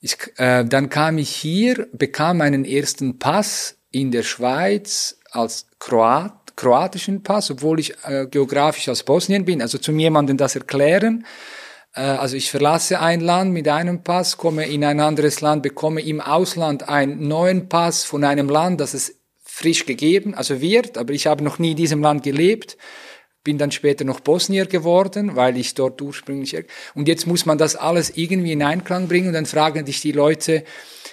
Ich, 0.06 0.18
äh, 0.36 0.64
dann 0.64 0.88
kam 0.88 1.18
ich 1.18 1.30
hier, 1.30 1.88
bekam 1.92 2.36
meinen 2.36 2.64
ersten 2.64 3.18
Pass 3.18 3.76
in 3.90 4.12
der 4.12 4.22
Schweiz 4.22 5.18
als 5.32 5.66
Kroat, 5.80 6.54
kroatischen 6.54 7.24
Pass, 7.24 7.50
obwohl 7.50 7.80
ich 7.80 7.92
äh, 8.04 8.28
geografisch 8.30 8.88
aus 8.88 9.02
Bosnien 9.02 9.44
bin. 9.44 9.60
Also 9.60 9.78
zum 9.78 9.98
jemandem 9.98 10.36
das 10.36 10.54
erklären, 10.54 11.26
äh, 11.96 12.02
also 12.02 12.36
ich 12.36 12.52
verlasse 12.52 13.00
ein 13.00 13.20
Land 13.20 13.52
mit 13.52 13.66
einem 13.66 14.04
Pass, 14.04 14.36
komme 14.36 14.68
in 14.68 14.84
ein 14.84 15.00
anderes 15.00 15.40
Land, 15.40 15.64
bekomme 15.64 16.02
im 16.02 16.20
Ausland 16.20 16.88
einen 16.88 17.26
neuen 17.26 17.68
Pass 17.68 18.04
von 18.04 18.22
einem 18.22 18.48
Land, 18.48 18.80
das 18.80 18.94
es 18.94 19.16
frisch 19.42 19.86
gegeben, 19.86 20.36
also 20.36 20.60
wird, 20.60 20.98
aber 20.98 21.14
ich 21.14 21.26
habe 21.26 21.42
noch 21.42 21.58
nie 21.58 21.72
in 21.72 21.78
diesem 21.78 22.00
Land 22.00 22.22
gelebt, 22.22 22.76
bin 23.46 23.58
dann 23.58 23.70
später 23.70 24.04
noch 24.04 24.18
Bosnier 24.18 24.66
geworden, 24.66 25.36
weil 25.36 25.56
ich 25.56 25.74
dort 25.74 26.02
ursprünglich, 26.02 26.64
und 26.96 27.06
jetzt 27.06 27.28
muss 27.28 27.46
man 27.46 27.58
das 27.58 27.76
alles 27.76 28.10
irgendwie 28.16 28.50
in 28.50 28.62
Einklang 28.62 29.06
bringen 29.06 29.28
und 29.28 29.34
dann 29.34 29.46
fragen 29.46 29.84
dich 29.84 30.00
die 30.00 30.10
Leute, 30.10 30.64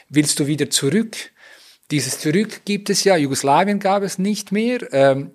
willst 0.10 0.40
du 0.40 0.48
wieder 0.48 0.72
zurück? 0.72 1.16
Dieses 1.92 2.18
Zurück 2.20 2.62
gibt 2.66 2.90
es 2.90 3.04
ja, 3.04 3.16
Jugoslawien 3.18 3.80
gab 3.80 4.02
es 4.02 4.18
nicht 4.18 4.52
mehr. 4.52 4.80
Ähm, 4.92 5.32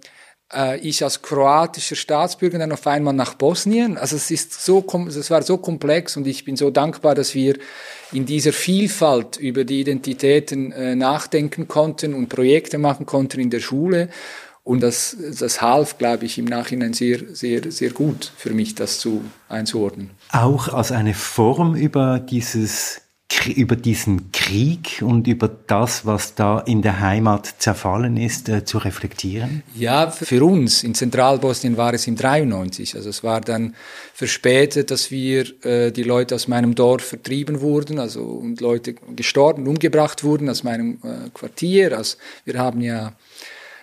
äh, 0.53 0.81
ich 0.81 1.05
als 1.05 1.23
kroatischer 1.23 1.95
Staatsbürger 1.95 2.59
dann 2.59 2.73
auf 2.73 2.85
einmal 2.89 3.15
nach 3.15 3.35
Bosnien. 3.35 3.97
Also 3.97 4.17
es 4.17 4.33
ist 4.33 4.65
so, 4.65 4.85
es 5.07 5.31
war 5.31 5.43
so 5.43 5.59
komplex 5.59 6.17
und 6.17 6.27
ich 6.27 6.45
bin 6.45 6.57
so 6.57 6.71
dankbar, 6.71 7.15
dass 7.15 7.33
wir 7.33 7.59
in 8.11 8.27
dieser 8.27 8.53
Vielfalt 8.53 9.37
über 9.37 9.63
die 9.63 9.83
Identitäten 9.83 10.73
äh, 10.73 10.97
nachdenken 10.97 11.69
konnten 11.69 12.13
und 12.13 12.29
Projekte 12.29 12.79
machen 12.79 13.07
konnten 13.07 13.39
in 13.39 13.51
der 13.51 13.61
Schule. 13.61 14.09
Und 14.68 14.83
das, 14.83 15.16
das 15.40 15.62
half, 15.62 15.96
glaube 15.96 16.26
ich, 16.26 16.37
im 16.37 16.44
Nachhinein 16.44 16.92
sehr, 16.92 17.20
sehr, 17.33 17.72
sehr 17.72 17.88
gut 17.88 18.31
für 18.37 18.50
mich, 18.50 18.74
das 18.74 18.98
zu 18.98 19.24
einzuordnen. 19.48 20.11
Auch 20.31 20.68
als 20.68 20.92
eine 20.92 21.14
Form 21.14 21.74
über 21.74 22.18
dieses 22.18 23.00
über 23.46 23.76
diesen 23.76 24.33
Krieg 24.33 25.02
und 25.02 25.26
über 25.26 25.48
das, 25.48 26.04
was 26.04 26.35
da 26.35 26.61
in 26.61 26.83
der 26.83 27.00
Heimat 27.00 27.54
zerfallen 27.59 28.16
ist, 28.16 28.48
äh, 28.48 28.64
zu 28.64 28.78
reflektieren? 28.78 29.62
Ja, 29.74 30.11
für 30.11 30.42
uns 30.44 30.83
in 30.83 30.94
Zentralbosnien 30.94 31.76
war 31.76 31.94
es 31.94 32.07
im 32.07 32.16
93. 32.16 32.94
Also 32.94 33.09
es 33.11 33.22
war 33.22 33.40
dann 33.40 33.74
verspätet, 34.12 34.90
dass 34.90 35.11
wir 35.11 35.46
äh, 35.64 35.92
die 35.92 36.02
Leute 36.02 36.35
aus 36.35 36.48
meinem 36.48 36.74
Dorf 36.74 37.04
vertrieben 37.04 37.61
wurden, 37.61 37.98
also 37.98 38.22
und 38.22 38.61
Leute 38.61 38.94
gestorben, 39.14 39.66
umgebracht 39.66 40.24
wurden 40.24 40.48
aus 40.50 40.62
meinem 40.62 40.98
äh, 41.04 41.31
Quartier. 41.33 41.96
Also 41.96 42.16
wir 42.44 42.59
haben 42.59 42.81
ja 42.81 43.14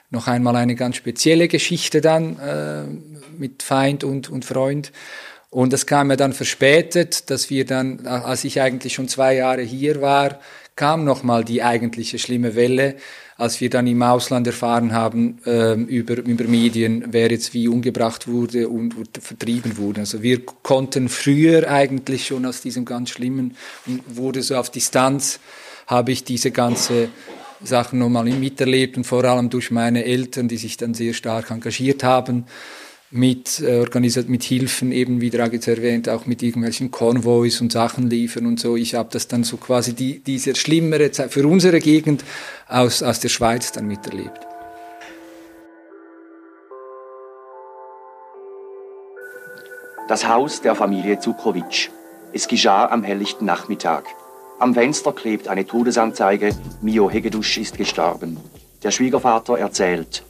noch 0.10 0.28
einmal 0.28 0.56
eine 0.56 0.76
ganz 0.76 0.96
spezielle 0.96 1.48
Geschichte 1.48 2.02
dann 2.02 2.40
äh, 2.40 2.84
mit 3.38 3.64
Feind 3.64 4.04
und, 4.04 4.30
und 4.30 4.46
Freund. 4.46 4.92
Und 5.50 5.72
das 5.72 5.86
kam 5.86 6.08
mir 6.08 6.18
dann 6.18 6.34
verspätet, 6.34 7.30
dass 7.30 7.50
wir 7.50 7.66
dann, 7.66 8.06
als 8.06 8.44
ich 8.44 8.60
eigentlich 8.60 8.94
schon 8.94 9.08
zwei 9.08 9.36
Jahre 9.36 9.62
hier 9.62 10.02
war, 10.02 10.40
kam 10.76 11.06
nochmal 11.06 11.46
die 11.46 11.64
eigentliche 11.64 12.20
schlimme 12.20 12.56
Welle, 12.56 12.96
als 13.38 13.60
wir 13.62 13.70
dann 13.70 13.88
im 13.88 14.02
Ausland 14.02 14.48
erfahren 14.48 14.94
haben 14.94 15.40
äh, 15.46 15.74
über, 15.74 16.18
über 16.18 16.46
Medien, 16.46 17.06
wer 17.12 17.30
jetzt 17.32 17.54
wie 17.54 17.68
umgebracht 17.68 18.28
wurde 18.28 18.70
und, 18.70 18.96
und 18.98 19.18
vertrieben 19.22 19.78
wurde. 19.78 20.02
Also 20.02 20.22
wir 20.22 20.46
konnten 20.46 21.10
früher 21.10 21.70
eigentlich 21.70 22.28
schon 22.28 22.46
aus 22.46 22.62
diesem 22.62 22.86
ganz 22.86 23.10
Schlimmen 23.10 23.56
wurde 24.08 24.42
so 24.42 24.56
auf 24.56 24.70
Distanz, 24.70 25.40
habe 25.88 26.12
ich 26.12 26.24
diese 26.24 26.52
ganze 26.52 27.10
Sachen 27.64 28.00
nochmal 28.00 28.26
miterlebt 28.26 28.98
und 28.98 29.06
vor 29.06 29.24
allem 29.24 29.50
durch 29.50 29.72
meine 29.72 30.06
Eltern, 30.06 30.48
die 30.48 30.58
sich 30.58 30.78
dann 30.78 30.94
sehr 30.94 31.14
stark 31.14 31.52
engagiert 31.52 32.04
haben 32.04 32.46
mit, 33.12 33.62
äh, 33.62 33.80
organisiert 33.80 34.30
mit 34.30 34.44
Hilfen, 34.44 34.92
eben 34.92 35.22
wie 35.22 35.30
Dragitz 35.30 35.68
erwähnt, 35.68 36.10
auch 36.10 36.26
mit 36.26 36.44
irgendwelchen 36.44 36.92
Konvois 36.92 37.62
und 37.62 37.72
Sachen 37.72 38.10
liefern 38.10 38.46
und 38.46 38.60
so. 38.60 38.76
Ich 38.76 38.96
habe 38.96 39.10
das 39.12 39.28
dann 39.28 39.44
so 39.44 39.58
quasi 39.58 39.94
die, 39.94 40.20
diese 40.20 40.56
schlimmere 40.56 41.12
Zeit 41.12 41.32
für 41.32 41.48
unsere 41.48 41.80
Gegend 41.80 42.24
aus, 42.68 43.02
aus 43.02 43.20
der 43.20 43.30
Schweiz 43.30 43.72
dann 43.72 43.88
miterlebt. 43.88 44.40
Das 50.08 50.28
Haus 50.28 50.62
der 50.62 50.76
Familie 50.76 51.20
Zukrowitsch. 51.20 51.90
Es 52.32 52.48
geschah 52.48 52.88
am 52.90 53.04
helllichten 53.04 53.46
Nachmittag. 53.46 54.06
Am 54.58 54.74
Fenster 54.74 55.12
klebt 55.12 55.50
eine 55.50 55.66
Todesanzeige. 55.66 56.56
Mio 56.82 57.10
Hegedusch 57.10 57.58
ist 57.58 57.78
gestorben. 57.78 58.38
Der 58.84 58.92
Schwiegervater 58.92 59.58
erzählt? 59.58 60.24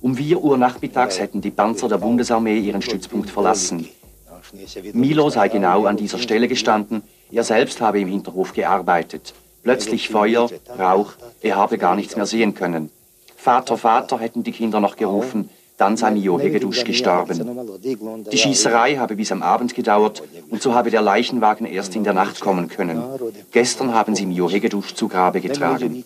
Um 0.00 0.14
4 0.16 0.42
Uhr 0.42 0.56
nachmittags 0.56 1.18
hätten 1.18 1.40
die 1.40 1.50
Panzer 1.50 1.88
der 1.88 1.98
Bundesarmee 1.98 2.58
ihren 2.58 2.80
Stützpunkt 2.80 3.28
verlassen. 3.28 3.88
Milo 4.92 5.28
sei 5.28 5.48
genau 5.48 5.86
an 5.86 5.96
dieser 5.96 6.18
Stelle 6.18 6.48
gestanden, 6.48 7.02
er 7.30 7.44
selbst 7.44 7.80
habe 7.80 8.00
im 8.00 8.08
Hinterhof 8.08 8.52
gearbeitet. 8.52 9.34
Plötzlich 9.62 10.08
Feuer, 10.08 10.48
Rauch, 10.78 11.12
er 11.40 11.56
habe 11.56 11.78
gar 11.78 11.96
nichts 11.96 12.16
mehr 12.16 12.26
sehen 12.26 12.54
können. 12.54 12.90
Vater, 13.36 13.76
Vater 13.76 14.18
hätten 14.18 14.42
die 14.42 14.52
Kinder 14.52 14.80
noch 14.80 14.96
gerufen, 14.96 15.50
dann 15.76 15.96
sei 15.96 16.12
Mio 16.12 16.38
Hegedusch 16.38 16.84
gestorben. 16.84 17.58
Die 18.30 18.38
Schießerei 18.38 18.96
habe 18.96 19.16
bis 19.16 19.32
am 19.32 19.42
Abend 19.42 19.74
gedauert 19.74 20.22
und 20.50 20.62
so 20.62 20.74
habe 20.74 20.90
der 20.90 21.02
Leichenwagen 21.02 21.66
erst 21.66 21.96
in 21.96 22.04
der 22.04 22.12
Nacht 22.12 22.40
kommen 22.40 22.68
können. 22.68 23.02
Gestern 23.50 23.92
haben 23.92 24.14
sie 24.14 24.26
Mio 24.26 24.48
Hegedusch 24.48 24.94
zu 24.94 25.08
Grabe 25.08 25.40
getragen 25.40 26.04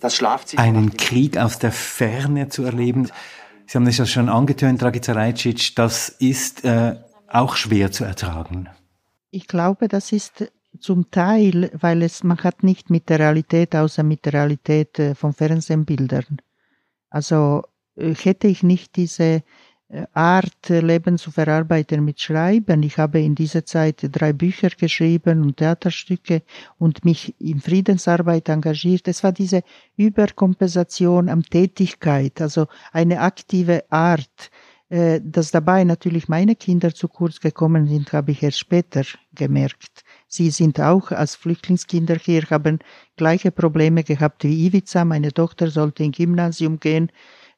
das 0.00 0.14
Schlafzimmer. 0.16 0.62
Einen 0.62 0.96
Krieg 0.96 1.36
aus 1.38 1.58
der 1.58 1.72
Ferne 1.72 2.48
zu 2.48 2.64
erleben. 2.64 3.10
Sie 3.66 3.76
haben 3.76 3.86
es 3.86 3.98
ja 3.98 4.06
schon 4.06 4.28
angetönt, 4.28 4.80
Dragica 4.80 5.12
das 5.74 6.08
ist 6.08 6.64
äh, 6.64 6.96
auch 7.28 7.56
schwer 7.56 7.92
zu 7.92 8.04
ertragen. 8.04 8.68
Ich 9.30 9.46
glaube, 9.46 9.88
das 9.88 10.12
ist 10.12 10.50
zum 10.80 11.10
Teil, 11.10 11.70
weil 11.78 12.02
es, 12.02 12.24
man 12.24 12.38
hat 12.38 12.62
nicht 12.62 12.88
mit 12.88 13.08
der 13.08 13.18
Realität, 13.18 13.74
außer 13.76 14.02
mit 14.02 14.24
der 14.24 14.34
Realität 14.34 14.98
äh, 14.98 15.14
von 15.14 15.32
Fernsehbildern. 15.32 16.38
Also 17.10 17.62
hätte 17.98 18.48
ich 18.48 18.62
nicht 18.62 18.96
diese 18.96 19.42
äh, 19.90 20.06
Art, 20.12 20.68
äh, 20.68 20.80
Leben 20.80 21.16
zu 21.16 21.30
verarbeiten 21.30 22.04
mit 22.04 22.20
Schreiben. 22.20 22.82
Ich 22.82 22.98
habe 22.98 23.20
in 23.20 23.34
dieser 23.34 23.64
Zeit 23.64 24.06
drei 24.12 24.34
Bücher 24.34 24.68
geschrieben 24.68 25.42
und 25.42 25.56
Theaterstücke 25.56 26.42
und 26.78 27.06
mich 27.06 27.34
in 27.40 27.60
Friedensarbeit 27.60 28.50
engagiert. 28.50 29.08
Es 29.08 29.24
war 29.24 29.32
diese 29.32 29.62
Überkompensation 29.96 31.30
am 31.30 31.42
Tätigkeit, 31.42 32.40
also 32.42 32.66
eine 32.92 33.20
aktive 33.20 33.84
Art. 33.90 34.50
Äh, 34.90 35.20
dass 35.22 35.50
dabei 35.50 35.84
natürlich 35.84 36.28
meine 36.28 36.54
Kinder 36.54 36.94
zu 36.94 37.08
kurz 37.08 37.40
gekommen 37.40 37.86
sind, 37.86 38.12
habe 38.12 38.32
ich 38.32 38.42
erst 38.42 38.58
später 38.58 39.04
gemerkt. 39.34 40.02
Sie 40.28 40.50
sind 40.50 40.80
auch 40.80 41.12
als 41.12 41.34
Flüchtlingskinder 41.34 42.16
hier, 42.16 42.42
haben 42.50 42.78
gleiche 43.16 43.50
Probleme 43.50 44.02
gehabt 44.02 44.44
wie 44.44 44.66
Ivica. 44.66 45.04
Meine 45.04 45.32
Tochter 45.32 45.70
sollte 45.70 46.04
in 46.04 46.12
Gymnasium 46.12 46.80
gehen 46.80 47.10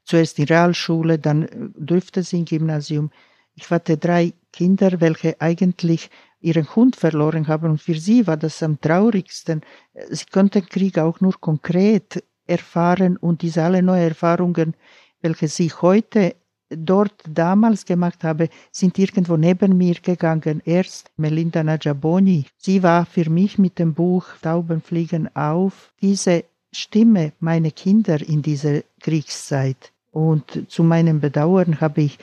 zuerst 0.05 0.39
in 0.39 0.47
Realschule, 0.47 1.19
dann 1.19 1.43
äh, 1.43 1.49
durfte 1.77 2.23
sie 2.23 2.39
im 2.39 2.45
Gymnasium. 2.45 3.11
Ich 3.55 3.71
hatte 3.71 3.97
drei 3.97 4.33
Kinder, 4.53 5.01
welche 5.01 5.41
eigentlich 5.41 6.11
ihren 6.41 6.75
Hund 6.75 6.97
verloren 6.97 7.49
haben 7.49 7.71
und 7.71 7.83
für 7.83 7.95
sie 7.95 8.27
war 8.27 8.37
das 8.37 8.63
am 8.63 8.81
traurigsten. 8.81 9.61
Sie 10.09 10.25
konnten 10.33 10.67
Krieg 10.67 10.99
auch 10.99 11.21
nur 11.21 11.39
konkret 11.39 12.25
erfahren 12.47 13.17
und 13.17 13.43
diese 13.43 13.63
alle 13.63 13.83
neue 13.83 14.09
Erfahrungen, 14.09 14.75
welche 15.21 15.49
sie 15.49 15.71
heute 15.71 16.37
dort 16.71 17.15
damals 17.29 17.85
gemacht 17.85 18.25
habe, 18.25 18.49
sind 18.71 18.99
irgendwo 18.99 19.37
neben 19.37 19.77
mir 19.77 19.95
gegangen. 19.95 20.63
Erst 20.65 21.11
Melinda 21.17 21.63
Najaboni. 21.63 22.47
Sie 22.57 22.83
war 22.83 23.07
für 23.07 23.29
mich 23.29 23.59
mit 23.59 23.79
dem 23.79 23.95
Buch 23.95 24.27
Tauben 24.41 24.81
fliegen 24.81 25.35
auf 25.35 25.93
diese 26.01 26.45
Stimme 26.73 27.33
meiner 27.41 27.71
Kinder 27.71 28.21
in 28.21 28.43
dieser 28.43 28.83
Kriegszeit. 29.01 29.93
Und 30.13 30.67
zu 30.69 30.83
meinem 30.83 31.21
Bedauern 31.21 31.81
habe 31.81 32.03
ich 32.03 32.19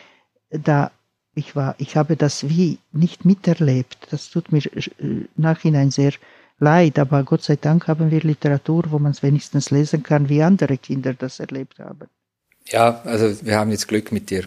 da, 0.49 0.91
ich 1.35 1.55
war, 1.55 1.75
ich 1.77 1.95
habe 1.95 2.15
das 2.15 2.47
wie 2.49 2.79
nicht 2.91 3.25
miterlebt. 3.25 3.97
Das 4.11 4.29
tut 4.29 4.51
mir 4.51 4.65
äh, 4.65 4.89
nachhinein 5.35 5.91
sehr 5.91 6.13
leid, 6.59 6.99
aber 6.99 7.23
Gott 7.23 7.43
sei 7.43 7.55
Dank 7.55 7.87
haben 7.87 8.11
wir 8.11 8.21
Literatur, 8.21 8.85
wo 8.89 8.99
man 8.99 9.11
es 9.11 9.23
wenigstens 9.23 9.69
lesen 9.71 10.03
kann, 10.03 10.29
wie 10.29 10.41
andere 10.41 10.77
Kinder 10.77 11.13
das 11.13 11.39
erlebt 11.39 11.79
haben. 11.79 12.07
Ja, 12.69 13.01
also 13.03 13.45
wir 13.45 13.57
haben 13.57 13.71
jetzt 13.71 13.87
Glück 13.87 14.11
mit 14.11 14.29
der 14.29 14.45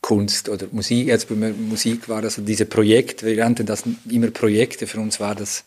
Kunst 0.00 0.48
oder 0.48 0.66
Musik. 0.72 1.06
Jetzt 1.06 1.28
bei 1.28 1.34
Musik 1.34 2.08
war 2.08 2.22
das 2.22 2.40
diese 2.44 2.66
Projekte, 2.66 3.26
wir 3.26 3.36
nannten 3.36 3.66
das 3.66 3.84
immer 4.08 4.30
Projekte. 4.30 4.86
Für 4.86 5.00
uns 5.00 5.20
war 5.20 5.34
das 5.34 5.64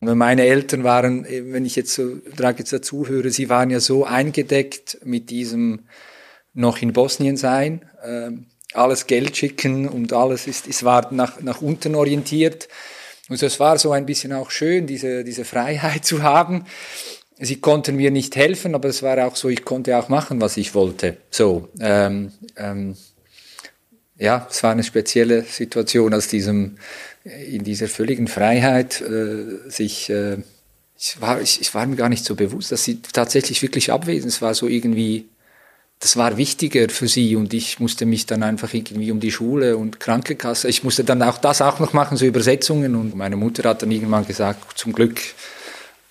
meine 0.00 0.46
Eltern 0.46 0.84
waren, 0.84 1.24
wenn 1.24 1.64
ich 1.64 1.76
jetzt 1.76 1.94
so 1.94 2.18
jetzt 2.56 2.72
dazu 2.72 3.08
höre, 3.08 3.30
sie 3.30 3.48
waren 3.48 3.70
ja 3.70 3.80
so 3.80 4.04
eingedeckt 4.04 4.98
mit 5.04 5.30
diesem 5.30 5.80
noch 6.54 6.82
in 6.82 6.92
Bosnien 6.92 7.36
sein, 7.36 7.84
äh, 8.02 8.30
alles 8.74 9.06
Geld 9.06 9.36
schicken 9.36 9.88
und 9.88 10.12
alles 10.12 10.46
ist, 10.46 10.68
es 10.68 10.84
war 10.84 11.12
nach, 11.12 11.40
nach 11.40 11.62
unten 11.62 11.94
orientiert. 11.94 12.68
Und 13.28 13.42
es 13.42 13.60
war 13.60 13.78
so 13.78 13.92
ein 13.92 14.06
bisschen 14.06 14.32
auch 14.32 14.50
schön, 14.50 14.86
diese, 14.86 15.24
diese 15.24 15.44
Freiheit 15.44 16.04
zu 16.04 16.22
haben. 16.22 16.64
Sie 17.38 17.60
konnten 17.60 17.96
mir 17.96 18.10
nicht 18.10 18.34
helfen, 18.34 18.74
aber 18.74 18.88
es 18.88 19.02
war 19.02 19.24
auch 19.24 19.36
so, 19.36 19.48
ich 19.48 19.64
konnte 19.64 19.96
auch 19.96 20.08
machen, 20.08 20.40
was 20.40 20.56
ich 20.56 20.74
wollte. 20.74 21.18
So, 21.30 21.68
ähm, 21.80 22.32
ähm, 22.56 22.96
ja, 24.16 24.48
es 24.50 24.62
war 24.64 24.72
eine 24.72 24.82
spezielle 24.82 25.42
Situation 25.42 26.12
aus 26.12 26.26
diesem 26.26 26.78
in 27.28 27.64
dieser 27.64 27.88
völligen 27.88 28.28
Freiheit 28.28 29.00
äh, 29.00 29.70
sich, 29.70 30.10
äh, 30.10 30.38
ich, 30.98 31.20
war, 31.20 31.40
ich, 31.40 31.60
ich 31.60 31.74
war 31.74 31.86
mir 31.86 31.96
gar 31.96 32.08
nicht 32.08 32.24
so 32.24 32.34
bewusst, 32.34 32.72
dass 32.72 32.84
sie 32.84 33.00
tatsächlich 33.02 33.62
wirklich 33.62 33.92
abwesend. 33.92 34.32
Es 34.32 34.42
war 34.42 34.54
so 34.54 34.66
irgendwie, 34.66 35.28
das 36.00 36.16
war 36.16 36.36
wichtiger 36.36 36.88
für 36.88 37.08
sie 37.08 37.36
und 37.36 37.52
ich 37.54 37.80
musste 37.80 38.06
mich 38.06 38.26
dann 38.26 38.42
einfach 38.42 38.72
irgendwie 38.72 39.10
um 39.10 39.20
die 39.20 39.32
Schule 39.32 39.76
und 39.76 40.00
Krankenkasse, 40.00 40.68
ich 40.68 40.84
musste 40.84 41.04
dann 41.04 41.22
auch 41.22 41.38
das 41.38 41.60
auch 41.60 41.80
noch 41.80 41.92
machen, 41.92 42.16
so 42.16 42.24
Übersetzungen 42.24 42.94
und 42.94 43.16
meine 43.16 43.36
Mutter 43.36 43.68
hat 43.68 43.82
dann 43.82 43.90
irgendwann 43.90 44.26
gesagt, 44.26 44.78
zum 44.78 44.92
Glück 44.92 45.20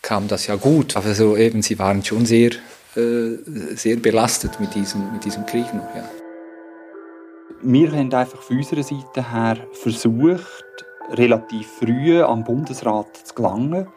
kam 0.01 0.27
das 0.27 0.47
ja 0.47 0.55
gut, 0.55 0.95
aber 0.95 1.13
so 1.13 1.37
eben, 1.37 1.61
sie 1.61 1.79
waren 1.79 2.03
schon 2.03 2.25
sehr, 2.25 2.51
äh, 2.95 3.37
sehr 3.75 3.97
belastet 3.97 4.59
mit 4.59 4.75
diesem, 4.75 5.13
mit 5.13 5.25
diesem 5.25 5.45
Krieg 5.45 5.73
noch, 5.73 5.95
ja. 5.95 6.09
Wir 7.63 7.91
haben 7.91 8.13
einfach 8.13 8.41
von 8.41 8.57
unserer 8.57 8.83
Seite 8.83 9.31
her 9.31 9.57
versucht, 9.73 10.85
relativ 11.11 11.67
früh 11.67 12.21
am 12.21 12.43
Bundesrat 12.43 13.17
zu 13.17 13.33
gelangen, 13.33 13.87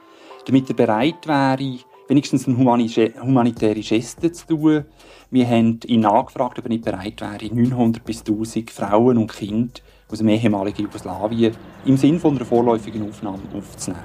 damit 0.47 0.69
er 0.69 0.75
bereit 0.75 1.27
wäre, 1.27 1.79
wenigstens 2.09 2.49
eine 2.49 2.59
humanitäre 2.59 3.81
Geste 3.81 4.33
zu 4.33 4.47
tun. 4.47 4.85
Wir 5.31 5.47
haben 5.47 5.81
ihn 5.87 6.05
angefragt, 6.05 6.59
ob 6.59 6.65
er 6.65 6.69
nicht 6.69 6.85
bereit 6.85 7.21
wäre, 7.21 7.55
900 7.55 8.05
bis 8.05 8.21
1000 8.21 8.71
Frauen 8.71 9.19
und 9.19 9.33
Kinder 9.33 9.81
aus 10.09 10.19
dem 10.19 10.29
ehemaligen 10.29 10.83
Jugoslawien 10.83 11.55
im 11.85 11.97
Sinn 11.97 12.19
von 12.19 12.37
einer 12.37 12.45
vorläufigen 12.45 13.09
Aufnahme 13.09 13.39
aufzunehmen. 13.57 14.03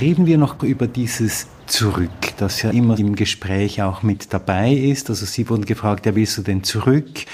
Reden 0.00 0.26
wir 0.26 0.36
noch 0.36 0.62
über 0.62 0.86
dieses 0.86 1.46
Zurück, 1.66 2.10
das 2.38 2.62
ja 2.62 2.70
immer 2.70 2.98
im 2.98 3.14
Gespräch 3.14 3.82
auch 3.82 4.02
mit 4.02 4.32
dabei 4.32 4.72
ist. 4.72 5.10
Also 5.10 5.26
Sie 5.26 5.48
wurden 5.48 5.64
gefragt, 5.64 6.06
ja, 6.06 6.14
willst 6.14 6.38
du 6.38 6.42
denn 6.42 6.64
zurück? 6.64 7.24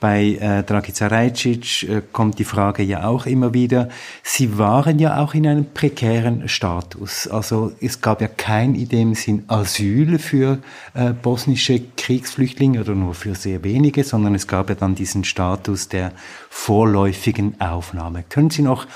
Bei 0.00 0.38
äh, 0.40 0.62
Dragica 0.62 1.08
Rajcic 1.08 1.82
äh, 1.82 2.02
kommt 2.10 2.38
die 2.38 2.44
Frage 2.44 2.82
ja 2.82 3.04
auch 3.04 3.26
immer 3.26 3.52
wieder. 3.52 3.90
Sie 4.22 4.56
waren 4.56 4.98
ja 4.98 5.22
auch 5.22 5.34
in 5.34 5.46
einem 5.46 5.66
prekären 5.74 6.48
Status. 6.48 7.28
Also 7.28 7.72
es 7.82 8.00
gab 8.00 8.22
ja 8.22 8.28
kein 8.28 8.74
in 8.74 8.88
dem 8.88 9.14
Sinn 9.14 9.44
Asyl 9.48 10.18
für 10.18 10.58
äh, 10.94 11.12
bosnische 11.12 11.82
Kriegsflüchtlinge 11.98 12.80
oder 12.80 12.94
nur 12.94 13.12
für 13.12 13.34
sehr 13.34 13.62
wenige, 13.62 14.02
sondern 14.02 14.34
es 14.34 14.46
gab 14.46 14.70
ja 14.70 14.74
dann 14.74 14.94
diesen 14.94 15.24
Status 15.24 15.88
der 15.88 16.12
vorläufigen 16.48 17.60
Aufnahme. 17.60 18.24
Können 18.26 18.48
Sie 18.48 18.62
noch 18.62 18.86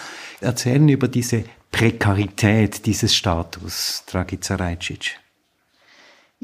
erzählen 0.41 0.89
über 0.89 1.09
diese 1.09 1.45
Prekarität 1.71 2.87
dieses 2.87 3.15
Status, 3.15 4.05
Dragica 4.07 4.55
Rajcic? 4.55 5.24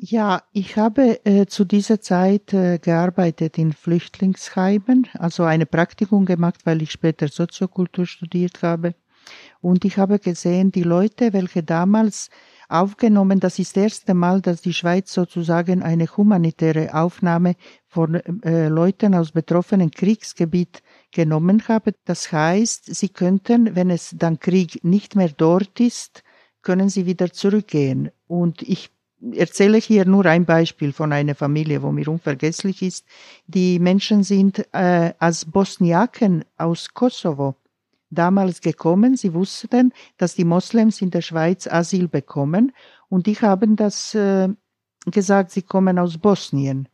Ja, 0.02 0.44
ich 0.52 0.78
habe 0.78 1.26
äh, 1.26 1.44
zu 1.44 1.66
dieser 1.66 2.00
Zeit 2.00 2.54
äh, 2.54 2.78
gearbeitet 2.78 3.58
in 3.58 3.74
Flüchtlingsheimen, 3.74 5.08
also 5.12 5.44
eine 5.44 5.66
Praktikum 5.66 6.24
gemacht, 6.24 6.64
weil 6.64 6.80
ich 6.80 6.90
später 6.90 7.28
Soziokultur 7.28 8.06
studiert 8.06 8.62
habe. 8.62 8.94
Und 9.60 9.84
ich 9.84 9.98
habe 9.98 10.18
gesehen, 10.18 10.72
die 10.72 10.84
Leute, 10.84 11.34
welche 11.34 11.62
damals 11.62 12.30
aufgenommen, 12.70 13.40
das 13.40 13.58
ist 13.58 13.76
das 13.76 13.82
erste 13.82 14.14
Mal, 14.14 14.40
dass 14.40 14.62
die 14.62 14.72
Schweiz 14.72 15.12
sozusagen 15.12 15.82
eine 15.82 16.06
humanitäre 16.06 16.94
Aufnahme 16.94 17.56
von 17.86 18.14
äh, 18.14 18.68
Leuten 18.68 19.14
aus 19.14 19.32
betroffenen 19.32 19.90
Kriegsgebiet 19.90 20.82
genommen 21.12 21.68
habe. 21.68 21.92
Das 22.06 22.32
heißt, 22.32 22.86
sie 22.86 23.10
könnten, 23.10 23.76
wenn 23.76 23.90
es 23.90 24.14
dann 24.16 24.40
Krieg 24.40 24.82
nicht 24.82 25.14
mehr 25.14 25.28
dort 25.28 25.78
ist, 25.78 26.22
können 26.62 26.88
sie 26.88 27.04
wieder 27.04 27.34
zurückgehen. 27.34 28.10
Und 28.26 28.62
ich 28.62 28.90
erzähle 29.34 29.78
hier 29.78 30.04
nur 30.04 30.26
ein 30.26 30.44
Beispiel 30.44 30.92
von 30.92 31.12
einer 31.12 31.34
Familie, 31.34 31.82
wo 31.82 31.92
mir 31.92 32.08
unvergesslich 32.08 32.82
ist. 32.82 33.06
Die 33.46 33.78
Menschen 33.78 34.22
sind 34.22 34.66
äh, 34.72 35.12
als 35.18 35.44
Bosniaken 35.44 36.44
aus 36.56 36.92
Kosovo 36.94 37.56
damals 38.10 38.60
gekommen. 38.60 39.16
Sie 39.16 39.34
wussten, 39.34 39.92
dass 40.18 40.34
die 40.34 40.44
Moslems 40.44 41.00
in 41.00 41.10
der 41.10 41.22
Schweiz 41.22 41.66
Asyl 41.66 42.08
bekommen 42.08 42.72
und 43.08 43.26
die 43.26 43.36
haben 43.36 43.76
das 43.76 44.14
äh, 44.14 44.48
gesagt, 45.06 45.50
sie 45.50 45.62
kommen 45.62 45.98
aus 45.98 46.18
Bosnien. 46.18 46.88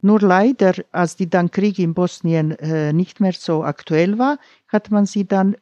Nur 0.00 0.20
leider, 0.20 0.74
als 0.92 1.16
die 1.16 1.28
dann 1.28 1.50
Krieg 1.50 1.78
in 1.78 1.92
Bosnien 1.92 2.52
äh, 2.52 2.92
nicht 2.92 3.20
mehr 3.20 3.32
so 3.32 3.64
aktuell 3.64 4.18
war, 4.18 4.38
hat 4.68 4.90
man 4.90 5.06
sie 5.06 5.26
dann 5.26 5.56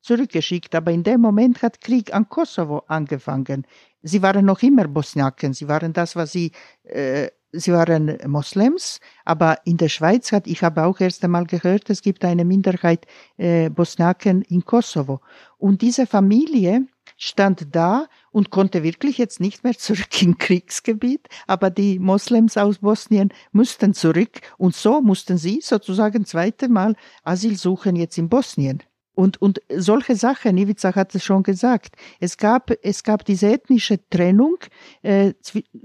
zurückgeschickt. 0.00 0.74
Aber 0.74 0.92
in 0.92 1.02
dem 1.02 1.20
Moment 1.20 1.62
hat 1.62 1.80
Krieg 1.80 2.14
an 2.14 2.28
Kosovo 2.28 2.84
angefangen. 2.86 3.66
Sie 4.02 4.22
waren 4.22 4.46
noch 4.46 4.62
immer 4.62 4.88
Bosniaken, 4.88 5.52
sie 5.52 5.68
waren 5.68 5.92
das, 5.92 6.16
was 6.16 6.32
sie, 6.32 6.52
äh, 6.84 7.28
sie 7.52 7.72
waren 7.72 8.18
Moslems, 8.26 9.00
aber 9.24 9.58
in 9.64 9.76
der 9.76 9.88
Schweiz 9.88 10.32
hat, 10.32 10.46
ich 10.46 10.62
habe 10.62 10.84
auch 10.84 11.00
erst 11.00 11.22
einmal 11.24 11.44
gehört, 11.44 11.90
es 11.90 12.00
gibt 12.00 12.24
eine 12.24 12.44
Minderheit 12.44 13.06
äh, 13.36 13.68
Bosniaken 13.68 14.42
in 14.42 14.64
Kosovo. 14.64 15.20
Und 15.58 15.82
diese 15.82 16.06
Familie 16.06 16.86
stand 17.18 17.74
da 17.74 18.06
und 18.32 18.50
konnte 18.50 18.82
wirklich 18.82 19.18
jetzt 19.18 19.40
nicht 19.40 19.62
mehr 19.64 19.76
zurück 19.76 20.22
in 20.22 20.38
Kriegsgebiet, 20.38 21.28
aber 21.46 21.70
die 21.70 21.98
Moslems 21.98 22.56
aus 22.56 22.78
Bosnien 22.78 23.32
mussten 23.52 23.92
zurück 23.92 24.40
und 24.56 24.74
so 24.74 25.02
mussten 25.02 25.36
sie 25.36 25.60
sozusagen 25.62 26.24
zweite 26.24 26.68
Mal 26.68 26.96
Asyl 27.22 27.56
suchen 27.56 27.96
jetzt 27.96 28.16
in 28.16 28.28
Bosnien. 28.28 28.82
Und, 29.20 29.42
und 29.42 29.60
solche 29.68 30.16
Sachen, 30.16 30.56
Ivica 30.56 30.94
hat 30.94 31.14
es 31.14 31.22
schon 31.24 31.42
gesagt, 31.42 31.94
es 32.20 32.38
gab, 32.38 32.70
es 32.82 33.04
gab 33.04 33.22
diese 33.26 33.52
ethnische 33.52 33.98
Trennung 34.08 34.56
äh, 35.02 35.34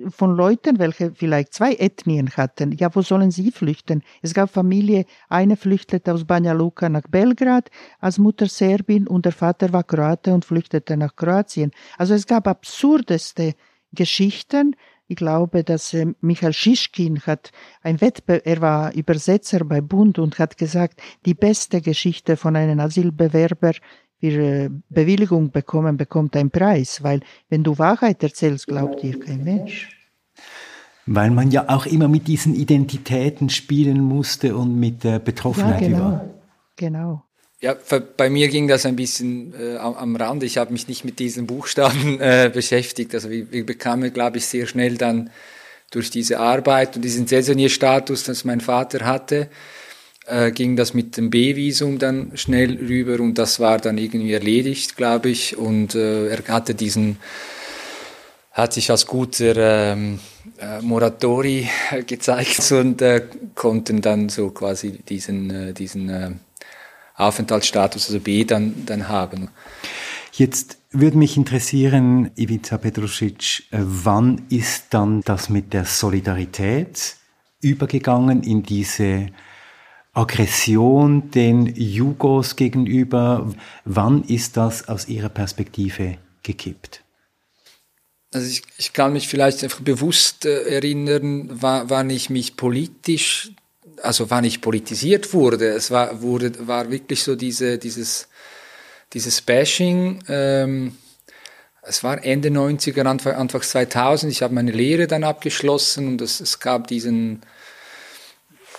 von 0.07 0.37
Leuten, 0.37 0.79
welche 0.79 1.11
vielleicht 1.11 1.53
zwei 1.53 1.73
Ethnien 1.73 2.29
hatten. 2.29 2.71
Ja, 2.71 2.95
wo 2.95 3.01
sollen 3.01 3.31
sie 3.31 3.51
flüchten? 3.51 4.03
Es 4.21 4.33
gab 4.33 4.49
Familie, 4.51 5.03
eine 5.27 5.57
flüchtete 5.57 6.13
aus 6.13 6.23
Banja 6.23 6.53
Luka 6.53 6.87
nach 6.87 7.09
Belgrad 7.09 7.69
als 7.99 8.19
Mutter 8.19 8.47
Serbin 8.47 9.05
und 9.05 9.25
der 9.25 9.33
Vater 9.33 9.73
war 9.73 9.83
Kroate 9.83 10.33
und 10.33 10.45
flüchtete 10.45 10.95
nach 10.95 11.17
Kroatien. 11.17 11.71
Also 11.97 12.13
es 12.13 12.27
gab 12.27 12.47
absurdeste 12.47 13.55
Geschichten, 13.91 14.77
ich 15.07 15.15
glaube, 15.15 15.63
dass 15.63 15.93
äh, 15.93 16.07
Michael 16.21 16.53
Schischkin 16.53 17.21
hat 17.21 17.51
ein 17.81 18.01
Wettbewerb, 18.01 18.45
er 18.45 18.61
war 18.61 18.93
Übersetzer 18.93 19.63
bei 19.63 19.81
Bund 19.81 20.19
und 20.19 20.39
hat 20.39 20.57
gesagt, 20.57 21.01
die 21.25 21.33
beste 21.33 21.81
Geschichte 21.81 22.37
von 22.37 22.55
einem 22.55 22.79
Asylbewerber 22.79 23.73
für 24.19 24.27
äh, 24.27 24.69
Bewilligung 24.89 25.51
bekommen, 25.51 25.97
bekommt 25.97 26.35
einen 26.35 26.49
Preis, 26.49 27.03
weil 27.03 27.21
wenn 27.49 27.63
du 27.63 27.77
Wahrheit 27.77 28.23
erzählst, 28.23 28.67
glaubt 28.67 29.03
dir 29.03 29.19
kein 29.19 29.43
Mensch. 29.43 29.89
Weil 31.05 31.29
man 31.29 31.51
ja 31.51 31.69
auch 31.69 31.85
immer 31.85 32.07
mit 32.07 32.27
diesen 32.27 32.55
Identitäten 32.55 33.49
spielen 33.49 34.01
musste 34.01 34.55
und 34.55 34.79
mit 34.79 35.03
der 35.03 35.19
Betroffenheit 35.19 35.81
ja, 35.81 35.87
genau, 35.87 36.07
über. 36.07 36.29
Genau. 36.77 37.24
Ja, 37.61 37.75
bei 38.17 38.29
mir 38.29 38.49
ging 38.49 38.67
das 38.67 38.85
ein 38.85 38.95
bisschen 38.95 39.53
äh, 39.59 39.77
am 39.77 40.15
Rand. 40.15 40.43
Ich 40.43 40.57
habe 40.57 40.73
mich 40.73 40.87
nicht 40.87 41.05
mit 41.05 41.19
diesen 41.19 41.47
Buchstaben 41.47 42.19
äh, 42.19 42.51
beschäftigt. 42.53 43.13
Also 43.13 43.29
wir, 43.29 43.51
wir 43.51 43.65
bekamen, 43.65 44.11
glaube 44.13 44.37
ich, 44.37 44.45
sehr 44.45 44.67
schnell 44.67 44.97
dann 44.97 45.29
durch 45.89 46.09
diese 46.09 46.39
Arbeit 46.39 46.97
und 46.97 47.03
diesen 47.03 47.27
Saisonierstatus, 47.27 48.23
das 48.23 48.43
mein 48.43 48.59
Vater 48.59 49.05
hatte, 49.05 49.49
äh, 50.27 50.51
ging 50.51 50.75
das 50.75 50.93
mit 50.93 51.15
dem 51.15 51.29
B-Visum 51.29 51.99
dann 51.99 52.31
schnell 52.35 52.77
rüber 52.77 53.21
und 53.23 53.37
das 53.37 53.59
war 53.59 53.77
dann 53.77 53.97
irgendwie 53.97 54.33
erledigt, 54.33 54.97
glaube 54.97 55.29
ich. 55.29 55.57
Und 55.57 55.95
äh, 55.95 56.27
er 56.27 56.45
hatte 56.49 56.75
diesen, 56.75 57.17
hat 58.51 58.73
sich 58.73 58.91
als 58.91 59.05
guter 59.05 59.93
ähm, 59.93 60.19
äh, 60.59 60.81
Moratori 60.81 61.69
gezeigt 62.05 62.71
und 62.71 63.01
äh, 63.01 63.23
konnten 63.53 64.01
dann 64.01 64.27
so 64.27 64.49
quasi 64.49 64.99
diesen, 65.07 65.49
äh, 65.51 65.73
diesen 65.73 66.09
äh, 66.09 66.31
Aufenthaltsstatus, 67.15 68.07
also 68.07 68.19
B, 68.19 68.43
dann, 68.43 68.85
dann 68.85 69.07
haben. 69.07 69.49
Jetzt 70.33 70.77
würde 70.91 71.17
mich 71.17 71.37
interessieren, 71.37 72.31
Ivica 72.35 72.77
Petrusic, 72.77 73.63
äh, 73.71 73.79
wann 73.79 74.45
ist 74.49 74.87
dann 74.89 75.21
das 75.21 75.49
mit 75.49 75.73
der 75.73 75.85
Solidarität 75.85 77.15
übergegangen 77.61 78.43
in 78.43 78.63
diese 78.63 79.27
Aggression 80.13 81.31
den 81.31 81.67
Jugos 81.75 82.55
gegenüber? 82.55 83.49
Wann 83.85 84.23
ist 84.23 84.57
das 84.57 84.87
aus 84.87 85.07
Ihrer 85.07 85.29
Perspektive 85.29 86.17
gekippt? 86.43 87.03
Also 88.33 88.47
ich, 88.49 88.63
ich 88.77 88.91
kann 88.91 89.13
mich 89.13 89.29
vielleicht 89.29 89.63
einfach 89.63 89.81
bewusst 89.81 90.45
äh, 90.45 90.63
erinnern, 90.63 91.49
wann 91.61 92.09
ich 92.09 92.29
mich 92.29 92.57
politisch, 92.57 93.51
also 94.01 94.29
wann 94.29 94.43
ich 94.43 94.61
politisiert 94.61 95.33
wurde. 95.33 95.69
Es 95.69 95.91
war, 95.91 96.21
wurde, 96.21 96.67
war 96.67 96.91
wirklich 96.91 97.23
so 97.23 97.35
diese, 97.35 97.77
dieses, 97.77 98.27
dieses 99.13 99.41
Bashing. 99.41 100.23
Ähm, 100.27 100.97
es 101.81 102.03
war 102.03 102.23
Ende 102.23 102.49
90er, 102.49 103.03
Anfang, 103.05 103.35
Anfang 103.35 103.61
2000. 103.61 104.31
Ich 104.31 104.41
habe 104.41 104.53
meine 104.53 104.71
Lehre 104.71 105.07
dann 105.07 105.23
abgeschlossen 105.23 106.07
und 106.07 106.21
es, 106.21 106.39
es 106.39 106.59
gab 106.59 106.87
diesen, 106.87 107.41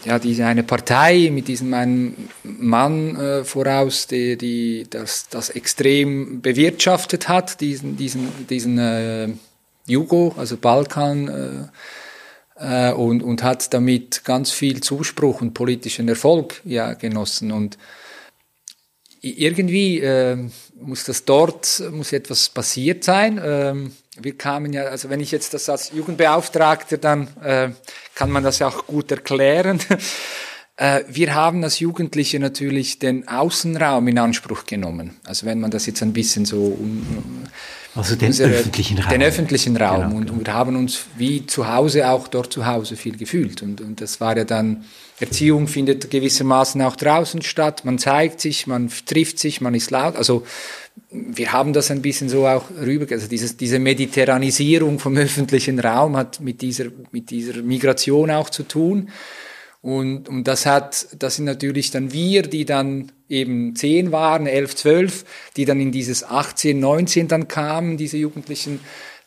ja, 0.05 0.19
diese 0.19 0.45
eine 0.45 0.65
Partei 0.65 1.31
mit 1.33 1.49
diesem 1.49 1.73
einen 1.73 2.29
Mann 2.43 3.17
äh, 3.17 3.45
voraus, 3.45 4.09
die, 4.09 4.37
die 4.37 4.87
das, 4.91 5.29
das 5.29 5.51
extrem 5.51 6.41
bewirtschaftet 6.41 7.29
hat, 7.29 7.61
diesen, 7.61 7.97
diesen, 7.97 8.47
diesen 8.49 8.79
äh, 8.79 9.29
Jugo, 9.87 10.35
also 10.37 10.57
Balkan, 10.57 11.29
äh, 11.29 11.69
äh, 12.59 12.93
und, 12.93 13.23
und 13.23 13.43
hat 13.43 13.73
damit 13.73 14.25
ganz 14.25 14.51
viel 14.51 14.81
Zuspruch 14.81 15.41
und 15.41 15.55
politischen 15.55 16.09
Erfolg 16.09 16.61
ja, 16.65 16.95
genossen. 16.95 17.53
Und 17.53 17.79
irgendwie 19.21 20.01
äh, 20.01 20.37
muss 20.81 21.05
das 21.05 21.25
dort, 21.25 21.83
muss 21.91 22.13
etwas 22.13 22.49
passiert 22.49 23.05
sein. 23.05 23.41
Ähm, 23.43 23.93
wir 24.19 24.37
kamen 24.37 24.73
ja, 24.73 24.85
also 24.85 25.11
wenn 25.11 25.21
ich 25.21 25.31
jetzt 25.31 25.55
das 25.55 25.69
als 25.69 25.93
Jugendbeauftragter, 25.93 26.99
dann 26.99 27.29
äh, 27.43 27.71
kann 28.15 28.31
man 28.31 28.43
das 28.43 28.59
ja 28.59 28.69
auch 28.69 28.87
gut 28.87 29.11
erklären. 29.11 29.81
Äh, 30.79 31.05
wir 31.09 31.35
haben 31.35 31.65
als 31.65 31.79
Jugendliche 31.79 32.39
natürlich 32.39 32.99
den 32.99 33.27
Außenraum 33.27 34.09
in 34.09 34.19
Anspruch 34.19 34.67
genommen. 34.67 35.17
Also 35.25 35.47
wenn 35.47 35.59
man 35.59 35.71
das 35.71 35.87
jetzt 35.87 36.03
ein 36.03 36.13
bisschen 36.13 36.45
so 36.45 36.77
also 37.97 38.15
den 38.15 38.29
unsere, 38.29 38.51
öffentlichen 38.51 38.99
Raum. 38.99 39.11
Den 39.11 39.23
öffentlichen 39.23 39.77
Raum. 39.77 40.01
Genau, 40.03 40.17
und, 40.17 40.27
genau. 40.27 40.39
und 40.39 40.49
haben 40.53 40.77
uns 40.77 41.07
wie 41.17 41.47
zu 41.47 41.73
Hause 41.73 42.09
auch 42.09 42.29
dort 42.29 42.53
zu 42.53 42.67
Hause 42.67 42.97
viel 42.97 43.17
gefühlt. 43.17 43.63
Und, 43.63 43.81
und 43.81 44.01
das 44.01 44.21
war 44.21 44.37
ja 44.37 44.45
dann, 44.45 44.85
Erziehung 45.19 45.67
findet 45.67 46.11
gewissermaßen 46.11 46.81
auch 46.83 46.95
draußen 46.97 47.41
statt. 47.43 47.85
Man 47.85 47.99
zeigt 47.99 48.41
sich, 48.41 48.67
man 48.67 48.91
trifft 49.07 49.39
sich, 49.39 49.61
man 49.61 49.75
ist 49.75 49.91
laut. 49.91 50.17
Also 50.17 50.45
wir 51.11 51.53
haben 51.53 51.73
das 51.73 51.91
ein 51.91 52.03
bisschen 52.03 52.29
so 52.29 52.47
auch 52.47 52.65
rüber, 52.71 53.07
also 53.11 53.27
dieses, 53.27 53.57
diese 53.57 53.79
Mediterranisierung 53.79 54.99
vom 54.99 55.17
öffentlichen 55.17 55.79
Raum 55.79 56.17
hat 56.17 56.41
mit 56.41 56.61
dieser, 56.63 56.87
mit 57.13 57.31
dieser 57.31 57.63
Migration 57.63 58.31
auch 58.31 58.51
zu 58.51 58.63
tun. 58.63 59.11
Und, 59.83 60.29
und 60.29 60.45
das 60.45 60.67
hat, 60.67 61.07
das 61.19 61.37
sind 61.37 61.45
natürlich 61.45 61.91
dann 61.91 62.13
wir, 62.13 62.43
die 62.43 62.65
dann 62.65 63.13
eben 63.29 63.77
zehn 63.77 64.13
waren, 64.13 64.47
elf, 64.47 64.75
zwölf, 64.75 65.25
die 65.57 65.65
dann 65.65 65.81
in 65.81 65.93
dieses 65.93 66.25
18, 66.25 66.79
19 66.79 67.29
dann 67.29 67.49
kamen, 67.49 67.97
diese 67.97 68.17
Jugendlichen, 68.17 68.81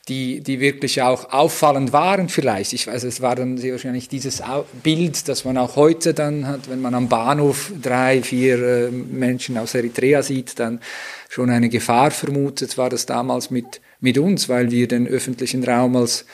die, 0.09 0.41
die 0.41 0.59
wirklich 0.59 1.01
auch 1.01 1.31
auffallend 1.31 1.93
waren 1.93 2.29
vielleicht. 2.29 2.73
Ich 2.73 2.87
weiß, 2.87 3.03
es 3.03 3.21
war 3.21 3.35
dann 3.35 3.57
sehr 3.57 3.73
wahrscheinlich 3.73 4.09
dieses 4.09 4.41
Bild, 4.83 5.27
das 5.27 5.45
man 5.45 5.57
auch 5.57 5.75
heute 5.75 6.13
dann 6.13 6.47
hat, 6.47 6.69
wenn 6.69 6.81
man 6.81 6.95
am 6.95 7.09
Bahnhof 7.09 7.71
drei, 7.81 8.23
vier 8.23 8.61
äh, 8.61 8.91
Menschen 8.91 9.57
aus 9.57 9.75
Eritrea 9.75 10.23
sieht, 10.23 10.59
dann 10.59 10.81
schon 11.29 11.51
eine 11.51 11.69
Gefahr 11.69 12.09
vermutet, 12.09 12.77
war 12.77 12.89
das 12.89 13.05
damals 13.05 13.51
mit, 13.51 13.81
mit 13.99 14.17
uns, 14.17 14.49
weil 14.49 14.71
wir 14.71 14.87
den 14.87 15.07
öffentlichen 15.07 15.63
Raum 15.63 15.95
als 15.95 16.25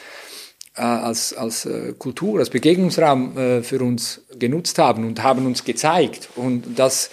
als, 0.76 1.34
als 1.34 1.66
äh, 1.66 1.94
Kultur, 1.98 2.40
als 2.40 2.50
Begegnungsraum 2.50 3.38
äh, 3.38 3.64
für 3.64 3.80
uns 3.80 4.22
genutzt 4.38 4.78
haben 4.78 5.06
und 5.06 5.24
haben 5.24 5.46
uns 5.46 5.64
gezeigt. 5.64 6.30
Und 6.36 6.78
das, 6.78 7.10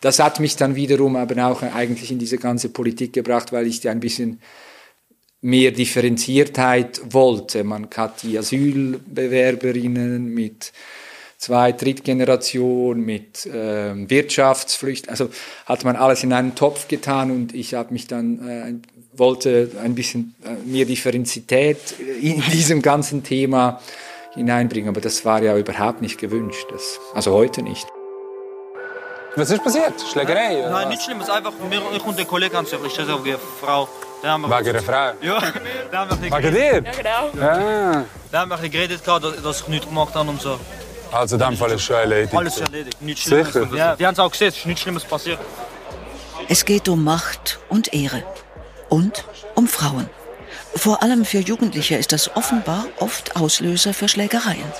das 0.00 0.18
hat 0.18 0.40
mich 0.40 0.56
dann 0.56 0.74
wiederum 0.74 1.16
aber 1.16 1.46
auch 1.46 1.62
eigentlich 1.62 2.12
in 2.12 2.18
diese 2.18 2.38
ganze 2.38 2.68
Politik 2.68 3.12
gebracht, 3.12 3.52
weil 3.52 3.66
ich 3.66 3.88
ein 3.88 4.00
bisschen 4.00 4.40
mehr 5.40 5.70
Differenziertheit 5.72 7.00
wollte. 7.10 7.64
Man 7.64 7.88
hat 7.96 8.22
die 8.22 8.38
Asylbewerberinnen 8.38 10.26
mit 10.26 10.72
Zwei-, 11.38 11.72
Drittgeneration, 11.72 13.00
mit 13.00 13.46
äh, 13.46 13.94
Wirtschaftsflüchtlingen, 14.10 15.08
also 15.10 15.30
hat 15.64 15.84
man 15.84 15.96
alles 15.96 16.22
in 16.22 16.34
einen 16.34 16.54
Topf 16.54 16.86
getan 16.86 17.30
und 17.30 17.54
ich 17.54 17.72
habe 17.72 17.94
mich 17.94 18.06
dann 18.06 18.46
äh, 18.46 18.74
wollte 19.20 19.70
ein 19.84 19.94
bisschen 19.94 20.34
äh, 20.44 20.54
mehr 20.66 20.84
Differenzität 20.84 21.94
in 22.20 22.40
diesem 22.52 22.82
ganzen 22.82 23.22
Thema 23.22 23.80
hineinbringen, 24.34 24.88
aber 24.88 25.00
das 25.00 25.24
war 25.24 25.42
ja 25.42 25.56
überhaupt 25.56 26.02
nicht 26.02 26.18
gewünscht, 26.18 26.66
das, 26.70 26.98
also 27.14 27.32
heute 27.32 27.62
nicht. 27.62 27.86
Was 29.36 29.50
ist 29.50 29.62
passiert? 29.62 29.94
Schlägerei? 30.12 30.66
Nein, 30.68 30.88
nichts 30.88 31.04
Schlimmes, 31.04 31.30
einfach 31.30 31.52
ich 31.94 32.04
und 32.04 32.18
der 32.18 32.24
Kollege 32.24 32.56
haben 32.56 32.66
sich 32.66 32.74
auf 32.74 33.22
die 33.22 33.36
Frau. 33.60 33.88
Wegen 34.22 34.64
der 34.64 34.82
Frau? 34.82 35.12
Ja, 35.22 35.40
da 35.92 35.98
haben 35.98 36.22
wir 36.22 36.42
Wegen 36.42 36.52
dir? 36.52 36.74
Ja, 36.74 36.80
genau. 36.80 37.44
Ja. 37.46 38.04
Da 38.30 38.40
haben 38.40 38.50
wir 38.50 38.68
geredet, 38.68 39.00
dass 39.06 39.60
ich 39.60 39.68
nichts 39.68 39.86
gemacht 39.86 40.14
habe 40.14 40.28
und 40.28 40.40
so. 40.40 40.58
Also 41.12 41.36
in 41.36 41.42
dem 41.42 41.56
Fall 41.56 41.72
ist 41.72 41.82
schon 41.82 41.96
erledigt? 41.96 42.34
Alles 42.34 42.60
erledigt, 42.60 43.00
nichts 43.02 43.22
Schlimmes. 43.22 43.52
Sicher? 43.52 43.68
Ja, 43.74 43.96
die 43.96 44.06
haben 44.06 44.12
es 44.12 44.18
auch 44.18 44.30
gesehen, 44.30 44.48
es 44.48 44.58
ist 44.58 44.66
nichts 44.66 44.82
Schlimmes 44.82 45.04
passiert. 45.04 45.38
Es 46.48 46.64
geht 46.64 46.88
um 46.88 47.02
Macht 47.04 47.60
und 47.68 47.94
Ehre 47.94 48.24
und 48.90 49.24
um 49.54 49.66
Frauen. 49.66 50.06
Vor 50.74 51.02
allem 51.02 51.24
für 51.24 51.38
Jugendliche 51.38 51.96
ist 51.96 52.12
das 52.12 52.36
offenbar 52.36 52.86
oft 52.98 53.36
Auslöser 53.36 53.94
für 53.94 54.08
Schlägereien. 54.08 54.70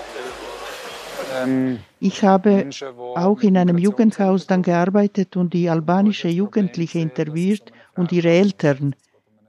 Ähm, 1.42 1.78
ich 1.98 2.22
habe 2.22 2.68
auch 3.14 3.40
in 3.40 3.56
einem 3.56 3.78
Jugendhaus 3.78 4.46
dann 4.46 4.62
gearbeitet 4.62 5.36
und 5.36 5.54
die 5.54 5.68
albanische 5.68 6.28
Jugendliche 6.28 6.98
interviewt 6.98 7.72
und 7.96 8.12
ihre 8.12 8.30
Eltern. 8.30 8.94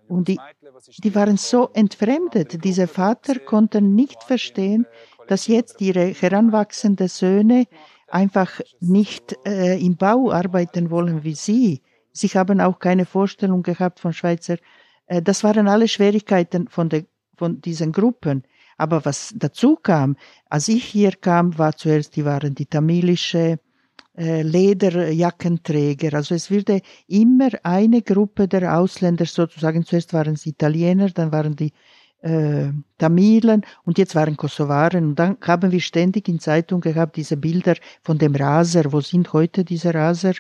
Und 0.08 0.28
die, 0.28 0.40
die 1.04 1.16
waren 1.16 1.38
so 1.38 1.70
entfremdet. 1.74 2.64
Diese 2.64 2.88
Vater 2.88 3.40
konnten 3.40 3.96
nicht 3.96 4.24
verstehen, 4.24 4.86
dass 5.28 5.48
jetzt 5.48 5.80
ihre 5.82 6.08
heranwachsenden 6.08 7.08
Söhne 7.08 7.66
einfach 8.08 8.60
nicht 8.82 9.38
äh, 9.46 9.80
im 9.80 9.96
Bau 9.96 10.32
arbeiten 10.32 10.90
wollen 10.90 11.24
wie 11.24 11.36
sie. 11.36 11.82
Sie 12.14 12.28
haben 12.30 12.62
auch 12.62 12.80
keine 12.80 13.06
Vorstellung 13.06 13.64
gehabt 13.64 14.00
von 14.00 14.14
Schweizer. 14.14 14.58
Äh, 15.08 15.22
das 15.22 15.44
waren 15.44 15.68
alle 15.68 15.88
Schwierigkeiten 15.88 16.68
von, 16.68 16.90
der, 16.90 17.06
von 17.38 17.62
diesen 17.62 17.92
Gruppen. 17.92 18.44
Aber 18.78 19.06
was 19.06 19.34
dazu 19.36 19.76
kam, 19.76 20.16
als 20.50 20.68
ich 20.68 20.84
hier 20.86 21.12
kam, 21.12 21.58
war 21.58 21.76
zuerst, 21.76 22.16
die 22.16 22.26
waren 22.26 22.56
die 22.56 22.66
tamilische 22.66 23.60
äh, 24.18 24.42
Lederjackenträger. 24.42 26.16
Also 26.16 26.36
es 26.36 26.52
wurde 26.52 26.82
immer 27.08 27.50
eine 27.64 28.02
Gruppe 28.02 28.48
der 28.48 28.78
Ausländer 28.78 29.26
sozusagen, 29.26 29.86
zuerst 29.86 30.14
waren 30.14 30.34
es 30.34 30.46
Italiener, 30.46 31.10
dann 31.10 31.32
waren 31.32 31.56
die 31.56 31.72
äh, 32.22 32.70
Tamilen 32.98 33.64
und 33.84 33.98
jetzt 33.98 34.16
waren 34.16 34.38
Kosovaren. 34.38 35.06
Und 35.06 35.16
dann 35.16 35.38
haben 35.42 35.72
wir 35.72 35.80
ständig 35.80 36.28
in 36.28 36.40
Zeitung 36.40 36.82
gehabt 36.82 37.16
diese 37.16 37.38
Bilder 37.38 37.76
von 38.04 38.18
dem 38.18 38.36
Raser. 38.36 38.92
Wo 38.92 39.02
sind 39.02 39.34
heute 39.34 39.64
diese 39.64 39.94
Raser? 39.94 40.34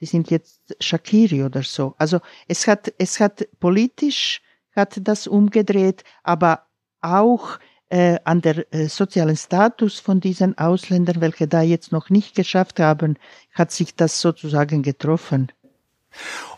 Die 0.00 0.06
sind 0.06 0.30
jetzt 0.30 0.76
Shakiri 0.80 1.42
oder 1.44 1.62
so. 1.62 1.94
Also 1.98 2.20
es 2.48 2.66
hat, 2.66 2.92
es 2.98 3.20
hat 3.20 3.46
politisch 3.60 4.42
hat 4.74 5.00
das 5.02 5.26
umgedreht, 5.26 6.04
aber 6.22 6.66
auch 7.00 7.58
äh, 7.88 8.18
an 8.24 8.42
der 8.42 8.72
äh, 8.74 8.88
sozialen 8.88 9.36
Status 9.36 9.98
von 10.00 10.20
diesen 10.20 10.58
Ausländern, 10.58 11.20
welche 11.20 11.48
da 11.48 11.62
jetzt 11.62 11.92
noch 11.92 12.10
nicht 12.10 12.34
geschafft 12.34 12.80
haben, 12.80 13.16
hat 13.52 13.70
sich 13.70 13.94
das 13.94 14.20
sozusagen 14.20 14.82
getroffen. 14.82 15.52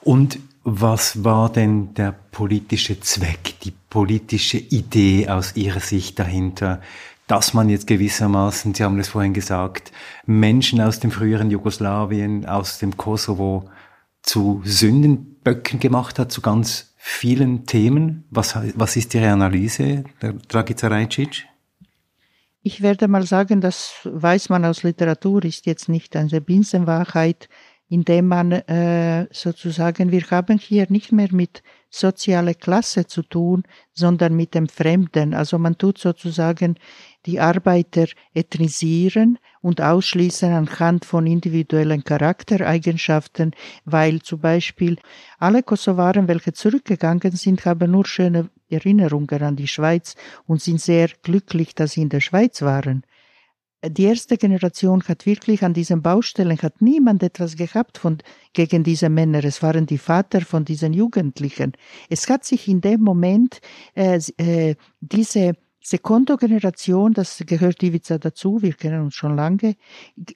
Und 0.00 0.38
was 0.64 1.24
war 1.24 1.50
denn 1.50 1.94
der 1.94 2.12
politische 2.12 3.00
Zweck, 3.00 3.60
die 3.62 3.72
politische 3.90 4.58
Idee 4.58 5.28
aus 5.28 5.56
Ihrer 5.56 5.80
Sicht 5.80 6.18
dahinter, 6.18 6.80
dass 7.28 7.54
man 7.54 7.68
jetzt 7.68 7.86
gewissermaßen, 7.86 8.74
Sie 8.74 8.82
haben 8.82 8.98
es 8.98 9.08
vorhin 9.08 9.34
gesagt, 9.34 9.92
Menschen 10.26 10.80
aus 10.80 10.98
dem 10.98 11.12
früheren 11.12 11.50
Jugoslawien, 11.50 12.46
aus 12.46 12.78
dem 12.78 12.96
Kosovo 12.96 13.70
zu 14.22 14.62
Sündenböcken 14.64 15.78
gemacht 15.78 16.18
hat, 16.18 16.32
zu 16.32 16.40
ganz 16.40 16.94
vielen 16.96 17.66
Themen. 17.66 18.24
Was, 18.30 18.58
was 18.74 18.96
ist 18.96 19.14
Ihre 19.14 19.30
Analyse, 19.30 20.04
Dragica 20.48 20.88
Rajcic? 20.88 21.46
Ich 22.62 22.82
werde 22.82 23.08
mal 23.08 23.24
sagen, 23.24 23.60
das 23.60 23.92
weiß 24.04 24.48
man 24.48 24.64
aus 24.64 24.82
Literatur, 24.82 25.44
ist 25.44 25.66
jetzt 25.66 25.88
nicht 25.88 26.16
eine 26.16 26.40
Binsenwahrheit, 26.40 27.48
indem 27.88 28.28
man 28.28 28.52
äh, 28.52 29.26
sozusagen, 29.32 30.10
wir 30.12 30.22
haben 30.30 30.58
hier 30.58 30.86
nicht 30.88 31.12
mehr 31.12 31.28
mit 31.30 31.62
sozialer 31.90 32.54
Klasse 32.54 33.06
zu 33.06 33.22
tun, 33.22 33.62
sondern 33.94 34.36
mit 34.36 34.54
dem 34.54 34.68
Fremden. 34.68 35.34
Also 35.34 35.58
man 35.58 35.78
tut 35.78 35.98
sozusagen 35.98 36.76
die 37.26 37.40
Arbeiter 37.40 38.06
ethnisieren 38.34 39.38
und 39.60 39.80
ausschließen 39.80 40.52
anhand 40.52 41.04
von 41.04 41.26
individuellen 41.26 42.04
Charaktereigenschaften, 42.04 43.52
weil 43.84 44.22
zum 44.22 44.40
Beispiel 44.40 44.98
alle 45.38 45.62
Kosovaren, 45.62 46.28
welche 46.28 46.52
zurückgegangen 46.52 47.32
sind, 47.32 47.64
haben 47.64 47.90
nur 47.90 48.06
schöne 48.06 48.50
Erinnerungen 48.70 49.42
an 49.42 49.56
die 49.56 49.68
Schweiz 49.68 50.14
und 50.46 50.62
sind 50.62 50.80
sehr 50.80 51.08
glücklich, 51.22 51.74
dass 51.74 51.92
sie 51.92 52.02
in 52.02 52.08
der 52.10 52.20
Schweiz 52.20 52.62
waren. 52.62 53.02
Die 53.84 54.04
erste 54.04 54.36
Generation 54.36 55.02
hat 55.06 55.24
wirklich 55.26 55.62
an 55.62 55.72
diesen 55.72 56.02
Baustellen, 56.02 56.58
hat 56.58 56.82
niemand 56.82 57.22
etwas 57.22 57.56
gehabt 57.56 57.98
von, 57.98 58.18
gegen 58.52 58.82
diese 58.82 59.08
Männer. 59.08 59.44
Es 59.44 59.62
waren 59.62 59.86
die 59.86 59.98
Vater 59.98 60.40
von 60.40 60.64
diesen 60.64 60.92
Jugendlichen. 60.92 61.72
Es 62.08 62.28
hat 62.28 62.44
sich 62.44 62.68
in 62.68 62.80
dem 62.80 63.00
Moment 63.00 63.60
äh, 63.94 64.20
äh, 64.36 64.74
diese 65.00 65.52
Sekondo-Generation, 65.80 67.14
das 67.14 67.42
gehört 67.46 67.82
Ivica 67.82 68.18
dazu, 68.18 68.60
wir 68.60 68.74
kennen 68.74 69.02
uns 69.02 69.14
schon 69.14 69.36
lange, 69.36 69.76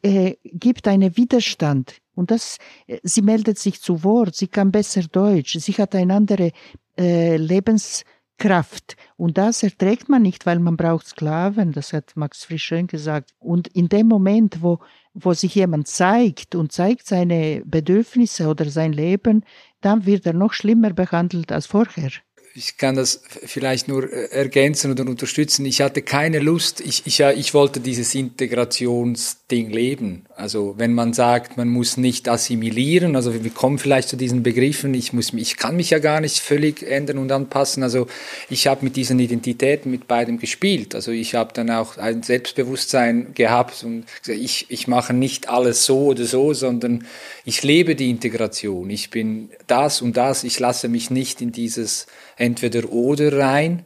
äh, 0.02 0.36
gibt 0.44 0.86
einen 0.88 1.16
Widerstand. 1.16 1.98
Und 2.14 2.30
das, 2.30 2.58
äh, 2.86 3.00
sie 3.02 3.22
meldet 3.22 3.58
sich 3.58 3.80
zu 3.80 4.04
Wort, 4.04 4.36
sie 4.36 4.48
kann 4.48 4.70
besser 4.70 5.02
Deutsch, 5.02 5.58
sie 5.58 5.72
hat 5.72 5.94
eine 5.94 6.14
andere 6.14 6.52
äh, 6.96 7.36
Lebens, 7.36 8.04
Kraft. 8.42 8.96
Und 9.16 9.38
das 9.38 9.62
erträgt 9.62 10.08
man 10.08 10.22
nicht, 10.22 10.46
weil 10.46 10.58
man 10.58 10.76
braucht 10.76 11.06
Sklaven, 11.06 11.70
das 11.70 11.92
hat 11.92 12.16
Max 12.16 12.44
Frisch 12.44 12.64
schön 12.64 12.88
gesagt. 12.88 13.30
Und 13.38 13.68
in 13.68 13.88
dem 13.88 14.08
Moment, 14.08 14.62
wo, 14.62 14.80
wo 15.14 15.32
sich 15.32 15.54
jemand 15.54 15.86
zeigt 15.86 16.56
und 16.56 16.72
zeigt 16.72 17.06
seine 17.06 17.62
Bedürfnisse 17.64 18.48
oder 18.48 18.68
sein 18.68 18.92
Leben, 18.92 19.44
dann 19.80 20.06
wird 20.06 20.26
er 20.26 20.32
noch 20.32 20.54
schlimmer 20.54 20.92
behandelt 20.92 21.52
als 21.52 21.66
vorher 21.66 22.10
ich 22.54 22.76
kann 22.76 22.96
das 22.96 23.22
vielleicht 23.44 23.88
nur 23.88 24.12
äh, 24.12 24.26
ergänzen 24.30 24.90
oder 24.90 25.06
unterstützen. 25.06 25.64
Ich 25.64 25.80
hatte 25.80 26.02
keine 26.02 26.38
Lust, 26.38 26.80
ich, 26.80 27.06
ich, 27.06 27.20
ich 27.20 27.54
wollte 27.54 27.80
dieses 27.80 28.14
Integrationsding 28.14 29.70
leben. 29.70 30.26
Also 30.36 30.74
wenn 30.76 30.92
man 30.92 31.14
sagt, 31.14 31.56
man 31.56 31.68
muss 31.68 31.96
nicht 31.96 32.28
assimilieren, 32.28 33.16
also 33.16 33.42
wir 33.42 33.50
kommen 33.50 33.78
vielleicht 33.78 34.10
zu 34.10 34.16
diesen 34.16 34.42
Begriffen, 34.42 34.92
ich, 34.92 35.14
muss, 35.14 35.32
ich 35.32 35.56
kann 35.56 35.76
mich 35.76 35.90
ja 35.90 35.98
gar 35.98 36.20
nicht 36.20 36.40
völlig 36.40 36.82
ändern 36.82 37.18
und 37.18 37.32
anpassen. 37.32 37.82
Also 37.82 38.06
ich 38.50 38.66
habe 38.66 38.84
mit 38.84 38.96
diesen 38.96 39.18
Identitäten 39.18 39.90
mit 39.90 40.06
beidem 40.06 40.38
gespielt. 40.38 40.94
Also 40.94 41.10
ich 41.10 41.34
habe 41.34 41.54
dann 41.54 41.70
auch 41.70 41.96
ein 41.96 42.22
Selbstbewusstsein 42.22 43.32
gehabt 43.34 43.82
und 43.82 44.04
gesagt, 44.22 44.38
ich, 44.38 44.66
ich 44.68 44.88
mache 44.88 45.14
nicht 45.14 45.48
alles 45.48 45.86
so 45.86 46.06
oder 46.06 46.24
so, 46.24 46.52
sondern 46.52 47.06
ich 47.46 47.62
lebe 47.62 47.96
die 47.96 48.10
Integration. 48.10 48.90
Ich 48.90 49.08
bin 49.08 49.48
das 49.66 50.02
und 50.02 50.18
das, 50.18 50.44
ich 50.44 50.58
lasse 50.60 50.88
mich 50.88 51.10
nicht 51.10 51.40
in 51.40 51.50
dieses 51.50 52.06
entweder 52.42 52.92
oder 52.92 53.38
rein. 53.38 53.84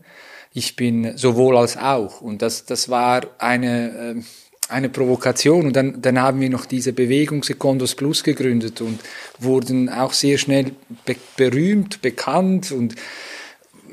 Ich 0.52 0.74
bin 0.74 1.16
sowohl 1.16 1.56
als 1.56 1.76
auch. 1.76 2.22
Und 2.22 2.40
das, 2.40 2.64
das 2.64 2.88
war 2.88 3.26
eine, 3.38 4.16
äh, 4.16 4.22
eine 4.68 4.88
Provokation. 4.88 5.66
Und 5.66 5.76
dann, 5.76 6.00
dann 6.00 6.20
haben 6.20 6.40
wir 6.40 6.48
noch 6.48 6.64
diese 6.64 6.92
Bewegung 6.92 7.42
Secondos 7.42 7.94
Plus 7.94 8.24
gegründet 8.24 8.80
und 8.80 9.00
wurden 9.38 9.90
auch 9.90 10.14
sehr 10.14 10.38
schnell 10.38 10.72
be 11.04 11.16
berühmt, 11.36 12.00
bekannt 12.00 12.72
und 12.72 12.94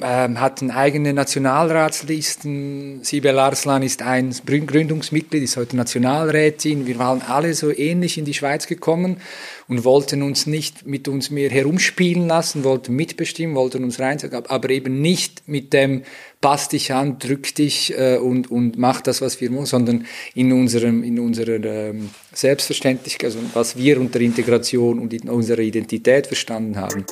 ähm, 0.03 0.39
hatten 0.39 0.69
eigene 0.69 1.13
Nationalratslisten. 1.13 3.03
Sibel 3.03 3.39
Arslan 3.39 3.81
ist 3.83 4.01
ein 4.01 4.35
Gründungsmitglied, 4.45 5.41
ist 5.41 5.57
heute 5.57 5.77
Nationalrätin. 5.77 6.85
Wir 6.85 6.99
waren 6.99 7.21
alle 7.21 7.53
so 7.53 7.71
ähnlich 7.71 8.17
in 8.17 8.25
die 8.25 8.33
Schweiz 8.33 8.67
gekommen 8.67 9.17
und 9.67 9.85
wollten 9.85 10.21
uns 10.21 10.45
nicht 10.45 10.85
mit 10.85 11.07
uns 11.07 11.29
mehr 11.29 11.49
herumspielen 11.49 12.27
lassen, 12.27 12.63
wollten 12.63 12.95
mitbestimmen, 12.95 13.55
wollten 13.55 13.83
uns 13.83 13.99
reinsagen, 13.99 14.45
aber 14.45 14.69
eben 14.69 15.01
nicht 15.01 15.47
mit 15.47 15.71
dem 15.73 16.03
pass 16.41 16.67
dich 16.67 16.91
an, 16.91 17.19
drück 17.19 17.55
dich 17.55 17.97
äh, 17.97 18.17
und, 18.17 18.51
und 18.51 18.77
mach 18.77 18.99
das, 18.99 19.21
was 19.21 19.39
wir 19.39 19.51
wollen, 19.53 19.65
sondern 19.65 20.05
in 20.35 20.51
unserem, 20.51 21.01
in 21.03 21.17
unserer 21.17 21.63
ähm, 21.63 22.09
Selbstverständlichkeit, 22.33 23.27
also 23.27 23.39
was 23.53 23.77
wir 23.77 23.99
unter 23.99 24.19
Integration 24.19 24.99
und 24.99 25.13
in 25.13 25.29
unserer 25.29 25.61
Identität 25.61 26.27
verstanden 26.27 26.75
haben. 26.75 27.05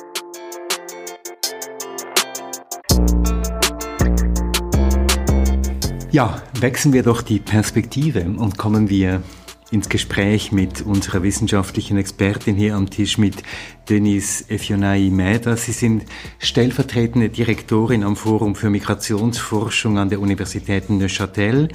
Ja, 6.12 6.42
wechseln 6.60 6.92
wir 6.92 7.02
doch 7.02 7.22
die 7.22 7.38
Perspektive 7.38 8.20
und 8.36 8.58
kommen 8.58 8.90
wir 8.90 9.22
ins 9.70 9.88
Gespräch 9.88 10.52
mit 10.52 10.82
unserer 10.82 11.22
wissenschaftlichen 11.22 11.96
Expertin 11.96 12.54
hier 12.54 12.76
am 12.76 12.90
Tisch, 12.90 13.16
mit 13.16 13.42
Denise 13.88 14.44
Efionai 14.50 15.08
Mäder. 15.10 15.56
Sie 15.56 15.72
sind 15.72 16.04
stellvertretende 16.38 17.30
Direktorin 17.30 18.04
am 18.04 18.16
Forum 18.16 18.54
für 18.56 18.68
Migrationsforschung 18.68 19.96
an 19.96 20.10
der 20.10 20.20
Universität 20.20 20.90
Neuchâtel 20.90 21.68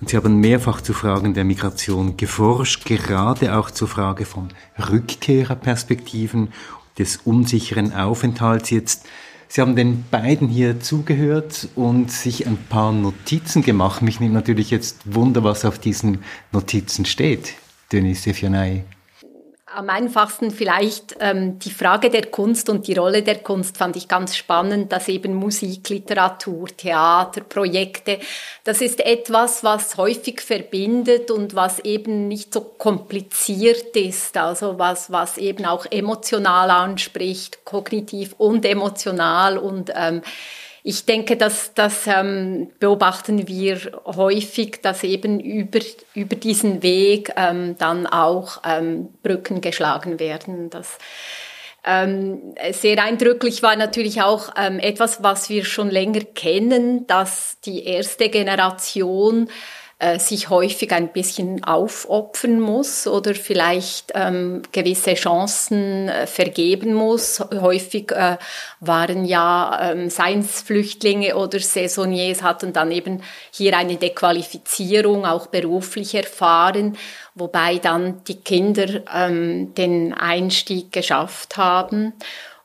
und 0.00 0.08
Sie 0.08 0.16
haben 0.16 0.38
mehrfach 0.38 0.80
zu 0.82 0.92
Fragen 0.92 1.34
der 1.34 1.42
Migration 1.42 2.16
geforscht, 2.16 2.84
gerade 2.84 3.58
auch 3.58 3.72
zur 3.72 3.88
Frage 3.88 4.24
von 4.24 4.50
Rückkehrerperspektiven, 4.78 6.52
des 6.96 7.16
unsicheren 7.24 7.92
Aufenthalts. 7.94 8.70
Jetzt 8.70 9.08
Sie 9.52 9.60
haben 9.60 9.74
den 9.74 10.04
beiden 10.12 10.46
hier 10.46 10.78
zugehört 10.78 11.66
und 11.74 12.12
sich 12.12 12.46
ein 12.46 12.56
paar 12.56 12.92
Notizen 12.92 13.62
gemacht. 13.62 14.00
Mich 14.00 14.20
nimmt 14.20 14.32
natürlich 14.32 14.70
jetzt 14.70 14.98
Wunder, 15.12 15.42
was 15.42 15.64
auf 15.64 15.80
diesen 15.80 16.18
Notizen 16.52 17.04
steht, 17.04 17.54
Denis 17.90 18.22
Sefianai 18.22 18.84
am 19.74 19.88
einfachsten 19.88 20.50
vielleicht 20.50 21.16
ähm, 21.20 21.58
die 21.58 21.70
Frage 21.70 22.10
der 22.10 22.26
Kunst 22.26 22.68
und 22.68 22.86
die 22.86 22.94
Rolle 22.94 23.22
der 23.22 23.38
Kunst 23.38 23.76
fand 23.76 23.96
ich 23.96 24.08
ganz 24.08 24.36
spannend, 24.36 24.92
dass 24.92 25.08
eben 25.08 25.34
Musik, 25.34 25.88
Literatur, 25.88 26.68
Theater, 26.68 27.42
Projekte, 27.42 28.18
das 28.64 28.80
ist 28.80 29.00
etwas, 29.00 29.62
was 29.62 29.96
häufig 29.96 30.40
verbindet 30.40 31.30
und 31.30 31.54
was 31.54 31.78
eben 31.80 32.28
nicht 32.28 32.52
so 32.52 32.60
kompliziert 32.60 33.96
ist, 33.96 34.36
also 34.36 34.78
was, 34.78 35.12
was 35.12 35.38
eben 35.38 35.64
auch 35.64 35.86
emotional 35.90 36.70
anspricht, 36.70 37.64
kognitiv 37.64 38.34
und 38.38 38.64
emotional 38.64 39.56
und 39.56 39.92
ähm, 39.94 40.22
ich 40.82 41.04
denke, 41.04 41.36
dass 41.36 41.74
das 41.74 42.06
ähm, 42.06 42.70
beobachten 42.78 43.46
wir 43.46 43.78
häufig, 44.06 44.80
dass 44.82 45.04
eben 45.04 45.40
über, 45.40 45.80
über 46.14 46.36
diesen 46.36 46.82
Weg 46.82 47.32
ähm, 47.36 47.76
dann 47.78 48.06
auch 48.06 48.62
ähm, 48.64 49.08
Brücken 49.22 49.60
geschlagen 49.60 50.18
werden. 50.18 50.70
Das, 50.70 50.98
ähm, 51.84 52.54
sehr 52.72 53.02
eindrücklich 53.02 53.62
war 53.62 53.74
natürlich 53.76 54.20
auch 54.20 54.50
ähm, 54.56 54.78
etwas, 54.78 55.22
was 55.22 55.48
wir 55.48 55.64
schon 55.64 55.90
länger 55.90 56.20
kennen, 56.20 57.06
dass 57.06 57.58
die 57.64 57.84
erste 57.84 58.28
Generation 58.28 59.48
äh, 60.00 60.18
sich 60.18 60.48
häufig 60.48 60.92
ein 60.92 61.12
bisschen 61.12 61.62
aufopfern 61.62 62.58
muss 62.58 63.06
oder 63.06 63.34
vielleicht 63.34 64.12
ähm, 64.14 64.62
gewisse 64.72 65.14
Chancen 65.14 66.08
äh, 66.08 66.26
vergeben 66.26 66.94
muss. 66.94 67.40
Häufig 67.60 68.10
äh, 68.10 68.38
waren 68.80 69.26
ja 69.26 69.92
ähm, 69.92 70.08
Seinsflüchtlinge 70.08 71.36
oder 71.36 71.60
Saisonniers 71.60 72.42
hatten 72.42 72.72
dann 72.72 72.90
eben 72.92 73.22
hier 73.52 73.76
eine 73.76 73.96
Dequalifizierung, 73.96 75.26
auch 75.26 75.48
beruflich 75.48 76.14
erfahren, 76.14 76.96
wobei 77.34 77.76
dann 77.76 78.24
die 78.24 78.40
Kinder 78.40 79.02
ähm, 79.14 79.74
den 79.74 80.14
Einstieg 80.14 80.92
geschafft 80.92 81.58
haben. 81.58 82.14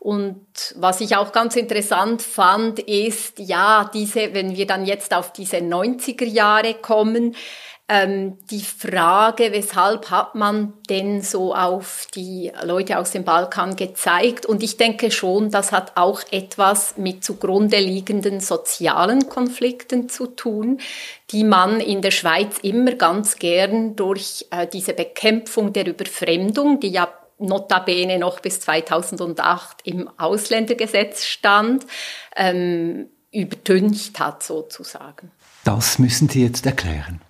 Und 0.06 0.46
was 0.76 1.02
ich 1.02 1.16
auch 1.16 1.32
ganz 1.32 1.56
interessant 1.56 2.22
fand, 2.22 2.78
ist, 2.78 3.40
ja, 3.40 3.90
diese, 3.92 4.36
wenn 4.36 4.56
wir 4.56 4.68
dann 4.68 4.86
jetzt 4.86 5.16
auf 5.16 5.34
diese 5.34 5.58
90er 5.58 6.26
Jahre 6.26 6.76
kommen, 6.76 7.36
ähm, 7.90 8.38
die 8.52 8.62
Frage, 8.62 9.52
weshalb 9.52 10.12
hat 10.12 10.36
man 10.36 10.74
denn 10.92 11.24
so 11.24 11.56
auf 11.56 12.06
die 12.14 12.52
Leute 12.64 13.00
aus 13.00 13.14
dem 13.14 13.24
Balkan 13.24 13.76
gezeigt? 13.76 14.46
Und 14.46 14.62
ich 14.62 14.78
denke 14.78 15.10
schon, 15.10 15.50
das 15.50 15.72
hat 15.72 15.94
auch 15.96 16.22
etwas 16.30 16.98
mit 16.98 17.24
zugrunde 17.24 17.80
liegenden 17.80 18.42
sozialen 18.42 19.28
Konflikten 19.28 20.08
zu 20.08 20.28
tun, 20.28 20.82
die 21.32 21.44
man 21.44 21.80
in 21.80 22.04
der 22.04 22.12
Schweiz 22.12 22.60
immer 22.62 22.92
ganz 22.92 23.38
gern 23.38 23.96
durch 23.96 24.46
äh, 24.52 24.68
diese 24.68 24.94
Bekämpfung 24.94 25.74
der 25.74 25.88
Überfremdung, 25.88 26.80
die 26.80 26.90
ja 26.90 27.12
notabene 27.38 28.18
noch 28.20 28.40
bis 28.40 28.60
2008 28.62 29.78
im 29.84 30.10
Ausländergesetz 30.18 31.26
stand, 31.26 31.86
ähm, 32.36 33.10
übertüncht 33.32 34.20
hat 34.20 34.44
sozusagen. 34.44 35.32
Das 35.64 36.00
müssen 36.00 36.30
Sie 36.30 36.44
jetzt 36.44 36.66
erklären. 36.66 37.22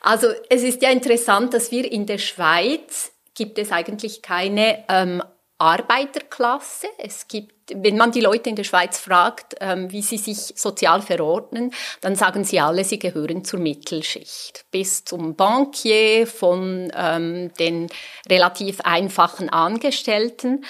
Also 0.00 0.28
es 0.50 0.62
ist 0.62 0.82
ja 0.82 0.90
interessant, 0.90 1.54
dass 1.54 1.70
wir 1.70 1.90
in 1.90 2.06
der 2.06 2.18
Schweiz 2.18 3.12
gibt 3.34 3.58
es 3.58 3.70
eigentlich 3.70 4.22
keine 4.22 4.84
ähm, 4.88 5.22
Arbeiterklasse. 5.58 6.86
Es 6.98 7.28
gibt, 7.28 7.54
wenn 7.74 7.96
man 7.96 8.12
die 8.12 8.20
Leute 8.20 8.50
in 8.50 8.56
der 8.56 8.64
Schweiz 8.64 8.98
fragt, 8.98 9.56
ähm, 9.60 9.90
wie 9.90 10.02
sie 10.02 10.18
sich 10.18 10.52
sozial 10.56 11.00
verordnen, 11.00 11.72
dann 12.00 12.14
sagen 12.14 12.44
sie 12.44 12.60
alle, 12.60 12.84
sie 12.84 12.98
gehören 12.98 13.44
zur 13.44 13.60
Mittelschicht. 13.60 14.66
Bis 14.70 15.04
zum 15.04 15.34
Bankier, 15.34 16.26
von 16.26 16.92
ähm, 16.94 17.52
den 17.54 17.88
relativ 18.28 18.80
einfachen 18.82 19.48
Angestellten. 19.48 20.64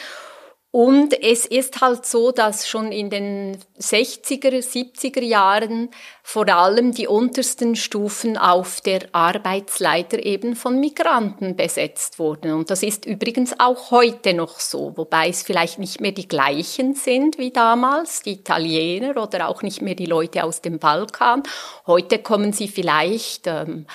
Und 0.73 1.23
es 1.23 1.47
ist 1.47 1.81
halt 1.81 2.05
so, 2.05 2.33
dass 2.33 2.69
schon 2.69 2.93
in 2.93 3.09
den 3.09 3.57
60er, 3.81 4.59
70er 4.59 5.23
Jahren 5.23 5.89
vor 6.23 6.47
allem 6.49 6.93
die 6.93 7.07
untersten 7.07 7.77
Stufen 7.77 8.37
auf 8.37 8.83
der 8.83 9.09
Arbeitsleiter 9.13 10.23
eben 10.27 10.55
von 10.55 10.79
Migranten 10.79 11.57
besetzt 11.57 12.19
wurden. 12.19 12.53
Und 12.53 12.69
das 12.69 12.83
ist 12.83 13.07
übrigens 13.07 13.59
auch 13.59 13.91
heute 13.91 14.35
noch 14.35 14.61
so, 14.61 14.93
wobei 14.97 15.31
es 15.31 15.43
vielleicht 15.43 15.79
nicht 15.79 16.03
mehr 16.03 16.13
die 16.13 16.29
gleichen 16.29 16.95
sind 16.95 17.39
wie 17.39 17.53
damals, 17.53 18.21
die 18.21 18.33
Italiener 18.33 19.23
oder 19.23 19.49
auch 19.49 19.63
nicht 19.63 19.81
mehr 19.81 19.95
die 19.95 20.05
Leute 20.05 20.45
aus 20.45 20.61
dem 20.61 20.79
Balkan. 20.79 21.43
Heute 21.87 22.19
kommen 22.19 22.53
sie 22.53 22.69
vielleicht 22.69 23.47
ähm, 23.47 23.87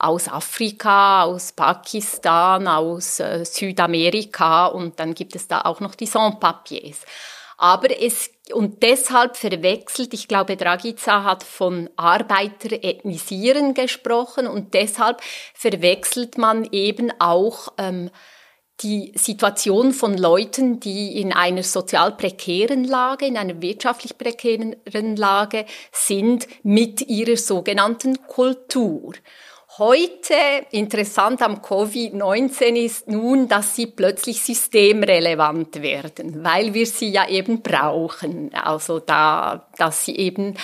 aus 0.00 0.28
Afrika, 0.28 1.24
aus 1.24 1.52
Pakistan, 1.52 2.66
aus 2.66 3.20
äh, 3.20 3.44
Südamerika 3.44 4.66
und 4.66 4.98
dann 4.98 5.14
gibt 5.14 5.36
es 5.36 5.46
da 5.46 5.60
auch 5.60 5.80
noch 5.80 5.94
die 5.94 6.06
Sans-Papiers. 6.06 7.00
Aber 7.58 7.88
es, 8.00 8.30
und 8.54 8.82
deshalb 8.82 9.36
verwechselt, 9.36 10.14
ich 10.14 10.26
glaube, 10.28 10.56
Dragica 10.56 11.24
hat 11.24 11.42
von 11.42 11.90
Arbeiter 11.96 12.82
ethnisieren 12.82 13.74
gesprochen 13.74 14.46
und 14.46 14.72
deshalb 14.72 15.20
verwechselt 15.52 16.38
man 16.38 16.66
eben 16.72 17.12
auch 17.18 17.68
ähm, 17.76 18.10
die 18.82 19.12
Situation 19.14 19.92
von 19.92 20.16
Leuten, 20.16 20.80
die 20.80 21.20
in 21.20 21.34
einer 21.34 21.62
sozial 21.62 22.16
prekären 22.16 22.84
Lage, 22.84 23.26
in 23.26 23.36
einer 23.36 23.60
wirtschaftlich 23.60 24.16
prekären 24.16 24.76
Lage 25.16 25.66
sind, 25.92 26.46
mit 26.62 27.02
ihrer 27.02 27.36
sogenannten 27.36 28.26
Kultur. 28.26 29.12
Heute 29.80 30.34
interessant 30.72 31.40
am 31.40 31.62
Covid-19 31.62 32.84
ist 32.84 33.08
nun, 33.08 33.48
dass 33.48 33.76
sie 33.76 33.86
plötzlich 33.86 34.42
systemrelevant 34.42 35.80
werden, 35.80 36.44
weil 36.44 36.74
wir 36.74 36.84
sie 36.84 37.08
ja 37.08 37.26
eben 37.26 37.62
brauchen. 37.62 38.52
Also 38.52 38.98
da, 38.98 39.70
dass 39.78 40.04
sie 40.04 40.16
eben 40.16 40.58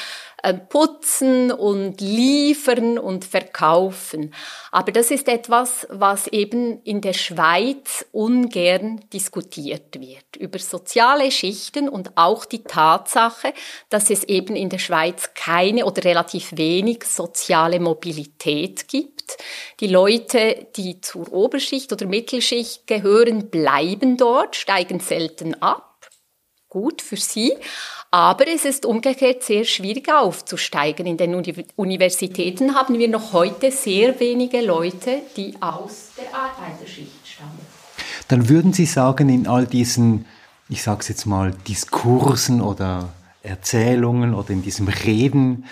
putzen 0.53 1.51
und 1.51 2.01
liefern 2.01 2.99
und 2.99 3.24
verkaufen. 3.24 4.34
Aber 4.70 4.92
das 4.92 5.11
ist 5.11 5.28
etwas, 5.28 5.86
was 5.90 6.26
eben 6.28 6.82
in 6.82 7.01
der 7.01 7.12
Schweiz 7.12 8.07
ungern 8.12 9.01
diskutiert 9.12 10.01
wird. 10.01 10.36
Über 10.36 10.59
soziale 10.59 11.30
Schichten 11.30 11.88
und 11.88 12.16
auch 12.16 12.44
die 12.44 12.62
Tatsache, 12.62 13.53
dass 13.88 14.11
es 14.11 14.24
eben 14.24 14.57
in 14.57 14.68
der 14.68 14.78
Schweiz 14.78 15.30
keine 15.34 15.86
oder 15.86 16.05
relativ 16.05 16.57
wenig 16.57 17.05
soziale 17.05 17.80
Mobilität 17.80 18.88
gibt. 18.88 19.36
Die 19.80 19.88
Leute, 19.88 20.66
die 20.76 21.01
zur 21.01 21.32
Oberschicht 21.32 21.92
oder 21.92 22.07
Mittelschicht 22.07 22.86
gehören, 22.86 23.51
bleiben 23.51 24.16
dort, 24.16 24.57
steigen 24.57 25.01
selten 25.01 25.61
ab 25.62 25.95
gut 26.77 27.01
für 27.01 27.16
sie. 27.16 27.55
Aber 28.11 28.47
es 28.47 28.66
ist 28.66 28.85
umgekehrt 28.85 29.43
sehr 29.43 29.64
schwierig 29.64 30.12
aufzusteigen. 30.12 31.07
In 31.07 31.16
den 31.16 31.35
Universitäten 31.74 32.74
haben 32.74 32.99
wir 32.99 33.09
noch 33.09 33.33
heute 33.33 33.70
sehr 33.70 34.20
wenige 34.20 34.61
Leute, 34.61 35.22
die 35.39 35.55
aus 35.61 36.11
der 36.18 36.39
Arbeiterschicht 36.39 37.27
stammen. 37.27 37.59
Dann 38.29 38.49
würden 38.51 38.74
Sie 38.74 38.85
sagen, 38.85 39.31
in 39.31 39.47
all 39.47 39.66
diesen, 39.66 40.27
ich 40.68 40.83
sage 40.83 41.01
es 41.01 41.09
jetzt 41.09 41.24
mal, 41.24 41.53
Diskursen 41.66 42.61
oder 42.61 43.09
Erzählungen 43.43 44.35
oder 44.35 44.51
in 44.51 44.62
diesem 44.62 44.89
Reden, 44.89 45.64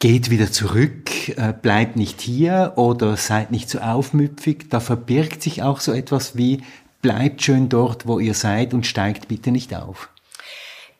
geht 0.00 0.30
wieder 0.30 0.50
zurück, 0.50 1.28
äh, 1.28 1.52
bleibt 1.52 1.96
nicht 1.96 2.20
hier 2.20 2.72
oder 2.74 3.16
seid 3.16 3.52
nicht 3.52 3.70
so 3.70 3.78
aufmüpfig. 3.78 4.66
Da 4.68 4.80
verbirgt 4.80 5.42
sich 5.42 5.62
auch 5.62 5.80
so 5.80 5.92
etwas 5.92 6.36
wie, 6.36 6.62
bleibt 7.02 7.42
schön 7.42 7.68
dort, 7.68 8.06
wo 8.06 8.18
ihr 8.18 8.34
seid 8.34 8.74
und 8.74 8.86
steigt 8.86 9.28
bitte 9.28 9.50
nicht 9.50 9.74
auf. 9.74 10.08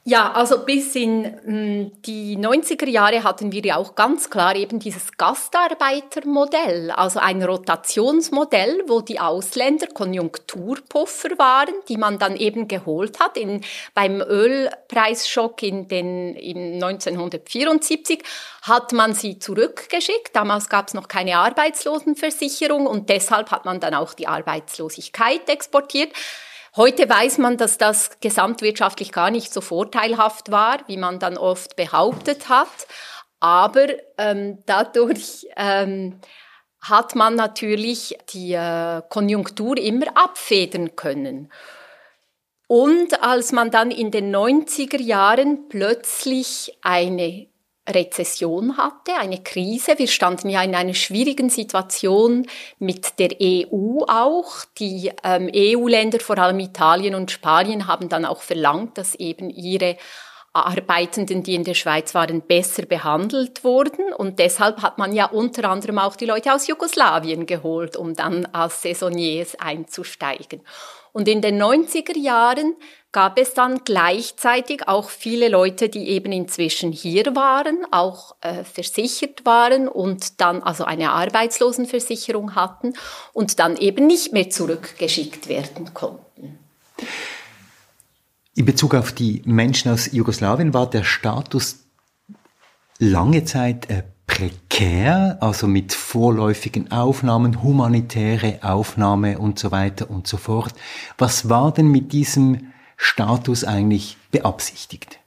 Ja, 0.07 0.32
also 0.32 0.66
bis 0.66 0.94
in 0.96 1.22
mh, 1.22 1.38
hm, 1.44 1.92
die 2.02 2.36
90er 2.36 2.86
Jahre 2.86 3.24
hatten 3.24 3.52
wir 3.52 3.64
ja 3.64 3.76
auch 3.76 3.94
ganz 3.94 4.28
klar 4.28 4.55
eben 4.55 4.78
dieses 4.78 5.16
Gastarbeitermodell, 5.16 6.90
also 6.90 7.20
ein 7.20 7.42
Rotationsmodell, 7.42 8.82
wo 8.86 9.00
die 9.00 9.18
Ausländer 9.18 9.86
Konjunkturpuffer 9.86 11.38
waren, 11.38 11.72
die 11.88 11.96
man 11.96 12.18
dann 12.18 12.36
eben 12.36 12.68
geholt 12.68 13.18
hat. 13.18 13.38
In, 13.38 13.62
beim 13.94 14.20
Ölpreisschock 14.20 15.62
in 15.62 15.88
den, 15.88 16.34
in 16.34 16.74
1974 16.74 18.22
hat 18.61 18.92
man 18.92 19.14
sie 19.14 19.38
zurückgeschickt. 19.38 20.36
Damals 20.36 20.68
gab 20.68 20.88
es 20.88 20.92
noch 20.92 21.09
keine 21.09 21.38
Arbeitslosenversicherung 21.38 22.86
und 22.86 23.09
deshalb 23.09 23.50
hat 23.50 23.64
man 23.64 23.80
dann 23.80 23.94
auch 23.94 24.12
die 24.12 24.28
Arbeitslosigkeit 24.28 25.48
exportiert. 25.48 26.12
Heute 26.77 27.09
weiß 27.09 27.39
man, 27.39 27.57
dass 27.57 27.79
das 27.79 28.18
gesamtwirtschaftlich 28.20 29.12
gar 29.12 29.31
nicht 29.31 29.53
so 29.53 29.61
vorteilhaft 29.61 30.51
war, 30.51 30.79
wie 30.89 30.97
man 30.97 31.20
dann 31.20 31.37
oft 31.37 31.77
behauptet 31.77 32.49
hat. 32.49 32.89
Aber 33.39 33.87
ähm, 34.18 34.59
dadurch 34.66 35.47
ähm, 35.57 36.18
hat 36.81 37.14
man 37.14 37.37
natürlich 37.37 38.18
die 38.33 38.55
äh, 38.55 39.03
Konjunktur 39.09 39.79
immer 39.79 40.07
abfedern 40.16 40.97
können. 40.97 41.53
Und 42.66 43.22
als 43.22 43.53
man 43.53 43.70
dann 43.70 43.93
in 43.93 44.11
den 44.11 44.35
90er 44.35 45.01
Jahren 45.01 45.68
plötzlich 45.68 46.77
eine 46.83 47.47
Rezession 47.89 48.76
hatte, 48.76 49.14
eine 49.18 49.43
Krise. 49.43 49.99
Wir 49.99 50.09
standen 50.09 50.49
ja 50.49 50.62
in 50.62 50.74
einer 50.74 50.95
schwierigen 50.95 51.51
Situation 51.51 52.47
mit 52.78 53.18
der 53.18 53.37
EU 53.41 54.05
auch. 54.07 54.64
Die 54.78 55.12
ähm, 55.22 55.51
EU-Länder, 55.55 56.20
vor 56.20 56.39
allem 56.39 56.61
Italien 56.61 57.14
und 57.14 57.30
Spanien, 57.30 57.87
haben 57.87 58.09
dann 58.09 58.24
auch 58.24 58.41
verlangt, 58.41 58.97
dass 58.97 59.14
eben 59.14 59.51
ihre 59.51 59.97
Arbeitenden, 60.55 61.43
die 61.43 61.57
in 61.57 61.64
der 61.64 61.74
Schweiz 61.74 62.14
waren, 62.14 62.41
besser 62.41 62.87
behandelt 62.87 63.64
wurden. 63.64 64.12
Und 64.12 64.39
deshalb 64.39 64.82
hat 64.82 64.99
man 64.99 65.12
ja 65.12 65.26
unter 65.26 65.68
anderem 65.68 65.99
auch 65.99 66.16
die 66.16 66.26
Leute 66.26 66.55
aus 66.55 66.68
Jugoslawien 66.68 67.45
geholt, 67.45 67.97
um 67.97 68.14
dann 68.14 68.47
als 68.47 68.80
Saisoniers 68.82 69.57
einzusteigen. 69.57 70.62
Und 71.15 71.29
in 71.29 71.41
den 71.41 71.62
90er 71.62 72.19
Jahren 72.19 72.75
gab 73.12 73.39
es 73.39 73.55
dann 73.55 73.83
gleichzeitig 73.85 74.89
auch 74.89 75.11
viele 75.11 75.49
Leute, 75.49 75.89
die 75.89 76.09
eben 76.09 76.33
inzwischen 76.33 76.91
hier 76.91 77.37
waren, 77.37 77.87
auch 77.93 78.35
äh, 78.41 78.65
versichert 78.65 79.47
waren 79.47 79.87
und 79.87 80.41
dann 80.41 80.61
also 80.61 80.85
eine 80.85 81.12
Arbeitslosenversicherung 81.12 82.57
hatten 82.57 82.95
und 83.33 83.61
dann 83.61 83.77
eben 83.77 84.09
nicht 84.09 84.33
mehr 84.33 84.51
zurückgeschickt 84.51 85.47
werden 85.49 85.95
konnten. 85.95 86.59
In 88.57 88.65
Bezug 88.65 88.97
auf 88.97 89.12
die 89.12 89.41
Menschen 89.45 89.93
aus 89.93 90.11
Jugoslawien 90.12 90.75
war 90.75 90.91
der 90.91 91.05
Status 91.05 91.87
lange 92.99 93.45
Zeit 93.45 93.89
äh, 93.89 94.03
prekär, 94.27 95.39
also 95.41 95.66
mit 95.66 95.93
vorläufigen 95.93 96.91
Aufnahmen, 96.91 97.62
humanitäre 97.62 98.59
Aufnahme 98.62 99.39
und 99.39 99.59
so 99.59 99.70
weiter 99.70 100.11
und 100.11 100.27
so 100.27 100.37
fort. 100.37 100.75
Was 101.18 101.49
war 101.49 101.72
denn 101.72 101.89
mit 101.89 102.12
diesem 102.12 102.72
Status 102.97 103.64
eigentlich 103.64 104.16
beabsichtigt? 104.31 105.18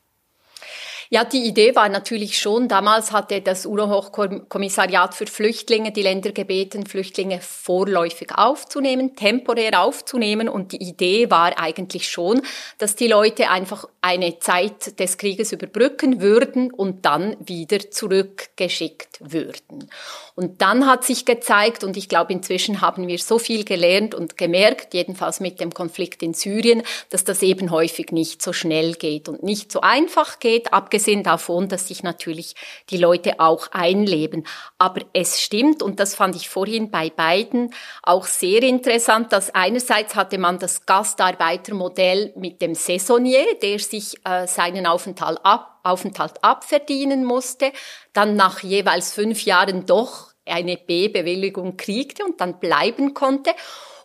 Ja, 1.10 1.24
die 1.24 1.46
Idee 1.46 1.74
war 1.74 1.88
natürlich 1.88 2.38
schon, 2.38 2.68
damals 2.68 3.14
hatte 3.14 3.40
das 3.40 3.66
UNO-Hochkommissariat 3.66 5.14
für 5.16 5.26
Flüchtlinge 5.26 5.94
die 5.94 6.02
Länder 6.02 6.34
gebeten, 6.34 6.86
Flüchtlinge 6.86 7.40
vorläufig 7.40 8.32
aufzunehmen, 8.36 9.16
temporär 9.16 9.82
aufzunehmen. 9.82 10.50
Und 10.50 10.74
die 10.74 10.84
Idee 10.84 11.32
war 11.32 11.58
eigentlich 11.58 12.10
schon, 12.10 12.42
dass 12.78 12.98
die 12.98 13.08
Leute 13.08 13.50
einfach 13.50 13.88
eine 14.02 14.40
Zeit 14.40 15.00
des 15.00 15.18
Krieges 15.18 15.54
überbrücken 15.54 16.20
würden 16.20 16.74
und 16.74 17.06
dann 17.06 17.38
wieder 17.40 17.90
zurückgeschickt 17.90 19.20
würden. 19.22 19.90
Und 20.36 20.62
dann 20.62 20.88
hat 20.88 21.06
sich 21.06 21.24
gezeigt, 21.24 21.86
und 21.86 21.96
ich 21.96 22.10
glaube, 22.10 22.34
inzwischen 22.34 22.82
haben 22.82 23.08
wir 23.08 23.18
so 23.18 23.40
viel 23.40 23.64
gelernt 23.64 24.14
und 24.14 24.38
gemerkt, 24.38 24.94
jedenfalls 24.94 25.40
mit 25.40 25.62
dem 25.62 25.74
Konflikt 25.74 26.22
in 26.22 26.34
Syrien, 26.34 26.84
dass 27.10 27.24
das 27.24 27.42
eben 27.44 27.72
häufig 27.72 28.12
nicht 28.12 28.42
so 28.42 28.52
schnell 28.52 28.94
geht 28.94 29.30
und 29.30 29.42
nicht 29.42 29.72
so 29.72 29.80
einfach 29.80 30.40
geht, 30.40 30.74
abgesehen 30.74 30.97
davon, 31.24 31.68
dass 31.68 31.88
sich 31.88 32.04
natürlich 32.04 32.56
die 32.90 32.98
Leute 32.98 33.40
auch 33.40 33.68
einleben. 33.72 34.46
Aber 34.78 35.02
es 35.14 35.42
stimmt, 35.42 35.82
und 35.82 36.00
das 36.00 36.16
fand 36.16 36.36
ich 36.36 36.50
vorhin 36.50 36.92
bei 36.92 37.10
beiden 37.10 37.74
auch 38.04 38.26
sehr 38.26 38.64
interessant, 38.64 39.32
dass 39.34 39.54
einerseits 39.54 40.16
hatte 40.16 40.38
man 40.38 40.60
das 40.60 40.86
Gastarbeitermodell 40.86 42.34
mit 42.36 42.62
dem 42.62 42.76
Saisonnier, 42.76 43.46
der 43.62 43.80
sich 43.80 44.16
äh, 44.26 44.48
seinen 44.48 44.86
Aufenthalt 44.86 45.40
ab 45.44 45.74
Aufenthalt 45.84 46.44
abverdienen 46.44 47.24
musste, 47.24 47.72
dann 48.12 48.36
nach 48.36 48.62
jeweils 48.62 49.14
fünf 49.14 49.46
Jahren 49.46 49.86
doch 49.86 50.34
eine 50.46 50.78
B-Bewilligung 50.78 51.78
kriegte 51.78 52.24
und 52.26 52.42
dann 52.42 52.60
bleiben 52.60 53.14
konnte 53.14 53.52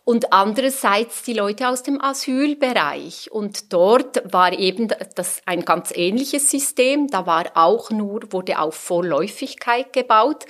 und 0.05 0.33
andererseits 0.33 1.23
die 1.23 1.33
Leute 1.33 1.69
aus 1.69 1.83
dem 1.83 2.01
Asylbereich. 2.01 3.31
Und 3.31 3.71
dort 3.71 4.21
war 4.31 4.51
eben 4.57 4.89
das 5.15 5.41
ein 5.45 5.63
ganz 5.63 5.91
ähnliches 5.95 6.51
System. 6.51 7.07
Da 7.07 7.25
war 7.25 7.51
auch 7.55 7.89
nur, 7.89 8.31
wurde 8.31 8.59
auf 8.59 8.75
Vorläufigkeit 8.75 9.93
gebaut. 9.93 10.45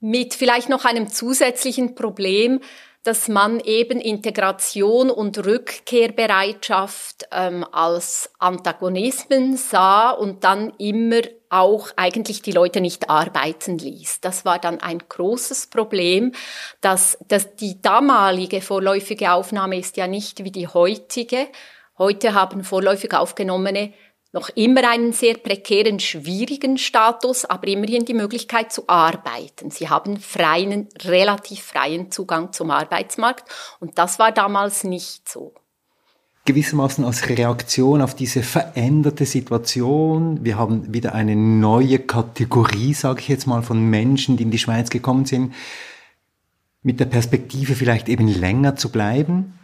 Mit 0.00 0.34
vielleicht 0.34 0.68
noch 0.68 0.84
einem 0.84 1.08
zusätzlichen 1.08 1.94
Problem, 1.94 2.60
dass 3.06 3.28
man 3.28 3.60
eben 3.60 4.00
Integration 4.00 5.10
und 5.10 5.44
Rückkehrbereitschaft 5.44 7.28
ähm, 7.30 7.64
als 7.70 8.30
Antagonismen 8.38 9.56
sah 9.56 10.10
und 10.10 10.42
dann 10.42 10.72
immer 10.78 11.20
auch 11.48 11.90
eigentlich 11.94 12.42
die 12.42 12.50
Leute 12.50 12.80
nicht 12.80 13.08
arbeiten 13.08 13.78
ließ. 13.78 14.20
Das 14.20 14.44
war 14.44 14.58
dann 14.58 14.80
ein 14.80 14.98
großes 15.08 15.68
Problem, 15.68 16.32
dass, 16.80 17.16
dass 17.28 17.54
die 17.54 17.80
damalige 17.80 18.60
vorläufige 18.60 19.30
Aufnahme 19.30 19.78
ist 19.78 19.96
ja 19.96 20.08
nicht 20.08 20.42
wie 20.42 20.50
die 20.50 20.66
heutige. 20.66 21.46
Heute 21.98 22.34
haben 22.34 22.64
vorläufig 22.64 23.14
Aufgenommene 23.14 23.92
noch 24.36 24.50
immer 24.50 24.86
einen 24.88 25.12
sehr 25.12 25.34
prekären, 25.34 25.98
schwierigen 25.98 26.76
Status, 26.76 27.46
aber 27.46 27.66
immerhin 27.68 28.04
die 28.04 28.12
Möglichkeit 28.12 28.70
zu 28.70 28.84
arbeiten. 28.86 29.70
Sie 29.70 29.88
haben 29.88 30.18
freien, 30.18 30.88
relativ 31.04 31.62
freien 31.62 32.10
Zugang 32.10 32.52
zum 32.52 32.70
Arbeitsmarkt 32.70 33.48
und 33.80 33.98
das 33.98 34.18
war 34.18 34.32
damals 34.32 34.84
nicht 34.84 35.26
so 35.28 35.54
gewissermaßen 36.44 37.04
als 37.04 37.28
Reaktion 37.28 38.00
auf 38.00 38.14
diese 38.14 38.42
veränderte 38.42 39.26
Situation. 39.26 40.44
Wir 40.44 40.56
haben 40.56 40.94
wieder 40.94 41.12
eine 41.12 41.34
neue 41.34 41.98
Kategorie, 41.98 42.94
sage 42.94 43.18
ich 43.20 43.28
jetzt 43.28 43.48
mal, 43.48 43.62
von 43.62 43.90
Menschen, 43.90 44.36
die 44.36 44.44
in 44.44 44.52
die 44.52 44.58
Schweiz 44.58 44.90
gekommen 44.90 45.24
sind, 45.24 45.54
mit 46.82 47.00
der 47.00 47.06
Perspektive 47.06 47.74
vielleicht 47.74 48.08
eben 48.08 48.28
länger 48.28 48.76
zu 48.76 48.92
bleiben 48.92 49.54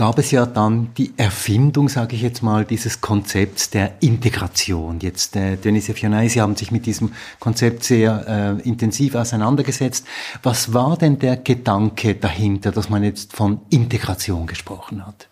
gab 0.00 0.18
es 0.18 0.30
ja 0.30 0.46
dann 0.46 0.94
die 0.96 1.12
Erfindung, 1.18 1.90
sage 1.90 2.16
ich 2.16 2.22
jetzt 2.22 2.42
mal, 2.42 2.64
dieses 2.64 3.02
Konzepts 3.02 3.68
der 3.68 3.98
Integration. 4.00 4.98
Jetzt, 4.98 5.36
äh, 5.36 5.56
Denise 5.56 5.92
Fionay, 5.92 6.26
Sie 6.30 6.40
haben 6.40 6.56
sich 6.56 6.70
mit 6.70 6.86
diesem 6.86 7.12
Konzept 7.38 7.84
sehr 7.84 8.56
äh, 8.64 8.66
intensiv 8.66 9.14
auseinandergesetzt. 9.14 10.06
Was 10.42 10.72
war 10.72 10.96
denn 10.96 11.18
der 11.18 11.36
Gedanke 11.36 12.14
dahinter, 12.14 12.72
dass 12.72 12.88
man 12.88 13.04
jetzt 13.04 13.36
von 13.36 13.60
Integration 13.68 14.46
gesprochen 14.46 15.06
hat? 15.06 15.28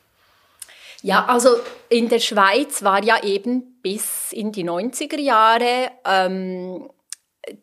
Ja, 1.00 1.24
also 1.24 1.48
in 1.88 2.10
der 2.10 2.18
Schweiz 2.18 2.82
war 2.82 3.02
ja 3.02 3.22
eben 3.24 3.62
bis 3.80 4.32
in 4.32 4.52
die 4.52 4.68
90er 4.68 5.18
Jahre 5.18 5.92
ähm, 6.04 6.90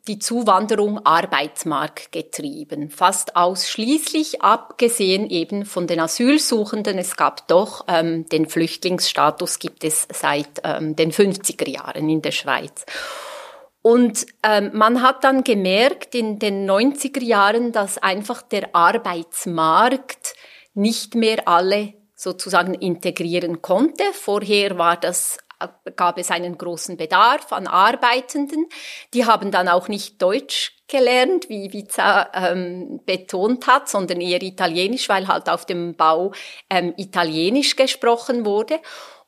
die 0.08 0.20
Zuwanderung 0.20 1.06
Arbeitsmarkt 1.06 2.12
getrieben, 2.12 2.90
fast 2.90 3.36
ausschließlich 3.36 4.42
abgesehen 4.42 5.30
eben 5.30 5.66
von 5.66 5.88
den 5.88 6.00
Asylsuchenden. 6.00 6.98
Es 6.98 7.16
gab 7.16 7.48
doch 7.48 7.86
ähm, 7.88 8.28
den 8.30 8.48
Flüchtlingsstatus 8.48 9.60
gibt 9.60 9.84
es 9.84 10.08
seit 10.14 10.62
ähm, 10.64 10.96
den 10.96 11.12
50er 11.12 11.70
Jahren 11.70 12.10
in 12.10 12.22
der 12.22 12.32
Schweiz. 12.32 12.86
Und 13.82 14.26
ähm, 14.42 14.72
man 14.74 15.04
hat 15.04 15.24
dann 15.24 15.44
gemerkt 15.44 16.16
in 16.16 16.40
den 16.40 16.70
90er 16.70 17.22
Jahren, 17.22 17.72
dass 17.72 18.00
einfach 18.00 18.42
der 18.42 18.76
Arbeitsmarkt 18.76 20.34
nicht 20.74 21.14
mehr 21.14 21.48
alle 21.48 21.94
sozusagen 22.16 22.74
integrieren 22.74 23.62
konnte. 23.62 24.04
Vorher 24.14 24.78
war 24.78 24.98
das 24.98 25.38
gab 25.96 26.18
es 26.18 26.32
einen 26.32 26.58
großen 26.58 26.98
Bedarf 26.98 27.52
an 27.52 27.68
Arbeitenden. 27.68 28.68
Die 29.14 29.26
haben 29.26 29.52
dann 29.52 29.68
auch 29.68 29.88
nicht 29.88 30.22
Deutsch 30.22 30.76
gelernt, 30.88 31.50
wie 31.50 31.74
Viza 31.74 32.30
ähm, 32.34 33.02
betont 33.06 33.68
hat, 33.68 33.90
sondern 33.90 34.22
eher 34.22 34.42
Italienisch, 34.42 35.10
weil 35.10 35.28
halt 35.28 35.50
auf 35.50 35.66
dem 35.66 35.96
Bau 35.96 36.32
ähm, 36.70 36.94
Italienisch 36.98 37.76
gesprochen 37.76 38.46
wurde. 38.46 38.80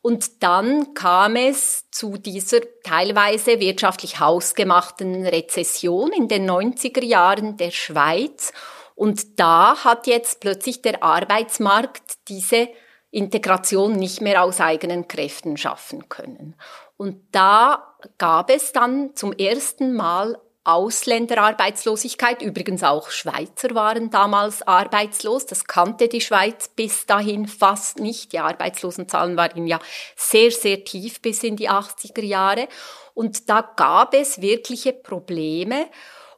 Und 0.01 0.43
dann 0.43 0.93
kam 0.93 1.36
es 1.36 1.89
zu 1.91 2.17
dieser 2.17 2.59
teilweise 2.84 3.59
wirtschaftlich 3.59 4.19
hausgemachten 4.19 5.25
Rezession 5.25 6.13
in 6.13 6.28
den 6.28 6.49
90er 6.49 7.03
Jahren 7.03 7.57
der 7.57 7.71
Schweiz. 7.71 8.53
Und 8.95 9.39
da 9.39 9.84
hat 9.84 10.07
jetzt 10.07 10.39
plötzlich 10.39 10.82
der 10.82 11.03
Arbeitsmarkt 11.03 12.28
diese 12.30 12.69
Integration 13.12 13.93
nicht 13.93 14.22
mehr 14.22 14.43
aus 14.43 14.60
eigenen 14.60 15.08
Kräften 15.08 15.58
schaffen 15.58 16.10
können. 16.10 16.55
Und 16.97 17.22
da 17.32 17.95
gab 18.18 18.49
es 18.49 18.72
dann 18.74 19.16
zum 19.16 19.34
ersten 19.34 19.93
Mal 19.95 20.38
Ausländerarbeitslosigkeit. 20.68 22.41
Übrigens 22.41 22.84
auch 22.84 23.10
Schweizer 23.10 23.74
waren 23.74 24.10
damals 24.10 24.64
arbeitslos. 24.64 25.45
Das 25.45 25.64
kannte 25.64 26.10
die 26.10 26.20
Schweiz 26.20 26.68
bis 26.68 27.05
dahin 27.05 27.47
fast 27.47 27.99
nicht. 27.99 28.34
Die 28.34 28.39
Arbeitslosenzahlen 28.39 29.38
waren 29.38 29.66
ja 29.66 29.80
sehr, 30.18 30.51
sehr 30.51 30.84
tief 30.84 31.22
bis 31.22 31.41
in 31.43 31.55
die 31.55 31.70
80er 31.70 32.24
Jahre. 32.24 32.68
Und 33.14 33.49
da 33.49 33.62
gab 33.62 34.14
es 34.14 34.41
wirkliche 34.41 34.91
Probleme. 34.91 35.88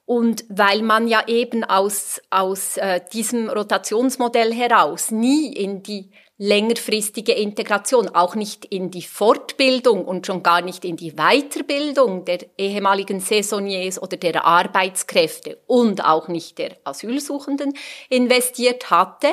Und 0.05 0.45
weil 0.47 0.83
man 0.83 1.07
ja 1.07 1.23
eben 1.27 1.63
aus, 1.63 2.21
aus 2.29 2.77
äh, 2.77 3.01
diesem 3.11 3.49
Rotationsmodell 3.49 4.53
heraus 4.53 5.09
nie 5.09 5.53
in 5.53 5.81
die 5.81 6.11
längerfristige 6.39 7.33
Integration, 7.33 8.07
auch 8.15 8.33
nicht 8.33 8.63
in 8.63 8.91
die 8.91 9.01
Fortbildung 9.01 10.05
und 10.05 10.25
schon 10.25 10.41
gar 10.41 10.61
nicht 10.61 10.85
in 10.85 10.95
die 10.95 11.11
Weiterbildung 11.11 12.23
der 12.23 12.39
ehemaligen 12.57 13.19
Saisonniers 13.19 14.01
oder 14.01 14.15
der 14.15 14.45
Arbeitskräfte 14.45 15.57
und 15.67 16.03
auch 16.05 16.29
nicht 16.29 16.57
der 16.57 16.77
Asylsuchenden 16.85 17.73
investiert 18.09 18.89
hatte, 18.89 19.27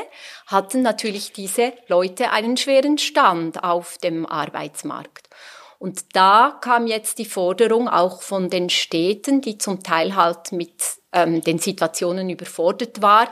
hatten 0.48 0.82
natürlich 0.82 1.32
diese 1.32 1.72
Leute 1.86 2.32
einen 2.32 2.56
schweren 2.56 2.98
Stand 2.98 3.62
auf 3.62 3.98
dem 3.98 4.26
Arbeitsmarkt. 4.26 5.28
Und 5.78 6.16
da 6.16 6.58
kam 6.60 6.88
jetzt 6.88 7.18
die 7.18 7.24
Forderung 7.24 7.88
auch 7.88 8.20
von 8.22 8.50
den 8.50 8.68
Städten, 8.68 9.42
die 9.42 9.58
zum 9.58 9.82
Teil 9.84 10.16
halt 10.16 10.50
mit 10.50 10.82
ähm, 11.12 11.40
den 11.40 11.58
Situationen 11.58 12.30
überfordert 12.30 13.00
war, 13.00 13.30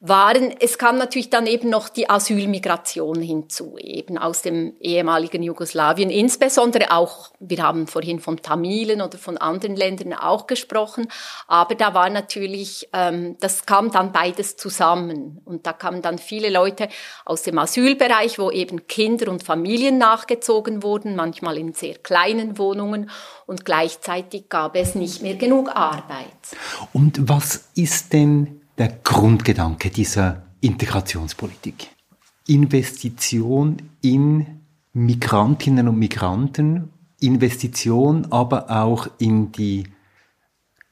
waren, 0.00 0.54
es 0.60 0.76
kam 0.76 0.98
natürlich 0.98 1.30
dann 1.30 1.46
eben 1.46 1.70
noch 1.70 1.88
die 1.88 2.10
Asylmigration 2.10 3.22
hinzu, 3.22 3.78
eben 3.78 4.18
aus 4.18 4.42
dem 4.42 4.74
ehemaligen 4.78 5.42
Jugoslawien, 5.42 6.10
insbesondere 6.10 6.90
auch, 6.92 7.32
wir 7.40 7.62
haben 7.62 7.86
vorhin 7.86 8.20
von 8.20 8.36
Tamilen 8.36 9.00
oder 9.00 9.16
von 9.16 9.38
anderen 9.38 9.74
Ländern 9.74 10.12
auch 10.12 10.46
gesprochen, 10.46 11.08
aber 11.46 11.74
da 11.74 11.94
war 11.94 12.10
natürlich, 12.10 12.88
ähm, 12.92 13.36
das 13.40 13.64
kam 13.64 13.90
dann 13.90 14.12
beides 14.12 14.56
zusammen. 14.56 15.40
Und 15.44 15.66
da 15.66 15.72
kamen 15.72 16.02
dann 16.02 16.18
viele 16.18 16.50
Leute 16.50 16.88
aus 17.24 17.42
dem 17.42 17.58
Asylbereich, 17.58 18.38
wo 18.38 18.50
eben 18.50 18.86
Kinder 18.86 19.30
und 19.30 19.42
Familien 19.42 19.98
nachgezogen 19.98 20.82
wurden, 20.82 21.16
manchmal 21.16 21.56
in 21.56 21.72
sehr 21.72 21.96
kleinen 21.96 22.58
Wohnungen. 22.58 23.10
Und 23.46 23.64
gleichzeitig 23.64 24.48
gab 24.48 24.76
es 24.76 24.94
nicht 24.94 25.22
mehr 25.22 25.36
genug 25.36 25.70
Arbeit. 25.74 26.26
Und 26.92 27.28
was 27.28 27.68
ist 27.74 28.12
denn 28.12 28.55
der 28.78 28.88
Grundgedanke 29.02 29.90
dieser 29.90 30.42
Integrationspolitik. 30.60 31.88
Investition 32.46 33.76
in 34.00 34.60
Migrantinnen 34.92 35.88
und 35.88 35.98
Migranten, 35.98 36.90
Investition 37.20 38.30
aber 38.30 38.70
auch 38.70 39.08
in 39.18 39.52
die 39.52 39.84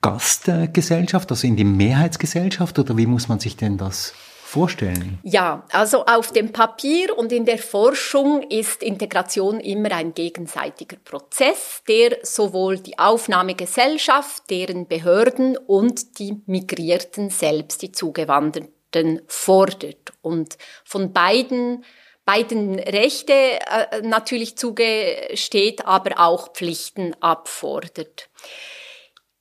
Gastgesellschaft, 0.01 1.30
also 1.30 1.47
in 1.47 1.57
die 1.57 1.64
Mehrheitsgesellschaft, 1.64 2.78
oder 2.78 2.97
wie 2.97 3.07
muss 3.07 3.28
man 3.28 3.41
sich 3.41 3.57
denn 3.57 3.78
das 3.78 4.12
vorstellen? 4.45 5.18
Ja, 5.22 5.64
also 5.72 6.05
auf 6.05 6.32
dem 6.32 6.53
Papier 6.53 7.16
und 7.16 7.32
in 7.32 7.45
der 7.45 7.59
Forschung 7.59 8.42
ist 8.51 8.82
Integration 8.82 9.59
immer 9.61 9.92
ein 9.92 10.14
gegenseitiger 10.14 10.97
Prozess, 10.97 11.82
der 11.88 12.18
sowohl 12.22 12.78
die 12.78 12.99
Aufnahmegesellschaft, 12.99 14.49
deren 14.51 14.86
Behörden 14.86 15.57
und 15.57 16.18
die 16.18 16.42
Migrierten 16.47 17.30
selbst, 17.30 17.82
die 17.82 17.92
Zugewanderten, 17.92 19.22
fordert. 19.26 20.12
Und 20.22 20.57
von 20.84 21.12
beiden 21.12 21.84
beiden 22.24 22.78
Rechte 22.78 23.32
äh, 23.32 24.03
natürlich 24.03 24.57
zugesteht, 24.57 25.84
aber 25.86 26.20
auch 26.20 26.53
Pflichten 26.53 27.14
abfordert. 27.20 28.28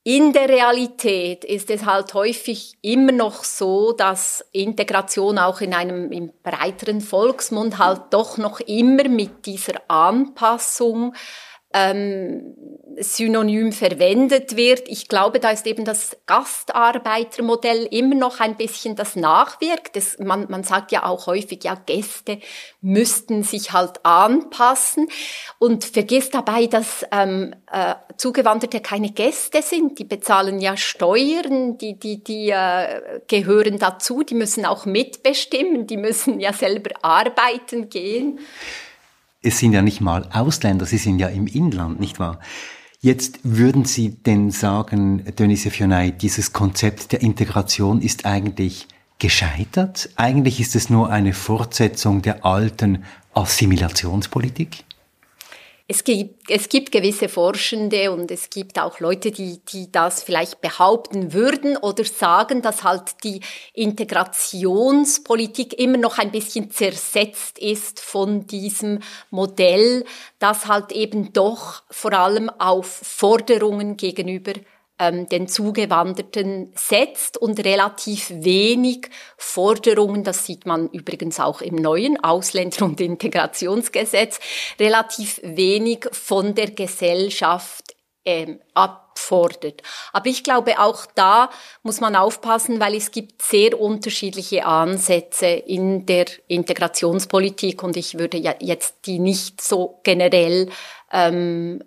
In 0.05 0.33
der 0.33 0.49
Realität 0.49 1.45
ist 1.45 1.69
es 1.69 1.85
halt 1.85 2.13
häufig 2.13 2.73
immer 2.81 3.13
noch 3.13 3.45
so, 3.45 3.93
dass 3.93 4.45
Integration 4.51 5.37
auch 5.37 5.61
in 5.61 5.73
einem 5.73 6.11
im 6.11 6.33
breiteren 6.43 6.99
Volksmund 6.99 7.77
halt 7.77 8.01
doch 8.09 8.37
noch 8.37 8.59
immer 8.59 9.07
mit 9.07 9.45
dieser 9.45 9.79
Anpassung 9.87 11.15
ähm, 11.73 12.55
synonym 12.99 13.71
verwendet 13.71 14.55
wird. 14.55 14.87
Ich 14.87 15.07
glaube, 15.07 15.39
da 15.39 15.51
ist 15.51 15.65
eben 15.65 15.85
das 15.85 16.17
Gastarbeitermodell 16.25 17.87
immer 17.89 18.15
noch 18.15 18.39
ein 18.39 18.55
bisschen 18.55 18.95
das 18.95 19.15
Nachwirkt. 19.15 19.95
Das, 19.95 20.19
man, 20.19 20.45
man 20.49 20.63
sagt 20.63 20.91
ja 20.91 21.05
auch 21.05 21.27
häufig, 21.27 21.63
ja, 21.63 21.75
Gäste 21.75 22.39
müssten 22.81 23.43
sich 23.43 23.71
halt 23.71 24.05
anpassen 24.05 25.07
und 25.59 25.85
vergisst 25.85 26.35
dabei, 26.35 26.67
dass 26.67 27.05
ähm, 27.11 27.55
äh, 27.71 27.95
Zugewanderte 28.17 28.79
keine 28.79 29.11
Gäste 29.11 29.61
sind. 29.61 29.97
Die 29.99 30.05
bezahlen 30.05 30.59
ja 30.59 30.77
Steuern, 30.77 31.77
die, 31.77 31.97
die, 31.97 32.23
die 32.23 32.51
äh, 32.51 33.21
gehören 33.27 33.79
dazu, 33.79 34.23
die 34.23 34.35
müssen 34.35 34.65
auch 34.65 34.85
mitbestimmen, 34.85 35.87
die 35.87 35.97
müssen 35.97 36.39
ja 36.39 36.53
selber 36.53 36.91
arbeiten 37.01 37.89
gehen 37.89 38.39
es 39.43 39.59
sind 39.59 39.73
ja 39.73 39.81
nicht 39.81 40.01
mal 40.01 40.27
Ausländer, 40.31 40.85
sie 40.85 40.97
sind 40.97 41.19
ja 41.19 41.27
im 41.27 41.47
Inland, 41.47 41.99
nicht 41.99 42.19
wahr? 42.19 42.39
Jetzt 43.01 43.39
würden 43.43 43.83
Sie 43.83 44.11
denn 44.11 44.49
sagen, 44.49 45.25
Denise 45.37 45.69
Fionay, 45.69 46.11
dieses 46.13 46.53
Konzept 46.53 47.11
der 47.11 47.21
Integration 47.21 48.01
ist 48.01 48.25
eigentlich 48.25 48.87
gescheitert? 49.19 50.09
Eigentlich 50.15 50.61
ist 50.61 50.75
es 50.75 50.89
nur 50.89 51.09
eine 51.09 51.33
Fortsetzung 51.33 52.21
der 52.21 52.45
alten 52.45 53.03
Assimilationspolitik? 53.33 54.85
Es 55.85 56.05
gibt, 56.05 56.49
es 56.49 56.69
gibt 56.69 56.93
gewisse 56.93 57.27
Forschende 57.27 58.13
und 58.13 58.31
es 58.31 58.49
gibt 58.49 58.79
auch 58.79 59.01
Leute, 59.01 59.31
die, 59.31 59.59
die 59.65 59.91
das 59.91 60.23
vielleicht 60.23 60.61
behaupten 60.61 61.33
würden 61.33 61.75
oder 61.75 62.05
sagen, 62.05 62.61
dass 62.61 62.85
halt 62.85 63.21
die 63.25 63.41
Integrationspolitik 63.73 65.77
immer 65.77 65.97
noch 65.97 66.19
ein 66.19 66.31
bisschen 66.31 66.71
zersetzt 66.71 67.59
ist 67.59 67.99
von 67.99 68.47
diesem 68.47 68.99
Modell, 69.29 70.05
das 70.39 70.67
halt 70.67 70.93
eben 70.93 71.33
doch 71.33 71.83
vor 71.89 72.13
allem 72.13 72.49
auf 72.49 72.87
Forderungen 72.87 73.97
gegenüber 73.97 74.53
ähm, 75.03 75.27
den 75.27 75.47
Zugewanderten 75.47 76.71
setzt 76.75 77.37
und 77.37 77.63
relativ 77.63 78.29
wenig 78.29 79.09
Forderungen, 79.37 80.23
das 80.23 80.45
sieht 80.45 80.65
man 80.65 80.89
übrigens 80.89 81.39
auch 81.39 81.61
im 81.61 81.75
neuen 81.75 82.23
Ausländer- 82.23 82.85
und 82.85 83.01
Integrationsgesetz, 83.01 84.39
relativ 84.79 85.41
wenig 85.43 86.07
von 86.11 86.55
der 86.55 86.71
Gesellschaft 86.71 87.95
ähm, 88.25 88.61
abfordert. 88.73 89.81
Aber 90.13 90.27
ich 90.27 90.43
glaube, 90.43 90.79
auch 90.79 91.05
da 91.13 91.49
muss 91.81 91.99
man 91.99 92.15
aufpassen, 92.15 92.79
weil 92.79 92.95
es 92.95 93.11
gibt 93.11 93.41
sehr 93.41 93.79
unterschiedliche 93.79 94.65
Ansätze 94.65 95.47
in 95.47 96.05
der 96.05 96.25
Integrationspolitik 96.47 97.83
und 97.83 97.97
ich 97.97 98.17
würde 98.17 98.37
ja 98.37 98.55
jetzt 98.59 99.05
die 99.05 99.19
nicht 99.19 99.59
so 99.61 99.99
generell 100.03 100.69
ähm, 101.11 101.83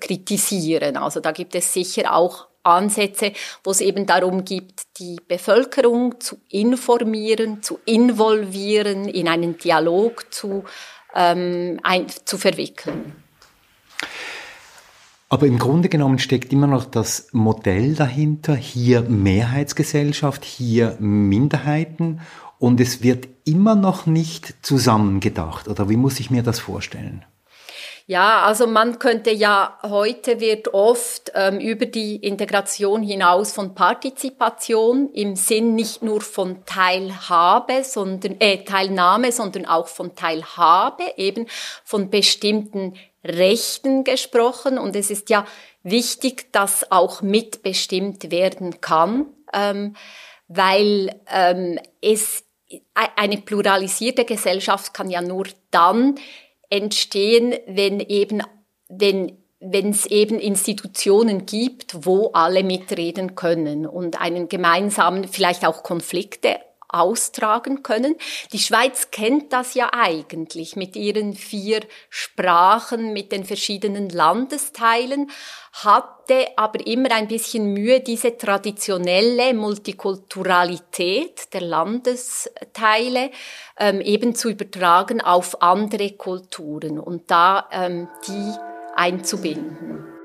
kritisieren. 0.00 0.96
Also 0.96 1.20
da 1.20 1.32
gibt 1.32 1.54
es 1.54 1.72
sicher 1.72 2.14
auch 2.14 2.46
Ansätze, 2.66 3.32
wo 3.64 3.70
es 3.70 3.80
eben 3.80 4.06
darum 4.06 4.44
geht, 4.44 4.82
die 4.98 5.16
Bevölkerung 5.28 6.20
zu 6.20 6.36
informieren, 6.48 7.62
zu 7.62 7.78
involvieren, 7.84 9.06
in 9.06 9.28
einen 9.28 9.58
Dialog 9.58 10.32
zu, 10.32 10.64
ähm, 11.14 11.80
ein, 11.82 12.06
zu 12.24 12.38
verwickeln. 12.38 13.14
Aber 15.28 15.46
im 15.46 15.58
Grunde 15.58 15.88
genommen 15.88 16.20
steckt 16.20 16.52
immer 16.52 16.68
noch 16.68 16.84
das 16.84 17.28
Modell 17.32 17.94
dahinter, 17.94 18.54
hier 18.54 19.02
Mehrheitsgesellschaft, 19.02 20.44
hier 20.44 20.96
Minderheiten 21.00 22.20
und 22.58 22.80
es 22.80 23.02
wird 23.02 23.28
immer 23.44 23.74
noch 23.74 24.06
nicht 24.06 24.54
zusammengedacht. 24.64 25.66
Oder 25.68 25.88
wie 25.88 25.96
muss 25.96 26.20
ich 26.20 26.30
mir 26.30 26.42
das 26.42 26.60
vorstellen? 26.60 27.24
Ja, 28.08 28.42
also 28.42 28.68
man 28.68 29.00
könnte 29.00 29.32
ja, 29.32 29.80
heute 29.82 30.38
wird 30.38 30.72
oft 30.72 31.32
ähm, 31.34 31.58
über 31.58 31.86
die 31.86 32.14
Integration 32.14 33.02
hinaus 33.02 33.52
von 33.52 33.74
Partizipation 33.74 35.10
im 35.12 35.34
Sinn 35.34 35.74
nicht 35.74 36.02
nur 36.04 36.20
von 36.20 36.64
Teilhabe, 36.66 37.82
sondern, 37.82 38.40
äh, 38.40 38.62
Teilnahme, 38.62 39.32
sondern 39.32 39.66
auch 39.66 39.88
von 39.88 40.14
Teilhabe, 40.14 41.02
eben 41.16 41.48
von 41.82 42.08
bestimmten 42.08 42.94
Rechten 43.24 44.04
gesprochen. 44.04 44.78
Und 44.78 44.94
es 44.94 45.10
ist 45.10 45.28
ja 45.28 45.44
wichtig, 45.82 46.52
dass 46.52 46.92
auch 46.92 47.22
mitbestimmt 47.22 48.30
werden 48.30 48.80
kann, 48.80 49.26
ähm, 49.52 49.96
weil 50.46 51.20
ähm, 51.28 51.80
es 52.00 52.44
e-, 52.68 52.82
eine 53.16 53.38
pluralisierte 53.38 54.24
Gesellschaft 54.24 54.94
kann 54.94 55.10
ja 55.10 55.22
nur 55.22 55.46
dann 55.72 56.20
entstehen, 56.70 57.54
wenn 57.66 58.00
eben, 58.00 58.42
wenn 58.88 59.38
wenn 59.58 59.90
es 59.90 60.04
eben 60.06 60.38
Institutionen 60.38 61.46
gibt, 61.46 62.04
wo 62.04 62.30
alle 62.32 62.62
mitreden 62.62 63.34
können 63.34 63.86
und 63.86 64.20
einen 64.20 64.48
gemeinsamen, 64.48 65.26
vielleicht 65.28 65.66
auch 65.66 65.82
Konflikte 65.82 66.58
austragen 66.98 67.82
können. 67.82 68.16
Die 68.52 68.58
Schweiz 68.58 69.10
kennt 69.10 69.52
das 69.52 69.74
ja 69.74 69.90
eigentlich 69.92 70.76
mit 70.76 70.96
ihren 70.96 71.34
vier 71.34 71.80
Sprachen, 72.10 73.12
mit 73.12 73.32
den 73.32 73.44
verschiedenen 73.44 74.08
Landesteilen, 74.08 75.30
hatte 75.72 76.46
aber 76.56 76.86
immer 76.86 77.12
ein 77.12 77.28
bisschen 77.28 77.72
Mühe, 77.72 78.00
diese 78.00 78.36
traditionelle 78.36 79.52
Multikulturalität 79.54 81.52
der 81.52 81.60
Landesteile 81.60 83.30
ähm, 83.78 84.00
eben 84.00 84.34
zu 84.34 84.48
übertragen 84.50 85.20
auf 85.20 85.60
andere 85.62 86.12
Kulturen 86.12 86.98
und 86.98 87.30
da 87.30 87.68
ähm, 87.70 88.08
die 88.26 88.52
einzubinden. 88.94 90.15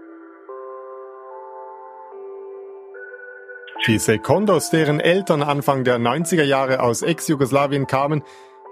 Die 3.87 3.97
Sekondos, 3.97 4.69
deren 4.69 4.99
Eltern 4.99 5.41
Anfang 5.41 5.83
der 5.83 5.97
90er 5.97 6.43
Jahre 6.43 6.81
aus 6.81 7.01
Ex-Jugoslawien 7.01 7.87
kamen, 7.87 8.21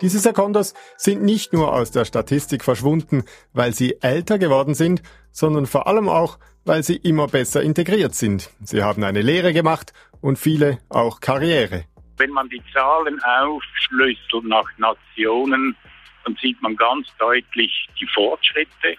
diese 0.02 0.20
Sekondos 0.20 0.76
sind 0.98 1.24
nicht 1.24 1.52
nur 1.52 1.74
aus 1.74 1.90
der 1.90 2.06
Statistik 2.06 2.64
verschwunden, 2.64 3.24
weil 3.52 3.74
sie 3.74 3.98
älter 4.02 4.38
geworden 4.38 4.76
sind, 4.76 5.02
sondern 5.32 5.66
vor 5.66 5.88
allem 5.88 6.10
auch, 6.10 6.38
weil 6.64 6.84
sie 6.84 6.96
immer 6.96 7.26
besser 7.26 7.64
integriert 7.64 8.14
sind. 8.14 8.52
Sie 8.62 8.84
haben 8.84 9.04
eine 9.04 9.24
Lehre 9.24 9.52
gemacht 9.52 9.94
und 10.22 10.38
viele 10.38 10.78
auch 10.90 11.22
Karriere. 11.22 11.86
Wenn 12.18 12.30
man 12.30 12.48
die 12.50 12.62
Zahlen 12.72 13.20
aufschlüsselt 13.24 14.44
nach 14.44 14.70
Nationen, 14.78 15.76
dann 16.24 16.38
sieht 16.40 16.62
man 16.62 16.76
ganz 16.76 17.08
deutlich 17.18 17.88
die 18.00 18.08
Fortschritte, 18.14 18.96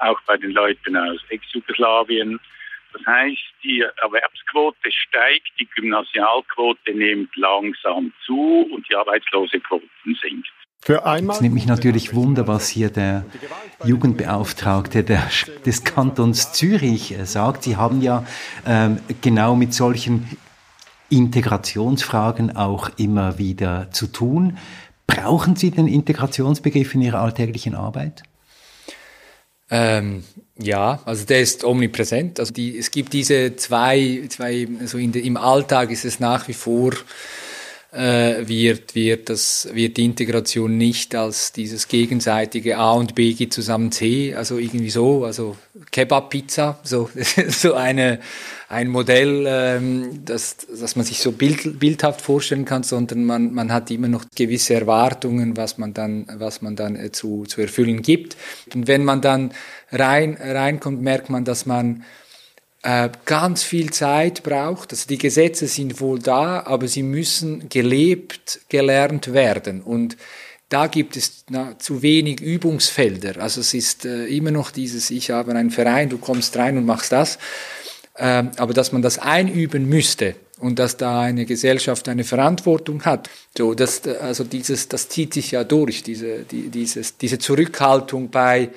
auch 0.00 0.18
bei 0.26 0.36
den 0.38 0.50
Leuten 0.50 0.96
aus 0.96 1.20
Ex-Jugoslawien, 1.28 2.40
das 2.92 3.06
heißt, 3.06 3.42
die 3.64 3.84
Erwerbsquote 4.02 4.90
steigt, 4.90 5.48
die 5.58 5.66
Gymnasialquote 5.74 6.94
nimmt 6.94 7.34
langsam 7.36 8.12
zu 8.24 8.68
und 8.72 8.88
die 8.88 8.94
Arbeitslosequoten 8.94 10.18
sinkt. 10.20 10.48
Für 10.84 11.06
einmal 11.06 11.36
es 11.36 11.40
nimmt 11.40 11.54
mich 11.54 11.66
natürlich 11.66 12.12
Wunder, 12.12 12.48
was 12.48 12.68
hier 12.68 12.90
der 12.90 13.24
Jugendbeauftragte 13.84 15.04
der, 15.04 15.22
des 15.64 15.84
Kantons 15.84 16.52
Zürich 16.52 17.14
sagt. 17.22 17.62
Sie 17.62 17.76
haben 17.76 18.02
ja 18.02 18.26
ähm, 18.66 18.98
genau 19.20 19.54
mit 19.54 19.74
solchen 19.74 20.28
Integrationsfragen 21.08 22.56
auch 22.56 22.90
immer 22.96 23.38
wieder 23.38 23.92
zu 23.92 24.08
tun. 24.08 24.58
Brauchen 25.06 25.54
Sie 25.54 25.70
den 25.70 25.86
Integrationsbegriff 25.86 26.94
in 26.94 27.02
Ihrer 27.02 27.20
alltäglichen 27.20 27.76
Arbeit? 27.76 28.24
Ähm, 29.74 30.22
ja, 30.58 31.00
also 31.06 31.24
der 31.24 31.40
ist 31.40 31.64
omnipräsent. 31.64 32.38
Also 32.38 32.52
die, 32.52 32.76
es 32.76 32.90
gibt 32.90 33.14
diese 33.14 33.56
zwei, 33.56 34.22
zwei 34.28 34.68
also 34.78 34.98
de, 34.98 35.26
im 35.26 35.38
Alltag 35.38 35.90
ist 35.90 36.04
es 36.04 36.20
nach 36.20 36.46
wie 36.46 36.52
vor 36.52 36.92
äh, 37.92 38.48
wird, 38.48 38.94
wird, 38.94 39.28
das, 39.28 39.68
wird 39.72 39.98
die 39.98 40.06
Integration 40.06 40.78
nicht 40.78 41.14
als 41.14 41.52
dieses 41.52 41.88
gegenseitige 41.88 42.78
A 42.78 42.92
und 42.92 43.14
B 43.14 43.34
geht 43.34 43.52
zusammen 43.52 43.92
C, 43.92 44.34
also 44.34 44.56
irgendwie 44.56 44.90
so, 44.90 45.24
also 45.24 45.56
Kebab-Pizza, 45.90 46.80
so, 46.82 47.10
so 47.48 47.74
eine, 47.74 48.20
ein 48.70 48.88
Modell, 48.88 49.44
ähm, 49.46 50.24
das, 50.24 50.56
das 50.56 50.96
man 50.96 51.04
sich 51.04 51.20
so 51.20 51.32
bild, 51.32 51.78
bildhaft 51.78 52.22
vorstellen 52.22 52.64
kann, 52.64 52.82
sondern 52.82 53.26
man, 53.26 53.52
man 53.52 53.70
hat 53.70 53.90
immer 53.90 54.08
noch 54.08 54.24
gewisse 54.34 54.72
Erwartungen, 54.72 55.58
was 55.58 55.76
man 55.76 55.92
dann, 55.92 56.26
was 56.34 56.62
man 56.62 56.76
dann 56.76 56.96
äh, 56.96 57.12
zu, 57.12 57.44
zu 57.44 57.60
erfüllen 57.60 58.00
gibt. 58.00 58.38
Und 58.74 58.88
wenn 58.88 59.04
man 59.04 59.20
dann 59.20 59.52
rein, 59.90 60.38
reinkommt, 60.40 61.02
merkt 61.02 61.28
man, 61.28 61.44
dass 61.44 61.66
man 61.66 62.04
äh, 62.82 63.10
ganz 63.24 63.62
viel 63.62 63.90
Zeit 63.90 64.42
braucht. 64.42 64.92
Also 64.92 65.06
die 65.08 65.18
Gesetze 65.18 65.66
sind 65.66 66.00
wohl 66.00 66.18
da, 66.18 66.64
aber 66.66 66.88
sie 66.88 67.02
müssen 67.02 67.68
gelebt, 67.68 68.60
gelernt 68.68 69.32
werden. 69.32 69.82
Und 69.82 70.16
da 70.68 70.86
gibt 70.86 71.16
es 71.16 71.44
na, 71.48 71.78
zu 71.78 72.02
wenig 72.02 72.40
Übungsfelder. 72.40 73.40
Also 73.40 73.60
es 73.60 73.74
ist 73.74 74.04
äh, 74.04 74.24
immer 74.26 74.50
noch 74.50 74.70
dieses, 74.70 75.10
ich 75.10 75.30
habe 75.30 75.54
einen 75.54 75.70
Verein, 75.70 76.08
du 76.08 76.18
kommst 76.18 76.56
rein 76.56 76.76
und 76.78 76.86
machst 76.86 77.12
das. 77.12 77.38
Ähm, 78.18 78.50
aber 78.56 78.74
dass 78.74 78.92
man 78.92 79.00
das 79.00 79.18
einüben 79.18 79.88
müsste 79.88 80.34
und 80.58 80.78
dass 80.78 80.96
da 80.96 81.20
eine 81.20 81.46
Gesellschaft 81.46 82.08
eine 82.08 82.24
Verantwortung 82.24 83.04
hat, 83.04 83.30
so 83.56 83.74
das, 83.74 84.06
also 84.06 84.44
dieses, 84.44 84.88
das 84.88 85.08
zieht 85.08 85.34
sich 85.34 85.50
ja 85.50 85.64
durch, 85.64 86.02
diese, 86.02 86.40
die, 86.40 86.68
dieses, 86.68 87.16
diese 87.16 87.38
Zurückhaltung 87.38 88.30
bei 88.30 88.70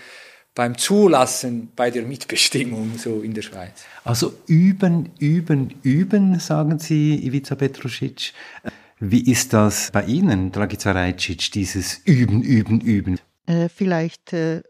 beim 0.56 0.78
Zulassen 0.78 1.70
bei 1.76 1.92
der 1.92 2.04
Mitbestimmung 2.04 2.98
so 2.98 3.22
in 3.22 3.34
der 3.34 3.42
Schweiz. 3.42 3.84
Also 4.06 4.34
üben, 4.48 5.12
üben, 5.20 5.76
üben, 5.84 6.40
sagen 6.40 6.80
Sie, 6.80 7.16
Ivica 7.26 7.56
Petrusic. 7.56 8.34
Wie 9.00 9.30
ist 9.30 9.52
das 9.54 9.92
bei 9.92 10.06
Ihnen, 10.06 10.54
Dragica 10.54 10.94
Rajcic, 10.94 11.52
dieses 11.52 11.98
Üben, 12.06 12.42
Üben, 12.42 12.80
Üben? 12.80 13.20
Äh, 13.46 13.68
vielleicht, 13.68 14.32
äh, 14.32 14.64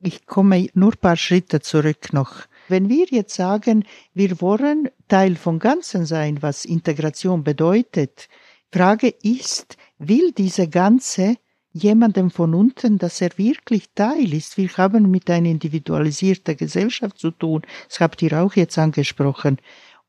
ich 0.00 0.26
komme 0.26 0.68
nur 0.72 0.92
ein 0.92 0.98
paar 0.98 1.16
Schritte 1.16 1.60
zurück 1.60 2.14
noch. 2.14 2.46
Wenn 2.68 2.88
wir 2.88 3.06
jetzt 3.10 3.34
sagen, 3.34 3.84
wir 4.14 4.40
wollen 4.40 4.88
Teil 5.08 5.36
von 5.36 5.58
Ganzen 5.58 6.06
sein, 6.06 6.38
was 6.40 6.64
Integration 6.64 7.44
bedeutet, 7.44 8.28
Frage 8.72 9.08
ist, 9.22 9.76
will 9.98 10.32
diese 10.32 10.68
Ganze 10.68 11.36
jemandem 11.82 12.30
von 12.30 12.54
unten, 12.54 12.98
dass 12.98 13.20
er 13.20 13.30
wirklich 13.36 13.88
Teil 13.94 14.34
ist. 14.34 14.56
Wir 14.56 14.68
haben 14.76 15.10
mit 15.10 15.30
einer 15.30 15.48
individualisierten 15.48 16.56
Gesellschaft 16.56 17.18
zu 17.18 17.30
tun. 17.30 17.62
Das 17.88 18.00
habt 18.00 18.20
ihr 18.22 18.32
auch 18.40 18.54
jetzt 18.54 18.78
angesprochen. 18.78 19.58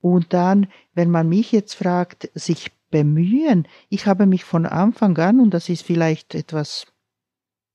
Und 0.01 0.34
dann, 0.34 0.67
wenn 0.93 1.09
man 1.09 1.30
mich 1.30 1.51
jetzt 1.51 1.76
fragt, 1.76 2.30
sich 2.34 2.72
bemühen. 2.89 3.67
Ich 3.89 4.05
habe 4.05 4.26
mich 4.26 4.43
von 4.43 4.65
Anfang 4.65 5.17
an, 5.17 5.39
und 5.39 5.53
das 5.53 5.70
ist 5.70 5.84
vielleicht 5.84 6.36
etwas 6.36 6.88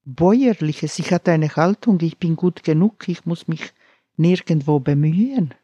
Bäuerliches, 0.04 0.98
ich 0.98 1.12
hatte 1.12 1.32
eine 1.32 1.54
Haltung, 1.56 1.98
ich 2.00 2.18
bin 2.18 2.36
gut 2.36 2.62
genug, 2.62 3.08
ich 3.08 3.24
muss 3.24 3.48
mich 3.48 3.72
nirgendwo 4.16 4.80
bemühen. 4.80 5.54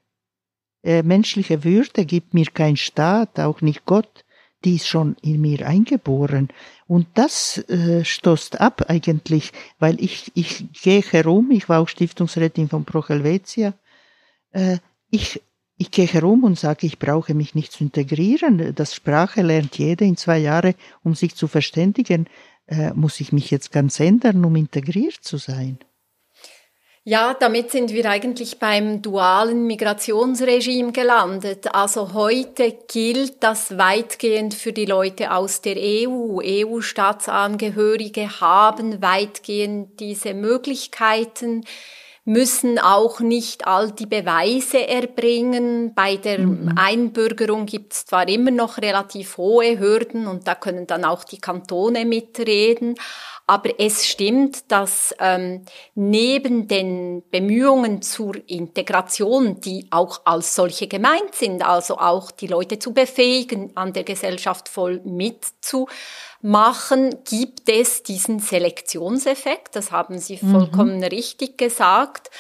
Äh, 0.83 1.03
menschliche 1.03 1.62
Würde 1.64 2.07
gibt 2.07 2.33
mir 2.33 2.47
kein 2.47 2.76
Staat, 2.76 3.39
auch 3.39 3.61
nicht 3.61 3.85
Gott, 3.85 4.24
die 4.65 4.77
ist 4.77 4.87
schon 4.87 5.17
in 5.23 5.41
mir 5.41 5.67
eingeboren. 5.67 6.49
Und 6.87 7.07
das 7.15 7.59
äh, 7.69 8.05
stoßt 8.05 8.61
ab 8.61 8.87
eigentlich, 8.89 9.53
weil 9.79 10.01
ich, 10.03 10.33
ich 10.35 10.67
gehe 10.73 11.03
herum, 11.03 11.51
ich 11.51 11.69
war 11.69 11.81
auch 11.81 11.89
Stiftungsrätin 11.89 12.69
von 12.69 12.85
Pro 12.85 13.07
Helvetia, 13.07 13.75
äh, 14.53 14.79
ich, 15.11 15.43
ich 15.77 15.91
gehe 15.91 16.07
herum 16.07 16.45
und 16.45 16.59
sage, 16.59 16.87
ich 16.87 16.99
brauche 16.99 17.35
mich 17.35 17.55
nicht 17.55 17.73
zu 17.73 17.85
integrieren. 17.85 18.75
Das 18.75 18.95
Sprache 18.95 19.43
lernt 19.43 19.79
jeder 19.79 20.05
in 20.05 20.17
zwei 20.17 20.39
Jahren, 20.39 20.75
um 21.03 21.15
sich 21.15 21.35
zu 21.35 21.49
verständigen. 21.49 22.27
Äh, 22.67 22.93
muss 22.93 23.21
ich 23.21 23.33
mich 23.33 23.51
jetzt 23.51 23.73
ganz 23.73 23.99
ändern, 23.99 24.45
um 24.45 24.55
integriert 24.57 25.19
zu 25.23 25.39
sein? 25.39 25.79
Ja, 27.11 27.35
damit 27.35 27.73
sind 27.73 27.93
wir 27.93 28.09
eigentlich 28.09 28.61
beim 28.61 29.03
dualen 29.03 29.67
Migrationsregime 29.67 30.93
gelandet. 30.93 31.75
Also 31.75 32.13
heute 32.13 32.79
gilt 32.87 33.43
das 33.43 33.77
weitgehend 33.77 34.55
für 34.55 34.73
die 34.73 34.85
Leute 34.85 35.33
aus 35.33 35.61
der 35.61 35.75
EU. 35.77 36.41
EU-Staatsangehörige 36.41 38.41
haben 38.41 39.03
weitgehend 39.03 39.99
diese 39.99 40.35
Möglichkeiten 40.35 41.65
müssen 42.31 42.78
auch 42.78 43.18
nicht 43.18 43.66
all 43.66 43.91
die 43.91 44.07
Beweise 44.07 44.87
erbringen. 44.87 45.95
Bei 45.95 46.14
der 46.14 46.39
mhm. 46.39 46.74
Einbürgerung 46.76 47.66
gibt 47.66 47.93
es 47.93 48.07
zwar 48.07 48.28
immer 48.28 48.53
noch 48.53 48.78
relativ 48.78 49.37
hohe 49.37 49.81
Hürden 49.81 50.28
und 50.28 50.47
da 50.47 50.55
können 50.55 50.87
dann 50.87 51.05
auch 51.05 51.24
die 51.24 51.41
Kantone 51.41 52.05
mitreden, 52.05 52.95
aber 53.49 53.81
es 53.81 54.07
stimmt, 54.07 54.70
dass 54.70 55.12
ähm, 55.18 55.64
neben 55.97 56.68
den 56.68 57.24
Bemühungen 57.33 58.01
zur 58.01 58.37
Integration, 58.47 59.61
die 59.61 59.89
auch 59.91 60.20
als 60.24 60.55
solche 60.55 60.87
gemeint 60.87 61.35
sind, 61.35 61.66
also 61.66 61.99
auch 61.99 62.31
die 62.31 62.47
Leute 62.47 62.78
zu 62.78 62.93
befähigen, 62.95 63.76
an 63.76 63.93
der 63.93 64.05
Gesellschaft 64.05 64.68
voll 64.68 65.01
mitzumachen, 66.41 67.22
gibt 67.24 67.68
es 67.68 68.03
diesen 68.03 68.38
Selektionseffekt. 68.41 69.76
Das 69.76 69.93
haben 69.93 70.18
Sie 70.18 70.38
vollkommen 70.38 70.99
mhm. 70.99 71.05
richtig 71.05 71.59
gesagt. 71.59 72.30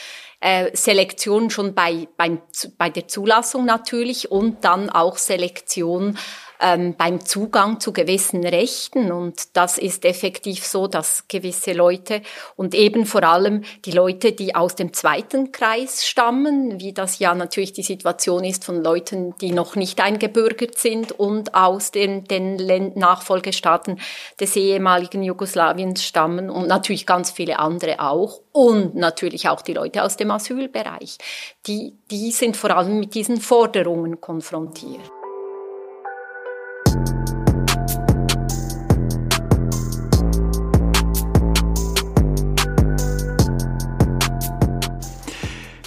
Äh, 0.40 0.74
Selektion 0.74 1.50
schon 1.50 1.74
bei, 1.74 2.08
beim, 2.16 2.40
bei 2.78 2.88
der 2.88 3.08
Zulassung 3.08 3.66
natürlich 3.66 4.30
und 4.30 4.64
dann 4.64 4.88
auch 4.88 5.18
Selektion 5.18 6.16
ähm, 6.60 6.94
beim 6.96 7.24
Zugang 7.24 7.80
zu 7.80 7.92
gewissen 7.92 8.44
Rechten. 8.44 9.12
Und 9.12 9.56
das 9.56 9.78
ist 9.78 10.04
effektiv 10.04 10.64
so, 10.64 10.86
dass 10.86 11.24
gewisse 11.28 11.72
Leute 11.72 12.22
und 12.56 12.74
eben 12.74 13.06
vor 13.06 13.24
allem 13.24 13.62
die 13.84 13.92
Leute, 13.92 14.32
die 14.32 14.54
aus 14.54 14.74
dem 14.74 14.92
zweiten 14.92 15.52
Kreis 15.52 16.06
stammen, 16.06 16.80
wie 16.80 16.92
das 16.92 17.18
ja 17.18 17.34
natürlich 17.34 17.72
die 17.72 17.82
Situation 17.82 18.44
ist 18.44 18.64
von 18.64 18.82
Leuten, 18.82 19.34
die 19.40 19.52
noch 19.52 19.76
nicht 19.76 20.00
eingebürgert 20.00 20.78
sind 20.78 21.12
und 21.12 21.54
aus 21.54 21.90
den, 21.90 22.24
den 22.24 22.56
Nachfolgestaaten 22.94 24.00
des 24.38 24.56
ehemaligen 24.56 25.22
Jugoslawiens 25.22 26.04
stammen 26.04 26.50
und 26.50 26.68
natürlich 26.68 27.06
ganz 27.06 27.30
viele 27.30 27.58
andere 27.58 28.00
auch 28.00 28.40
und 28.52 28.94
natürlich 28.94 29.48
auch 29.48 29.62
die 29.62 29.74
Leute 29.74 30.02
aus 30.02 30.16
dem 30.16 30.30
Asylbereich. 30.30 31.18
Die, 31.66 31.94
die 32.10 32.32
sind 32.32 32.56
vor 32.56 32.70
allem 32.70 32.98
mit 32.98 33.14
diesen 33.14 33.40
Forderungen 33.40 34.20
konfrontiert. 34.20 35.19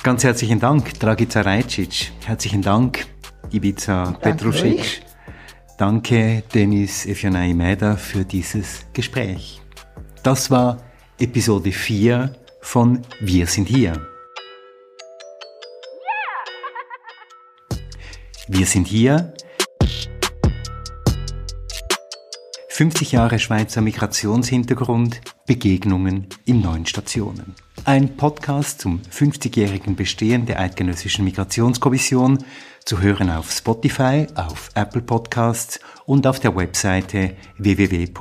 Ganz 0.04 0.26
herzlichen 0.26 0.60
Dank, 0.60 0.99
Dragica 0.99 1.39
Rajcic. 1.39 2.12
Herzlichen 2.26 2.62
Dank, 2.62 3.06
Ibiza 3.51 4.12
Petrusic. 4.20 5.01
Danke, 5.78 6.43
Denis 6.54 7.06
Efionai 7.06 7.54
Meda, 7.54 7.95
für 7.95 8.26
dieses 8.26 8.86
Gespräch. 8.91 9.62
Das 10.22 10.51
war 10.51 10.84
Episode 11.20 11.72
4 11.72 12.36
von 12.60 13.01
Wir 13.22 13.47
sind 13.47 13.70
hier. 13.70 13.93
Wir 18.49 18.66
sind 18.66 18.88
hier 18.88 19.34
50 22.74 23.11
Jahre 23.11 23.38
Schweizer 23.38 23.82
Migrationshintergrund, 23.82 25.21
Begegnungen 25.45 26.26
in 26.43 26.61
neun 26.61 26.88
Stationen. 26.88 27.53
Ein 27.86 28.17
Podcast 28.17 28.82
zum 28.82 28.99
50-jährigen 29.15 29.95
Bestehen 29.95 30.47
der 30.47 30.59
Eidgenössischen 30.59 31.24
Migrationskommission, 31.24 32.39
zu 32.84 32.99
hören 32.99 33.30
auf 33.30 33.51
Spotify, 33.51 34.26
auf 34.34 34.71
Apple 34.74 35.03
Podcasts 35.03 35.80
und 36.07 36.26
auf 36.26 36.39
der 36.39 36.55
Webseite 36.55 37.36
www.ekm.admin.ch. 37.59 38.13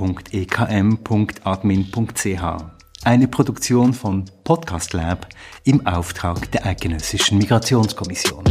Eine 3.03 3.27
Produktion 3.27 3.93
von 3.95 4.25
Podcast 4.43 4.93
Lab 4.93 5.29
im 5.63 5.87
Auftrag 5.87 6.51
der 6.51 6.67
Eidgenössischen 6.67 7.39
Migrationskommission. 7.39 8.43